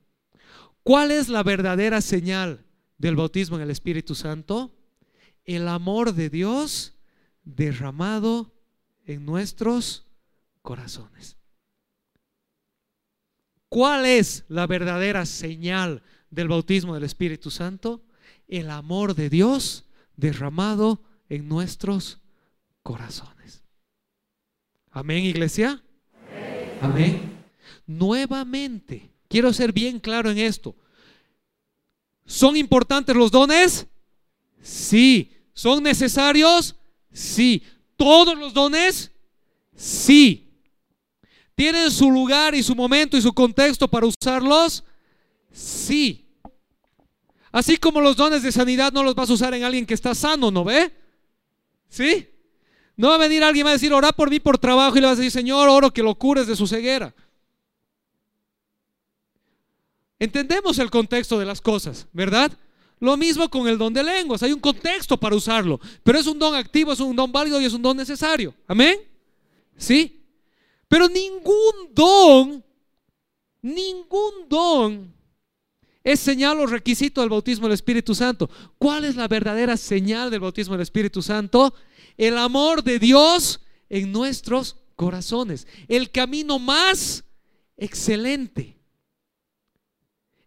¿Cuál 0.83 1.11
es 1.11 1.29
la 1.29 1.43
verdadera 1.43 2.01
señal 2.01 2.65
del 2.97 3.17
bautismo 3.17 3.57
en 3.57 3.63
el 3.63 3.71
Espíritu 3.71 4.15
Santo? 4.15 4.75
El 5.45 5.69
amor 5.69 6.15
de 6.15 6.31
Dios 6.31 6.95
derramado 7.45 8.55
en 9.05 9.25
nuestros 9.25 10.07
corazones. 10.63 11.37
¿Cuál 13.69 14.07
es 14.07 14.45
la 14.49 14.67
verdadera 14.67 15.27
señal 15.27 16.03
del 16.31 16.49
bautismo 16.49 16.95
del 16.95 17.05
Espíritu 17.05 17.51
Santo? 17.51 18.03
El 18.47 18.71
amor 18.71 19.15
de 19.15 19.29
Dios 19.29 19.85
derramado 20.17 21.03
en 21.29 21.49
nuestros 21.49 22.21
corazones. 22.83 23.63
Amén, 24.91 25.25
iglesia. 25.25 25.83
Amén. 26.81 27.45
Nuevamente, 27.87 29.11
quiero 29.29 29.53
ser 29.53 29.73
bien 29.73 29.99
claro 30.01 30.31
en 30.31 30.39
esto. 30.39 30.77
¿Son 32.27 32.57
importantes 32.57 33.17
los 33.17 33.31
dones? 33.31 33.87
Sí. 34.63 35.35
¿Son 35.55 35.83
necesarios? 35.83 36.77
Sí. 37.13 37.63
¿Todos 37.97 38.39
los 38.39 38.53
dones? 38.53 39.11
Sí. 39.75 40.49
¿Tienen 41.55 41.91
su 41.91 42.11
lugar 42.11 42.55
y 42.55 42.63
su 42.63 42.77
momento 42.77 43.17
y 43.17 43.23
su 43.23 43.33
contexto 43.33 43.89
para 43.89 44.07
usarlos? 44.07 44.85
Sí. 45.51 46.29
Así 47.51 47.79
como 47.79 48.01
los 48.01 48.17
dones 48.17 48.43
de 48.43 48.53
sanidad 48.53 48.93
no 48.93 49.03
los 49.03 49.15
vas 49.15 49.31
a 49.31 49.33
usar 49.33 49.55
en 49.55 49.65
alguien 49.65 49.87
que 49.87 49.95
está 49.95 50.15
sano, 50.15 50.51
¿no 50.51 50.65
ve? 50.65 50.93
¿Sí? 51.89 52.29
No 52.99 53.11
va 53.11 53.15
a 53.15 53.19
venir 53.19 53.45
alguien 53.45 53.65
va 53.65 53.71
a 53.71 53.75
decir, 53.75 53.93
ora 53.93 54.11
por 54.11 54.29
mí 54.29 54.41
por 54.41 54.59
trabajo 54.59 54.99
y 54.99 55.01
le 55.01 55.07
vas 55.07 55.17
a 55.17 55.21
decir, 55.21 55.31
Señor, 55.31 55.69
oro 55.69 55.93
que 55.93 56.03
lo 56.03 56.17
cures 56.17 56.49
de 56.49 56.57
su 56.57 56.67
ceguera. 56.67 57.15
Entendemos 60.19 60.81
el 60.81 60.91
contexto 60.91 61.39
de 61.39 61.47
las 61.47 61.61
cosas, 61.61 62.09
¿verdad? 62.13 62.51
Lo 62.99 63.17
mismo 63.17 63.49
con 63.49 63.69
el 63.69 63.79
don 63.79 63.95
de 63.95 64.03
lenguas, 64.03 64.43
hay 64.43 64.53
un 64.53 64.59
contexto 64.59 65.17
para 65.17 65.37
usarlo, 65.37 65.79
pero 66.03 66.19
es 66.19 66.27
un 66.27 66.41
don 66.41 66.57
activo, 66.57 66.93
es 66.93 66.99
un 66.99 67.15
don 67.15 67.31
válido 67.31 67.61
y 67.61 67.67
es 67.67 67.73
un 67.73 67.83
don 67.83 67.97
necesario. 67.97 68.53
Amén. 68.67 68.99
¿Sí? 69.77 70.21
Pero 70.89 71.09
ningún 71.09 71.95
don, 71.95 72.65
ningún 73.63 74.49
don 74.49 75.15
es 76.03 76.19
señal 76.19 76.59
o 76.59 76.67
requisito 76.67 77.21
del 77.21 77.31
bautismo 77.31 77.69
del 77.69 77.75
Espíritu 77.75 78.13
Santo. 78.13 78.51
¿Cuál 78.77 79.05
es 79.05 79.15
la 79.15 79.29
verdadera 79.29 79.77
señal 79.77 80.33
del 80.33 80.41
bautismo 80.41 80.75
del 80.75 80.83
Espíritu 80.83 81.23
Santo? 81.23 81.73
El 82.19 82.37
amor 82.37 82.83
de 82.83 82.99
Dios 82.99 83.61
en 83.89 84.13
nuestros 84.13 84.77
corazones. 84.97 85.67
El 85.87 86.11
camino 86.11 86.59
más 86.59 87.25
excelente. 87.77 88.75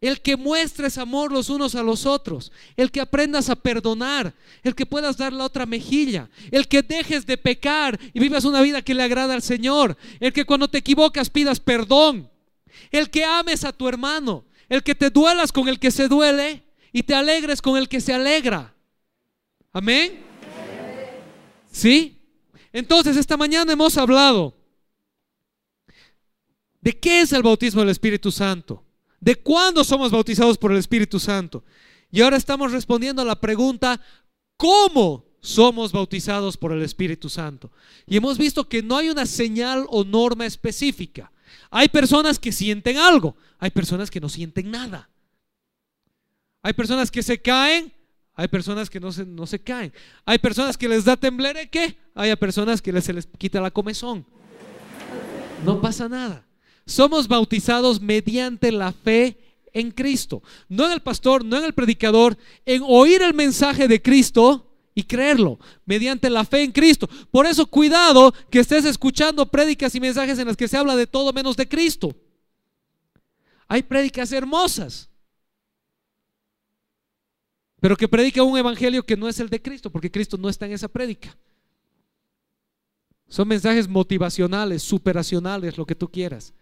el 0.01 0.19
que 0.21 0.35
muestres 0.35 0.97
amor 0.97 1.31
los 1.31 1.51
unos 1.51 1.75
a 1.75 1.83
los 1.83 2.07
otros, 2.07 2.51
el 2.75 2.89
que 2.89 3.01
aprendas 3.01 3.51
a 3.51 3.55
perdonar, 3.55 4.33
el 4.63 4.73
que 4.73 4.87
puedas 4.87 5.15
dar 5.15 5.31
la 5.31 5.45
otra 5.45 5.67
mejilla, 5.67 6.27
el 6.49 6.67
que 6.67 6.81
dejes 6.81 7.27
de 7.27 7.37
pecar 7.37 7.99
y 8.11 8.19
vivas 8.19 8.43
una 8.43 8.61
vida 8.61 8.81
que 8.81 8.95
le 8.95 9.03
agrada 9.03 9.35
al 9.35 9.43
Señor, 9.43 9.95
el 10.19 10.33
que 10.33 10.43
cuando 10.43 10.67
te 10.67 10.79
equivocas 10.79 11.29
pidas 11.29 11.59
perdón, 11.59 12.31
el 12.89 13.11
que 13.11 13.23
ames 13.23 13.63
a 13.63 13.73
tu 13.73 13.87
hermano, 13.87 14.43
el 14.69 14.81
que 14.81 14.95
te 14.95 15.11
duelas 15.11 15.51
con 15.51 15.69
el 15.69 15.79
que 15.79 15.91
se 15.91 16.07
duele 16.07 16.63
y 16.91 17.03
te 17.03 17.13
alegres 17.13 17.61
con 17.61 17.77
el 17.77 17.87
que 17.87 18.01
se 18.01 18.11
alegra. 18.11 18.73
Amén. 19.71 20.30
¿Sí? 21.71 22.21
Entonces, 22.73 23.17
esta 23.17 23.37
mañana 23.37 23.73
hemos 23.73 23.97
hablado 23.97 24.55
de 26.81 26.99
qué 26.99 27.21
es 27.21 27.31
el 27.31 27.43
bautismo 27.43 27.81
del 27.81 27.89
Espíritu 27.89 28.31
Santo, 28.31 28.83
de 29.19 29.35
cuándo 29.35 29.83
somos 29.83 30.11
bautizados 30.11 30.57
por 30.57 30.71
el 30.71 30.77
Espíritu 30.77 31.19
Santo. 31.19 31.63
Y 32.11 32.21
ahora 32.21 32.37
estamos 32.37 32.71
respondiendo 32.71 33.21
a 33.21 33.25
la 33.25 33.39
pregunta, 33.39 34.01
¿cómo 34.57 35.25
somos 35.39 35.91
bautizados 35.91 36.57
por 36.57 36.73
el 36.73 36.81
Espíritu 36.81 37.29
Santo? 37.29 37.71
Y 38.05 38.17
hemos 38.17 38.37
visto 38.37 38.67
que 38.67 38.83
no 38.83 38.97
hay 38.97 39.09
una 39.09 39.25
señal 39.25 39.85
o 39.89 40.03
norma 40.03 40.45
específica. 40.45 41.31
Hay 41.69 41.87
personas 41.89 42.39
que 42.39 42.51
sienten 42.51 42.97
algo, 42.97 43.35
hay 43.59 43.71
personas 43.71 44.11
que 44.11 44.19
no 44.19 44.27
sienten 44.27 44.71
nada. 44.71 45.09
Hay 46.63 46.73
personas 46.73 47.09
que 47.09 47.23
se 47.23 47.41
caen, 47.41 47.93
hay 48.41 48.47
personas 48.47 48.89
que 48.89 48.99
no 48.99 49.11
se, 49.11 49.59
caen. 49.59 49.93
Hay 50.25 50.39
personas 50.39 50.75
que 50.75 50.89
les 50.89 51.05
da 51.05 51.15
temblereque, 51.15 51.95
hay 52.15 52.35
personas 52.37 52.81
que 52.81 52.99
se 52.99 53.13
les 53.13 53.27
quita 53.37 53.61
la 53.61 53.69
comezón. 53.69 54.25
No 55.63 55.79
pasa 55.79 56.09
nada. 56.09 56.43
Somos 56.87 57.27
bautizados 57.27 58.01
mediante 58.01 58.71
la 58.71 58.93
fe 58.93 59.37
en 59.73 59.91
Cristo. 59.91 60.41
No 60.67 60.87
en 60.87 60.93
el 60.93 61.01
pastor, 61.01 61.45
no 61.45 61.59
en 61.59 61.65
el 61.65 61.73
predicador, 61.73 62.35
en 62.65 62.81
oír 62.83 63.21
el 63.21 63.35
mensaje 63.35 63.87
de 63.87 64.01
Cristo 64.01 64.73
y 64.95 65.03
creerlo, 65.03 65.59
mediante 65.85 66.27
la 66.27 66.43
fe 66.43 66.63
en 66.63 66.71
Cristo. 66.71 67.07
Por 67.29 67.45
eso 67.45 67.67
cuidado 67.67 68.33
que 68.49 68.61
estés 68.61 68.85
escuchando 68.85 69.45
prédicas 69.45 69.93
y 69.93 69.99
mensajes 69.99 70.39
en 70.39 70.47
las 70.47 70.57
que 70.57 70.67
se 70.67 70.77
habla 70.77 70.95
de 70.95 71.05
todo 71.05 71.31
menos 71.31 71.55
de 71.55 71.69
Cristo. 71.69 72.15
Hay 73.67 73.83
prédicas 73.83 74.31
hermosas, 74.31 75.10
pero 77.81 77.97
que 77.97 78.07
predica 78.07 78.43
un 78.43 78.57
evangelio 78.57 79.03
que 79.03 79.17
no 79.17 79.27
es 79.27 79.39
el 79.39 79.49
de 79.49 79.59
Cristo, 79.59 79.89
porque 79.89 80.11
Cristo 80.11 80.37
no 80.37 80.47
está 80.47 80.67
en 80.67 80.73
esa 80.73 80.87
prédica. 80.87 81.35
Son 83.27 83.47
mensajes 83.47 83.87
motivacionales, 83.87 84.83
superacionales, 84.83 85.77
lo 85.77 85.85
que 85.85 85.95
tú 85.95 86.07
quieras. 86.07 86.53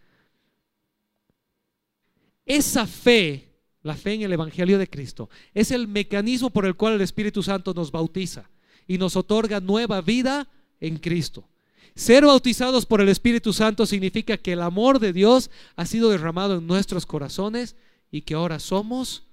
Esa 2.45 2.87
fe, 2.87 3.51
la 3.83 3.95
fe 3.95 4.13
en 4.13 4.21
el 4.21 4.33
Evangelio 4.33 4.79
de 4.79 4.89
Cristo, 4.89 5.29
es 5.53 5.71
el 5.71 5.89
mecanismo 5.89 6.51
por 6.51 6.65
el 6.65 6.75
cual 6.75 6.93
el 6.93 7.01
Espíritu 7.01 7.43
Santo 7.43 7.73
nos 7.73 7.91
bautiza 7.91 8.49
y 8.87 8.97
nos 8.97 9.17
otorga 9.17 9.59
nueva 9.59 9.99
vida 10.01 10.47
en 10.79 10.97
Cristo. 10.97 11.49
Ser 11.95 12.25
bautizados 12.25 12.85
por 12.85 13.01
el 13.01 13.09
Espíritu 13.09 13.51
Santo 13.51 13.85
significa 13.85 14.37
que 14.37 14.53
el 14.53 14.61
amor 14.61 14.99
de 14.99 15.11
Dios 15.11 15.51
ha 15.75 15.85
sido 15.85 16.09
derramado 16.11 16.59
en 16.59 16.65
nuestros 16.65 17.05
corazones 17.05 17.75
y 18.09 18.21
que 18.21 18.35
ahora 18.35 18.59
somos 18.59 19.27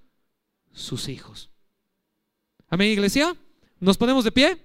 sus 0.73 1.09
hijos. 1.09 1.51
Amén, 2.69 2.91
iglesia. 2.91 3.37
¿Nos 3.79 3.97
ponemos 3.97 4.25
de 4.25 4.33
pie? 4.33 4.59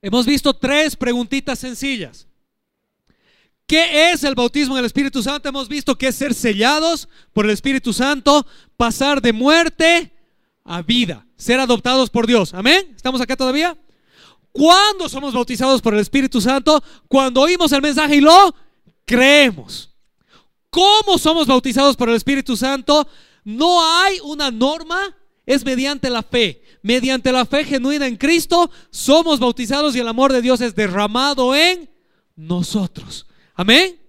Hemos 0.00 0.26
visto 0.26 0.54
tres 0.54 0.96
preguntitas 0.96 1.58
sencillas. 1.58 2.26
¿Qué 3.66 4.12
es 4.12 4.24
el 4.24 4.34
bautismo 4.34 4.74
en 4.74 4.80
el 4.80 4.86
Espíritu 4.86 5.22
Santo? 5.22 5.48
Hemos 5.48 5.68
visto 5.68 5.98
que 5.98 6.08
es 6.08 6.16
ser 6.16 6.34
sellados 6.34 7.08
por 7.32 7.44
el 7.44 7.50
Espíritu 7.50 7.92
Santo, 7.92 8.46
pasar 8.76 9.20
de 9.20 9.32
muerte 9.32 10.12
a 10.64 10.82
vida, 10.82 11.26
ser 11.36 11.60
adoptados 11.60 12.10
por 12.10 12.26
Dios. 12.26 12.54
Amén. 12.54 12.92
¿Estamos 12.96 13.20
acá 13.20 13.36
todavía? 13.36 13.76
¿Cuándo 14.58 15.08
somos 15.08 15.32
bautizados 15.32 15.80
por 15.80 15.94
el 15.94 16.00
Espíritu 16.00 16.40
Santo? 16.40 16.82
Cuando 17.08 17.40
oímos 17.40 17.72
el 17.72 17.80
mensaje 17.80 18.16
y 18.16 18.20
lo 18.20 18.54
creemos. 19.04 19.94
¿Cómo 20.70 21.16
somos 21.16 21.46
bautizados 21.46 21.96
por 21.96 22.08
el 22.08 22.16
Espíritu 22.16 22.56
Santo? 22.56 23.08
No 23.44 23.82
hay 23.82 24.18
una 24.22 24.50
norma, 24.50 25.16
es 25.46 25.64
mediante 25.64 26.10
la 26.10 26.22
fe 26.22 26.62
mediante 26.82 27.32
la 27.32 27.44
fe 27.44 27.64
genuina 27.64 28.06
en 28.06 28.16
Cristo, 28.16 28.70
somos 28.90 29.40
bautizados 29.40 29.94
y 29.96 30.00
el 30.00 30.08
amor 30.08 30.32
de 30.32 30.42
Dios 30.42 30.60
es 30.60 30.74
derramado 30.74 31.54
en 31.54 31.90
nosotros. 32.36 33.26
Amén. 33.54 34.00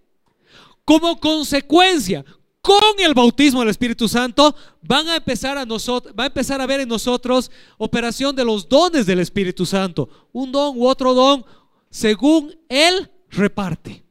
Como 0.86 1.20
consecuencia, 1.20 2.24
con 2.62 3.00
el 3.00 3.14
bautismo 3.14 3.62
del 3.62 3.70
Espíritu 3.70 4.08
Santo, 4.08 4.56
van 4.82 5.08
a 5.08 5.18
empezar 5.18 5.58
a 5.58 5.66
nosotros, 5.66 6.14
va 6.18 6.24
a 6.24 6.28
empezar 6.28 6.60
a 6.62 6.66
ver 6.66 6.82
en 6.82 6.90
nosotros 6.90 7.52
operación 7.78 8.36
de 8.36 8.46
los 8.46 8.68
dones 8.68 9.06
del 9.06 9.20
Espíritu 9.20 9.66
Santo, 9.66 10.10
un 10.32 10.52
don 10.52 10.78
u 10.78 10.86
otro 10.88 11.14
don 11.14 11.46
según 11.90 12.56
él 12.68 13.10
reparte. 13.30 14.04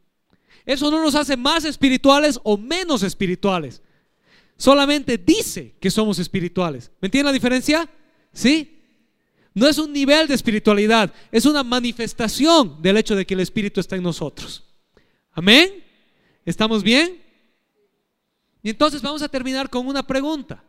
Eso 0.64 0.90
no 0.90 1.02
nos 1.02 1.14
hace 1.14 1.36
más 1.36 1.64
espirituales 1.64 2.38
o 2.42 2.56
menos 2.58 3.02
espirituales. 3.02 3.82
Solamente 4.56 5.16
dice 5.16 5.74
que 5.80 5.90
somos 5.90 6.18
espirituales. 6.18 6.90
¿Me 7.00 7.06
entienden 7.06 7.26
la 7.26 7.32
diferencia? 7.32 7.88
¿Sí? 8.32 8.78
No 9.54 9.66
es 9.66 9.78
un 9.78 9.92
nivel 9.92 10.28
de 10.28 10.34
espiritualidad, 10.34 11.12
es 11.32 11.46
una 11.46 11.62
manifestación 11.62 12.80
del 12.82 12.96
hecho 12.96 13.16
de 13.16 13.26
que 13.26 13.34
el 13.34 13.40
Espíritu 13.40 13.80
está 13.80 13.96
en 13.96 14.02
nosotros. 14.02 14.64
Amén. 15.32 15.82
¿Estamos 16.44 16.82
bien? 16.82 17.27
Y 18.62 18.70
entonces 18.70 19.02
vamos 19.02 19.22
a 19.22 19.28
terminar 19.28 19.70
con 19.70 19.86
una 19.86 20.06
pregunta. 20.06 20.62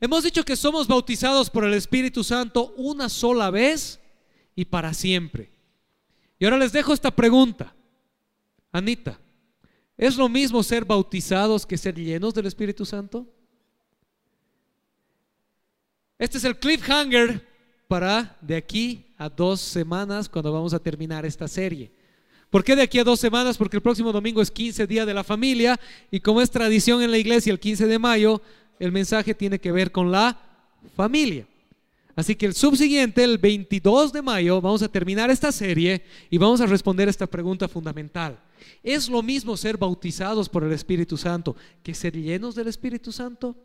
Hemos 0.00 0.24
dicho 0.24 0.44
que 0.44 0.56
somos 0.56 0.88
bautizados 0.88 1.48
por 1.48 1.64
el 1.64 1.74
Espíritu 1.74 2.24
Santo 2.24 2.74
una 2.76 3.08
sola 3.08 3.50
vez 3.50 4.00
y 4.56 4.64
para 4.64 4.92
siempre. 4.94 5.50
Y 6.38 6.44
ahora 6.44 6.58
les 6.58 6.72
dejo 6.72 6.92
esta 6.92 7.10
pregunta. 7.10 7.72
Anita, 8.72 9.20
¿es 9.96 10.16
lo 10.16 10.28
mismo 10.28 10.62
ser 10.62 10.84
bautizados 10.84 11.64
que 11.64 11.78
ser 11.78 11.94
llenos 11.94 12.34
del 12.34 12.46
Espíritu 12.46 12.84
Santo? 12.84 13.26
Este 16.18 16.38
es 16.38 16.44
el 16.44 16.58
cliffhanger 16.58 17.46
para 17.86 18.36
de 18.40 18.56
aquí 18.56 19.14
a 19.18 19.28
dos 19.28 19.60
semanas 19.60 20.28
cuando 20.28 20.52
vamos 20.52 20.74
a 20.74 20.78
terminar 20.78 21.24
esta 21.26 21.46
serie. 21.46 21.92
¿Por 22.52 22.62
qué 22.62 22.76
de 22.76 22.82
aquí 22.82 22.98
a 22.98 23.04
dos 23.04 23.18
semanas? 23.18 23.56
Porque 23.56 23.78
el 23.78 23.82
próximo 23.82 24.12
domingo 24.12 24.42
es 24.42 24.50
15 24.50 24.86
día 24.86 25.06
de 25.06 25.14
la 25.14 25.24
familia 25.24 25.80
y 26.10 26.20
como 26.20 26.42
es 26.42 26.50
tradición 26.50 27.00
en 27.00 27.10
la 27.10 27.16
iglesia 27.16 27.50
el 27.50 27.58
15 27.58 27.86
de 27.86 27.98
mayo, 27.98 28.42
el 28.78 28.92
mensaje 28.92 29.34
tiene 29.34 29.58
que 29.58 29.72
ver 29.72 29.90
con 29.90 30.12
la 30.12 30.38
familia. 30.94 31.46
Así 32.14 32.36
que 32.36 32.44
el 32.44 32.52
subsiguiente, 32.52 33.24
el 33.24 33.38
22 33.38 34.12
de 34.12 34.20
mayo, 34.20 34.60
vamos 34.60 34.82
a 34.82 34.88
terminar 34.88 35.30
esta 35.30 35.50
serie 35.50 36.04
y 36.28 36.36
vamos 36.36 36.60
a 36.60 36.66
responder 36.66 37.08
esta 37.08 37.26
pregunta 37.26 37.68
fundamental. 37.68 38.38
¿Es 38.82 39.08
lo 39.08 39.22
mismo 39.22 39.56
ser 39.56 39.78
bautizados 39.78 40.50
por 40.50 40.62
el 40.62 40.72
Espíritu 40.72 41.16
Santo 41.16 41.56
que 41.82 41.94
ser 41.94 42.14
llenos 42.14 42.54
del 42.54 42.68
Espíritu 42.68 43.12
Santo? 43.12 43.56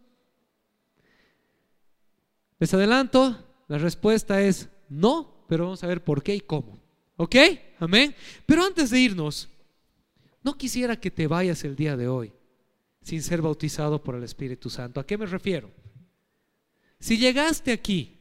Les 2.58 2.74
adelanto, 2.74 3.38
la 3.68 3.80
respuesta 3.80 4.42
es 4.42 4.70
no, 4.88 5.44
pero 5.50 5.66
vamos 5.66 5.84
a 5.84 5.88
ver 5.88 6.06
por 6.06 6.24
qué 6.24 6.36
y 6.36 6.40
cómo. 6.40 6.87
¿Ok? 7.18 7.36
Amén. 7.80 8.15
Pero 8.45 8.63
antes 8.63 8.89
de 8.89 8.99
irnos, 8.99 9.49
no 10.43 10.57
quisiera 10.57 10.99
que 10.99 11.11
te 11.11 11.28
vayas 11.28 11.63
el 11.63 11.76
día 11.76 11.97
de 11.97 12.07
hoy 12.07 12.32
sin 13.01 13.24
ser 13.24 13.41
bautizado 13.41 14.03
por 14.03 14.15
el 14.15 14.24
Espíritu 14.24 14.70
Santo. 14.70 14.99
¿A 14.99 15.05
qué 15.05 15.18
me 15.18 15.26
refiero? 15.26 15.72
Si 16.99 17.18
llegaste 17.18 17.72
aquí 17.72 18.18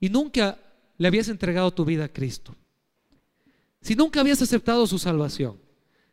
y 0.00 0.08
nunca 0.08 0.58
le 0.98 1.08
habías 1.08 1.28
entregado 1.28 1.72
tu 1.72 1.84
vida 1.84 2.06
a 2.06 2.12
Cristo, 2.12 2.56
si 3.80 3.94
nunca 3.94 4.20
habías 4.20 4.42
aceptado 4.42 4.86
su 4.86 4.98
salvación, 4.98 5.60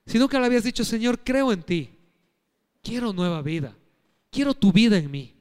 si 0.06 0.20
nunca 0.20 0.40
le 0.40 0.46
habías 0.46 0.64
dicho, 0.64 0.86
Señor, 0.86 1.22
creo 1.24 1.52
en 1.52 1.64
ti, 1.64 1.90
quiero 2.84 3.14
nueva 3.14 3.42
vida, 3.42 3.76
quiero 4.30 4.54
tu 4.54 4.72
vida 4.72 4.98
en 4.98 5.10
mí. 5.10 5.34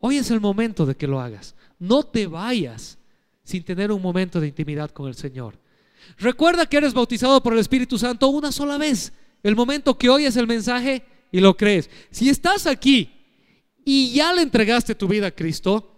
Hoy 0.00 0.16
es 0.16 0.30
el 0.32 0.40
momento 0.40 0.86
de 0.86 0.96
que 0.96 1.06
lo 1.06 1.20
hagas. 1.20 1.54
No 1.78 2.02
te 2.02 2.26
vayas 2.26 2.98
sin 3.44 3.62
tener 3.62 3.92
un 3.92 4.02
momento 4.02 4.40
de 4.40 4.48
intimidad 4.48 4.90
con 4.90 5.06
el 5.06 5.14
Señor. 5.14 5.59
Recuerda 6.18 6.66
que 6.66 6.76
eres 6.76 6.94
bautizado 6.94 7.42
por 7.42 7.52
el 7.52 7.58
Espíritu 7.58 7.98
Santo 7.98 8.28
una 8.28 8.52
sola 8.52 8.78
vez. 8.78 9.12
El 9.42 9.56
momento 9.56 9.96
que 9.96 10.08
oyes 10.08 10.36
el 10.36 10.46
mensaje 10.46 11.04
y 11.32 11.40
lo 11.40 11.56
crees. 11.56 11.88
Si 12.10 12.28
estás 12.28 12.66
aquí 12.66 13.10
y 13.84 14.12
ya 14.12 14.32
le 14.32 14.42
entregaste 14.42 14.94
tu 14.94 15.08
vida 15.08 15.28
a 15.28 15.34
Cristo, 15.34 15.90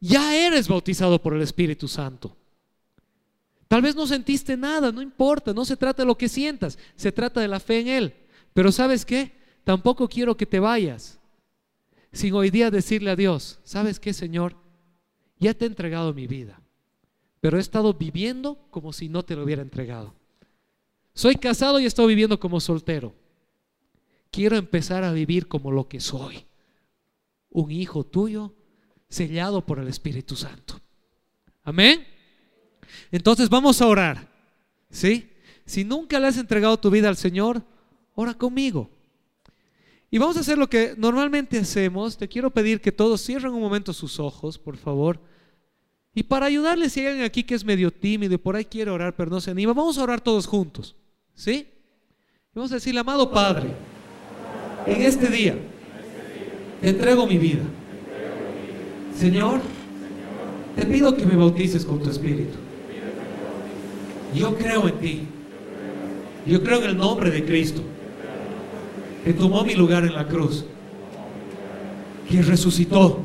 ya 0.00 0.36
eres 0.36 0.68
bautizado 0.68 1.20
por 1.20 1.34
el 1.34 1.42
Espíritu 1.42 1.88
Santo. 1.88 2.36
Tal 3.68 3.82
vez 3.82 3.96
no 3.96 4.06
sentiste 4.06 4.56
nada, 4.56 4.92
no 4.92 5.02
importa, 5.02 5.52
no 5.52 5.64
se 5.64 5.76
trata 5.76 6.02
de 6.02 6.06
lo 6.06 6.16
que 6.16 6.28
sientas, 6.28 6.78
se 6.94 7.10
trata 7.10 7.40
de 7.40 7.48
la 7.48 7.58
fe 7.58 7.80
en 7.80 7.88
Él. 7.88 8.14
Pero 8.52 8.70
sabes 8.70 9.04
qué, 9.04 9.32
tampoco 9.64 10.08
quiero 10.08 10.36
que 10.36 10.46
te 10.46 10.60
vayas 10.60 11.18
sin 12.12 12.32
hoy 12.34 12.50
día 12.50 12.70
decirle 12.70 13.10
a 13.10 13.16
Dios, 13.16 13.60
¿sabes 13.64 14.00
qué, 14.00 14.12
Señor? 14.12 14.56
Ya 15.38 15.54
te 15.54 15.64
he 15.64 15.68
entregado 15.68 16.14
mi 16.14 16.26
vida, 16.26 16.60
pero 17.46 17.58
he 17.58 17.60
estado 17.60 17.94
viviendo 17.94 18.58
como 18.72 18.92
si 18.92 19.08
no 19.08 19.24
te 19.24 19.36
lo 19.36 19.44
hubiera 19.44 19.62
entregado. 19.62 20.12
Soy 21.14 21.36
casado 21.36 21.78
y 21.78 21.84
he 21.84 21.86
estado 21.86 22.08
viviendo 22.08 22.40
como 22.40 22.58
soltero. 22.58 23.14
Quiero 24.32 24.56
empezar 24.56 25.04
a 25.04 25.12
vivir 25.12 25.46
como 25.46 25.70
lo 25.70 25.86
que 25.86 26.00
soy. 26.00 26.44
Un 27.50 27.70
hijo 27.70 28.02
tuyo 28.02 28.52
sellado 29.08 29.64
por 29.64 29.78
el 29.78 29.86
Espíritu 29.86 30.34
Santo. 30.34 30.80
Amén. 31.62 32.04
Entonces 33.12 33.48
vamos 33.48 33.80
a 33.80 33.86
orar. 33.86 34.28
¿Sí? 34.90 35.30
Si 35.64 35.84
nunca 35.84 36.18
le 36.18 36.26
has 36.26 36.38
entregado 36.38 36.76
tu 36.80 36.90
vida 36.90 37.08
al 37.08 37.16
Señor, 37.16 37.62
ora 38.16 38.34
conmigo. 38.34 38.90
Y 40.10 40.18
vamos 40.18 40.36
a 40.36 40.40
hacer 40.40 40.58
lo 40.58 40.68
que 40.68 40.94
normalmente 40.96 41.60
hacemos. 41.60 42.16
Te 42.16 42.26
quiero 42.26 42.50
pedir 42.50 42.80
que 42.80 42.90
todos 42.90 43.22
cierren 43.24 43.52
un 43.52 43.62
momento 43.62 43.92
sus 43.92 44.18
ojos, 44.18 44.58
por 44.58 44.76
favor. 44.76 45.20
Y 46.16 46.22
para 46.22 46.46
ayudarles, 46.46 46.94
si 46.94 47.00
hay 47.00 47.08
alguien 47.08 47.26
aquí 47.26 47.44
que 47.44 47.54
es 47.54 47.62
medio 47.62 47.90
tímido 47.90 48.32
y 48.32 48.38
por 48.38 48.56
ahí 48.56 48.64
quiere 48.64 48.90
orar, 48.90 49.14
pero 49.14 49.30
no 49.30 49.38
se 49.38 49.50
anima, 49.50 49.74
vamos 49.74 49.98
a 49.98 50.02
orar 50.02 50.18
todos 50.18 50.46
juntos. 50.46 50.96
¿Sí? 51.34 51.68
vamos 52.54 52.72
a 52.72 52.76
decirle, 52.76 53.00
amado 53.00 53.30
Padre, 53.30 53.68
en 54.86 55.02
este 55.02 55.28
día 55.28 55.54
te 56.80 56.88
entrego 56.88 57.26
mi 57.26 57.36
vida. 57.36 57.64
Señor, 59.14 59.60
te 60.74 60.86
pido 60.86 61.14
que 61.14 61.26
me 61.26 61.36
bautices 61.36 61.84
con 61.84 62.02
tu 62.02 62.08
Espíritu. 62.08 62.56
Yo 64.34 64.56
creo 64.56 64.88
en 64.88 64.98
ti. 64.98 65.20
Yo 66.46 66.62
creo 66.62 66.78
en 66.78 66.90
el 66.90 66.96
nombre 66.96 67.30
de 67.30 67.44
Cristo, 67.44 67.82
que 69.22 69.34
tomó 69.34 69.64
mi 69.64 69.74
lugar 69.74 70.06
en 70.06 70.14
la 70.14 70.26
cruz, 70.26 70.64
que 72.30 72.40
resucitó 72.40 73.20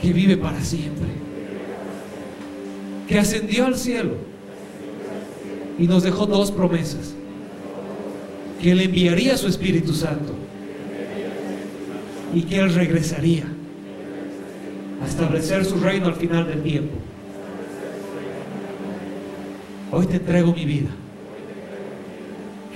que 0.00 0.12
vive 0.12 0.36
para 0.36 0.62
siempre, 0.62 1.08
que 3.08 3.18
ascendió 3.18 3.66
al 3.66 3.76
cielo 3.76 4.14
y 5.78 5.86
nos 5.86 6.02
dejó 6.02 6.26
dos 6.26 6.52
promesas, 6.52 7.14
que 8.60 8.72
Él 8.72 8.80
enviaría 8.80 9.36
su 9.36 9.48
Espíritu 9.48 9.92
Santo 9.92 10.34
y 12.34 12.42
que 12.42 12.58
Él 12.58 12.74
regresaría 12.74 13.46
a 15.02 15.06
establecer 15.06 15.64
su 15.64 15.80
reino 15.80 16.06
al 16.06 16.14
final 16.14 16.46
del 16.46 16.62
tiempo. 16.62 16.94
Hoy 19.90 20.06
te 20.06 20.16
entrego 20.16 20.52
mi 20.52 20.64
vida. 20.64 20.90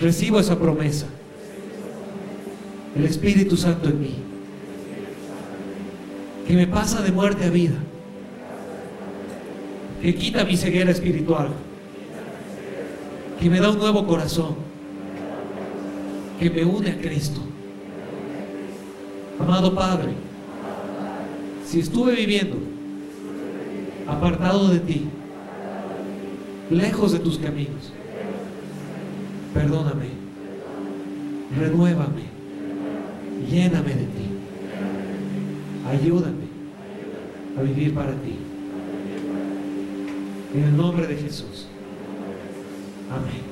Recibo 0.01 0.41
esa 0.41 0.59
promesa. 0.59 1.07
El 2.97 3.05
Espíritu 3.05 3.57
Santo 3.57 3.89
en 3.89 4.01
mí 4.01 4.32
que 6.53 6.59
me 6.59 6.66
pasa 6.66 7.00
de 7.00 7.11
muerte 7.11 7.46
a 7.46 7.48
vida, 7.48 7.76
que 10.03 10.14
quita 10.14 10.44
mi 10.44 10.55
ceguera 10.55 10.90
espiritual, 10.90 11.48
que 13.40 13.48
me 13.48 13.59
da 13.59 13.70
un 13.70 13.78
nuevo 13.78 14.07
corazón, 14.07 14.57
que 16.38 16.50
me 16.50 16.62
une 16.62 16.90
a 16.90 16.98
Cristo. 16.98 17.40
Amado 19.40 19.74
Padre, 19.74 20.12
si 21.64 21.80
estuve 21.80 22.14
viviendo 22.16 22.59
apartado 24.07 24.68
de 24.68 24.80
ti, 24.80 25.07
lejos 26.68 27.12
de 27.12 27.18
tus 27.20 27.38
caminos, 27.38 27.94
perdóname, 29.55 30.09
renuévame, 31.59 32.24
lléname 33.50 33.94
de 33.94 34.05
ti. 34.05 34.28
Ayúdame 35.90 36.41
a 37.57 37.62
vivir 37.62 37.94
para 37.94 38.12
ti. 38.22 38.36
En 40.55 40.64
el 40.64 40.76
nombre 40.76 41.07
de 41.07 41.16
Jesús. 41.16 41.66
Amén. 43.11 43.42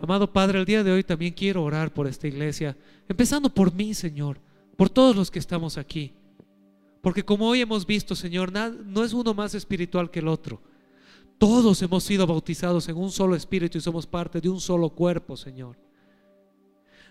Amado 0.00 0.32
Padre, 0.32 0.58
el 0.58 0.64
día 0.64 0.84
de 0.84 0.92
hoy 0.92 1.02
también 1.02 1.32
quiero 1.32 1.64
orar 1.64 1.92
por 1.92 2.06
esta 2.06 2.28
iglesia, 2.28 2.76
empezando 3.08 3.52
por 3.52 3.72
mí, 3.74 3.94
Señor, 3.94 4.40
por 4.76 4.88
todos 4.88 5.14
los 5.14 5.30
que 5.30 5.38
estamos 5.38 5.76
aquí. 5.76 6.12
Porque 7.00 7.24
como 7.24 7.48
hoy 7.48 7.60
hemos 7.60 7.86
visto, 7.86 8.14
Señor, 8.14 8.52
no 8.52 9.04
es 9.04 9.12
uno 9.12 9.34
más 9.34 9.54
espiritual 9.54 10.10
que 10.10 10.20
el 10.20 10.28
otro. 10.28 10.60
Todos 11.38 11.80
hemos 11.82 12.02
sido 12.02 12.26
bautizados 12.26 12.88
en 12.88 12.96
un 12.96 13.10
solo 13.10 13.36
espíritu 13.36 13.78
y 13.78 13.80
somos 13.80 14.06
parte 14.06 14.40
de 14.40 14.48
un 14.48 14.60
solo 14.60 14.90
cuerpo, 14.90 15.36
Señor. 15.36 15.76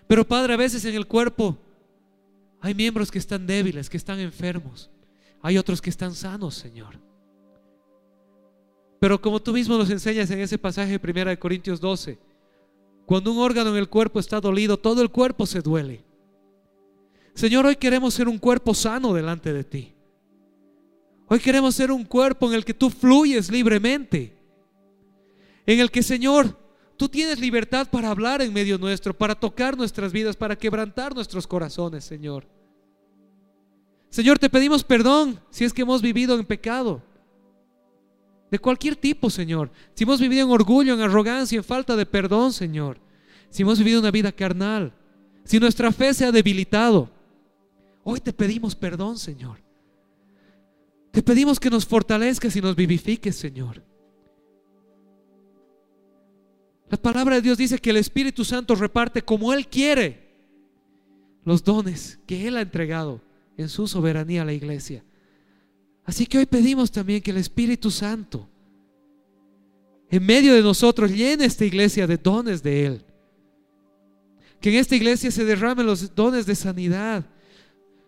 Pero 0.06 0.26
Padre, 0.26 0.54
a 0.54 0.58
veces 0.58 0.84
en 0.84 0.94
el 0.94 1.06
cuerpo 1.06 1.56
hay 2.60 2.74
miembros 2.74 3.10
que 3.10 3.18
están 3.18 3.46
débiles, 3.46 3.88
que 3.88 3.96
están 3.96 4.18
enfermos. 4.18 4.90
Hay 5.42 5.58
otros 5.58 5.80
que 5.80 5.90
están 5.90 6.14
sanos, 6.14 6.54
Señor. 6.54 6.98
Pero 9.00 9.20
como 9.20 9.40
tú 9.40 9.52
mismo 9.52 9.78
nos 9.78 9.90
enseñas 9.90 10.30
en 10.30 10.40
ese 10.40 10.58
pasaje 10.58 10.98
de 10.98 11.22
1 11.22 11.38
Corintios 11.38 11.80
12, 11.80 12.18
cuando 13.06 13.32
un 13.32 13.38
órgano 13.38 13.70
en 13.70 13.76
el 13.76 13.88
cuerpo 13.88 14.18
está 14.18 14.40
dolido, 14.40 14.76
todo 14.76 15.02
el 15.02 15.10
cuerpo 15.10 15.46
se 15.46 15.60
duele. 15.60 16.04
Señor, 17.34 17.66
hoy 17.66 17.76
queremos 17.76 18.14
ser 18.14 18.28
un 18.28 18.38
cuerpo 18.38 18.74
sano 18.74 19.14
delante 19.14 19.52
de 19.52 19.64
ti. 19.64 19.94
Hoy 21.28 21.38
queremos 21.38 21.74
ser 21.74 21.92
un 21.92 22.04
cuerpo 22.04 22.48
en 22.48 22.54
el 22.54 22.64
que 22.64 22.74
tú 22.74 22.90
fluyes 22.90 23.50
libremente. 23.50 24.36
En 25.64 25.78
el 25.78 25.90
que, 25.90 26.02
Señor, 26.02 26.56
Tú 26.98 27.08
tienes 27.08 27.38
libertad 27.38 27.86
para 27.88 28.10
hablar 28.10 28.42
en 28.42 28.52
medio 28.52 28.76
nuestro, 28.76 29.16
para 29.16 29.36
tocar 29.36 29.76
nuestras 29.76 30.12
vidas, 30.12 30.34
para 30.34 30.56
quebrantar 30.56 31.14
nuestros 31.14 31.46
corazones, 31.46 32.04
Señor. 32.04 32.44
Señor, 34.10 34.38
te 34.38 34.48
pedimos 34.48 34.84
perdón 34.84 35.38
si 35.50 35.64
es 35.64 35.72
que 35.72 35.82
hemos 35.82 36.00
vivido 36.00 36.38
en 36.38 36.46
pecado. 36.46 37.02
De 38.50 38.58
cualquier 38.58 38.96
tipo, 38.96 39.28
Señor. 39.28 39.70
Si 39.94 40.04
hemos 40.04 40.20
vivido 40.20 40.46
en 40.46 40.52
orgullo, 40.52 40.94
en 40.94 41.00
arrogancia, 41.00 41.58
en 41.58 41.64
falta 41.64 41.96
de 41.96 42.06
perdón, 42.06 42.52
Señor. 42.52 42.98
Si 43.50 43.62
hemos 43.62 43.78
vivido 43.78 44.00
una 44.00 44.10
vida 44.10 44.32
carnal. 44.32 44.94
Si 45.44 45.60
nuestra 45.60 45.92
fe 45.92 46.14
se 46.14 46.24
ha 46.24 46.32
debilitado. 46.32 47.10
Hoy 48.04 48.20
te 48.20 48.32
pedimos 48.32 48.74
perdón, 48.74 49.18
Señor. 49.18 49.58
Te 51.10 51.22
pedimos 51.22 51.60
que 51.60 51.70
nos 51.70 51.84
fortalezcas 51.84 52.56
y 52.56 52.60
nos 52.62 52.74
vivifiques, 52.74 53.36
Señor. 53.36 53.82
La 56.88 56.96
palabra 56.96 57.34
de 57.34 57.42
Dios 57.42 57.58
dice 57.58 57.78
que 57.78 57.90
el 57.90 57.98
Espíritu 57.98 58.44
Santo 58.44 58.74
reparte 58.74 59.20
como 59.20 59.52
Él 59.52 59.68
quiere 59.68 60.26
los 61.44 61.62
dones 61.62 62.18
que 62.26 62.48
Él 62.48 62.56
ha 62.56 62.62
entregado 62.62 63.27
en 63.58 63.68
su 63.68 63.86
soberanía 63.86 64.44
la 64.44 64.54
iglesia. 64.54 65.04
Así 66.04 66.24
que 66.24 66.38
hoy 66.38 66.46
pedimos 66.46 66.90
también 66.90 67.20
que 67.20 67.32
el 67.32 67.36
Espíritu 67.36 67.90
Santo 67.90 68.48
en 70.10 70.24
medio 70.24 70.54
de 70.54 70.62
nosotros 70.62 71.10
llene 71.10 71.44
esta 71.44 71.64
iglesia 71.64 72.06
de 72.06 72.16
dones 72.16 72.62
de 72.62 72.86
Él. 72.86 73.04
Que 74.60 74.70
en 74.70 74.76
esta 74.76 74.96
iglesia 74.96 75.30
se 75.30 75.44
derramen 75.44 75.86
los 75.86 76.14
dones 76.14 76.46
de 76.46 76.54
sanidad, 76.54 77.24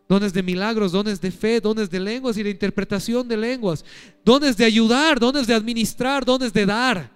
dones 0.08 0.32
de 0.32 0.42
milagros, 0.42 0.92
dones 0.92 1.20
de 1.20 1.30
fe, 1.30 1.60
dones 1.60 1.90
de 1.90 2.00
lenguas 2.00 2.36
y 2.36 2.42
de 2.42 2.50
interpretación 2.50 3.28
de 3.28 3.36
lenguas, 3.36 3.84
dones 4.24 4.56
de 4.56 4.64
ayudar, 4.64 5.20
dones 5.20 5.46
de 5.46 5.54
administrar, 5.54 6.24
dones 6.24 6.52
de 6.52 6.66
dar. 6.66 7.10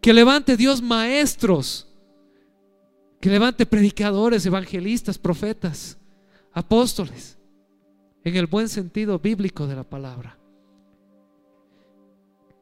Que 0.00 0.12
levante 0.12 0.56
Dios 0.56 0.80
maestros. 0.80 1.83
Que 3.24 3.30
levante 3.30 3.64
predicadores, 3.64 4.44
evangelistas, 4.44 5.16
profetas, 5.16 5.96
apóstoles. 6.52 7.38
En 8.22 8.36
el 8.36 8.46
buen 8.46 8.68
sentido 8.68 9.18
bíblico 9.18 9.66
de 9.66 9.74
la 9.74 9.82
palabra. 9.82 10.36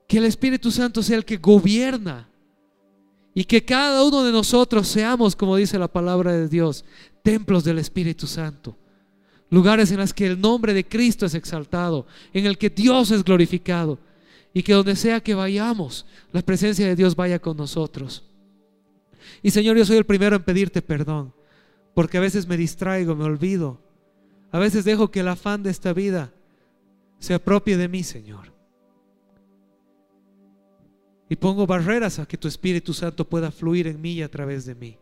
Que 0.07 0.19
el 0.19 0.25
Espíritu 0.25 0.71
Santo 0.71 1.03
sea 1.03 1.17
el 1.17 1.25
que 1.25 1.39
gobierna. 1.39 2.29
Y 3.35 3.43
que 3.43 3.65
cada 3.65 4.05
uno 4.05 4.23
de 4.23 4.31
nosotros 4.31 4.87
seamos, 4.87 5.35
como 5.35 5.57
dice 5.57 5.81
la 5.81 5.89
palabra 5.89 6.31
de 6.31 6.47
Dios, 6.47 6.85
templos 7.25 7.65
del 7.65 7.81
Espíritu 7.81 8.29
Santo. 8.29 8.77
Lugares 9.51 9.91
en 9.91 9.99
los 9.99 10.15
que 10.15 10.29
el 10.29 10.41
nombre 10.41 10.75
de 10.75 10.87
Cristo 10.87 11.27
es 11.27 11.35
exaltado, 11.35 12.07
en 12.33 12.47
el 12.47 12.57
que 12.57 12.71
Dios 12.71 13.11
es 13.11 13.25
glorificado 13.25 13.99
y 14.55 14.63
que 14.63 14.75
donde 14.75 14.95
sea 14.95 15.19
que 15.19 15.35
vayamos, 15.35 16.07
la 16.31 16.43
presencia 16.43 16.87
de 16.87 16.95
Dios 16.95 17.17
vaya 17.17 17.41
con 17.41 17.57
nosotros. 17.57 18.23
Y 19.43 19.51
Señor, 19.51 19.77
yo 19.77 19.85
soy 19.85 19.97
el 19.97 20.07
primero 20.07 20.37
en 20.37 20.43
pedirte 20.43 20.83
perdón, 20.83 21.35
porque 21.95 22.19
a 22.19 22.21
veces 22.21 22.47
me 22.47 22.57
distraigo, 22.57 23.17
me 23.17 23.25
olvido. 23.25 23.81
A 24.51 24.59
veces 24.59 24.85
dejo 24.85 25.11
que 25.11 25.21
el 25.21 25.29
afán 25.29 25.63
de 25.63 25.71
esta 25.71 25.93
vida 25.93 26.33
se 27.19 27.35
apropie 27.35 27.77
de 27.77 27.89
mí, 27.89 28.03
Señor. 28.03 28.53
Y 31.29 31.37
pongo 31.37 31.67
barreras 31.67 32.19
a 32.19 32.27
que 32.27 32.37
tu 32.37 32.47
Espíritu 32.47 32.93
Santo 32.93 33.27
pueda 33.27 33.51
fluir 33.51 33.87
en 33.87 34.01
mí 34.01 34.13
y 34.15 34.23
a 34.23 34.31
través 34.31 34.67
de 34.67 34.75
mí. 34.75 34.99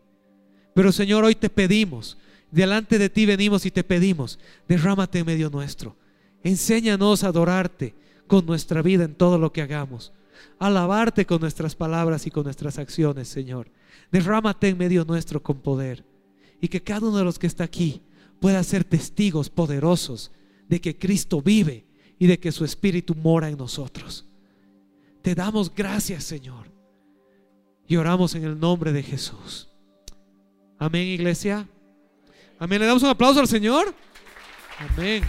Pero 0.73 0.91
Señor, 0.91 1.25
hoy 1.25 1.35
te 1.35 1.49
pedimos, 1.49 2.17
delante 2.49 2.97
de 2.97 3.09
ti 3.09 3.25
venimos 3.25 3.65
y 3.65 3.71
te 3.71 3.83
pedimos, 3.83 4.39
derrámate 4.67 5.19
en 5.19 5.25
medio 5.25 5.49
nuestro. 5.49 5.97
Enséñanos 6.43 7.23
a 7.23 7.27
adorarte 7.27 7.93
con 8.27 8.45
nuestra 8.45 8.81
vida 8.81 9.03
en 9.03 9.15
todo 9.15 9.37
lo 9.37 9.51
que 9.51 9.61
hagamos 9.61 10.13
alabarte 10.59 11.25
con 11.25 11.41
nuestras 11.41 11.75
palabras 11.75 12.27
y 12.27 12.31
con 12.31 12.43
nuestras 12.43 12.77
acciones, 12.77 13.27
Señor. 13.27 13.71
Derrámate 14.11 14.69
en 14.69 14.77
medio 14.77 15.05
nuestro 15.05 15.41
con 15.41 15.59
poder 15.59 16.05
y 16.59 16.67
que 16.67 16.83
cada 16.83 17.07
uno 17.07 17.17
de 17.17 17.23
los 17.23 17.39
que 17.39 17.47
está 17.47 17.63
aquí 17.63 18.01
pueda 18.39 18.63
ser 18.63 18.83
testigos 18.83 19.49
poderosos 19.49 20.31
de 20.67 20.79
que 20.81 20.97
Cristo 20.97 21.41
vive 21.41 21.85
y 22.17 22.27
de 22.27 22.39
que 22.39 22.51
su 22.51 22.65
Espíritu 22.65 23.15
mora 23.15 23.49
en 23.49 23.57
nosotros. 23.57 24.25
Te 25.21 25.35
damos 25.35 25.73
gracias, 25.73 26.23
Señor. 26.23 26.71
Y 27.87 27.95
oramos 27.95 28.35
en 28.35 28.43
el 28.43 28.59
nombre 28.59 28.91
de 28.91 29.03
Jesús. 29.03 29.69
Amén, 30.79 31.07
iglesia. 31.07 31.67
Amén. 32.57 32.79
Le 32.79 32.85
damos 32.85 33.03
un 33.03 33.09
aplauso 33.09 33.39
al 33.39 33.47
Señor. 33.47 33.93
Amén. 34.79 35.23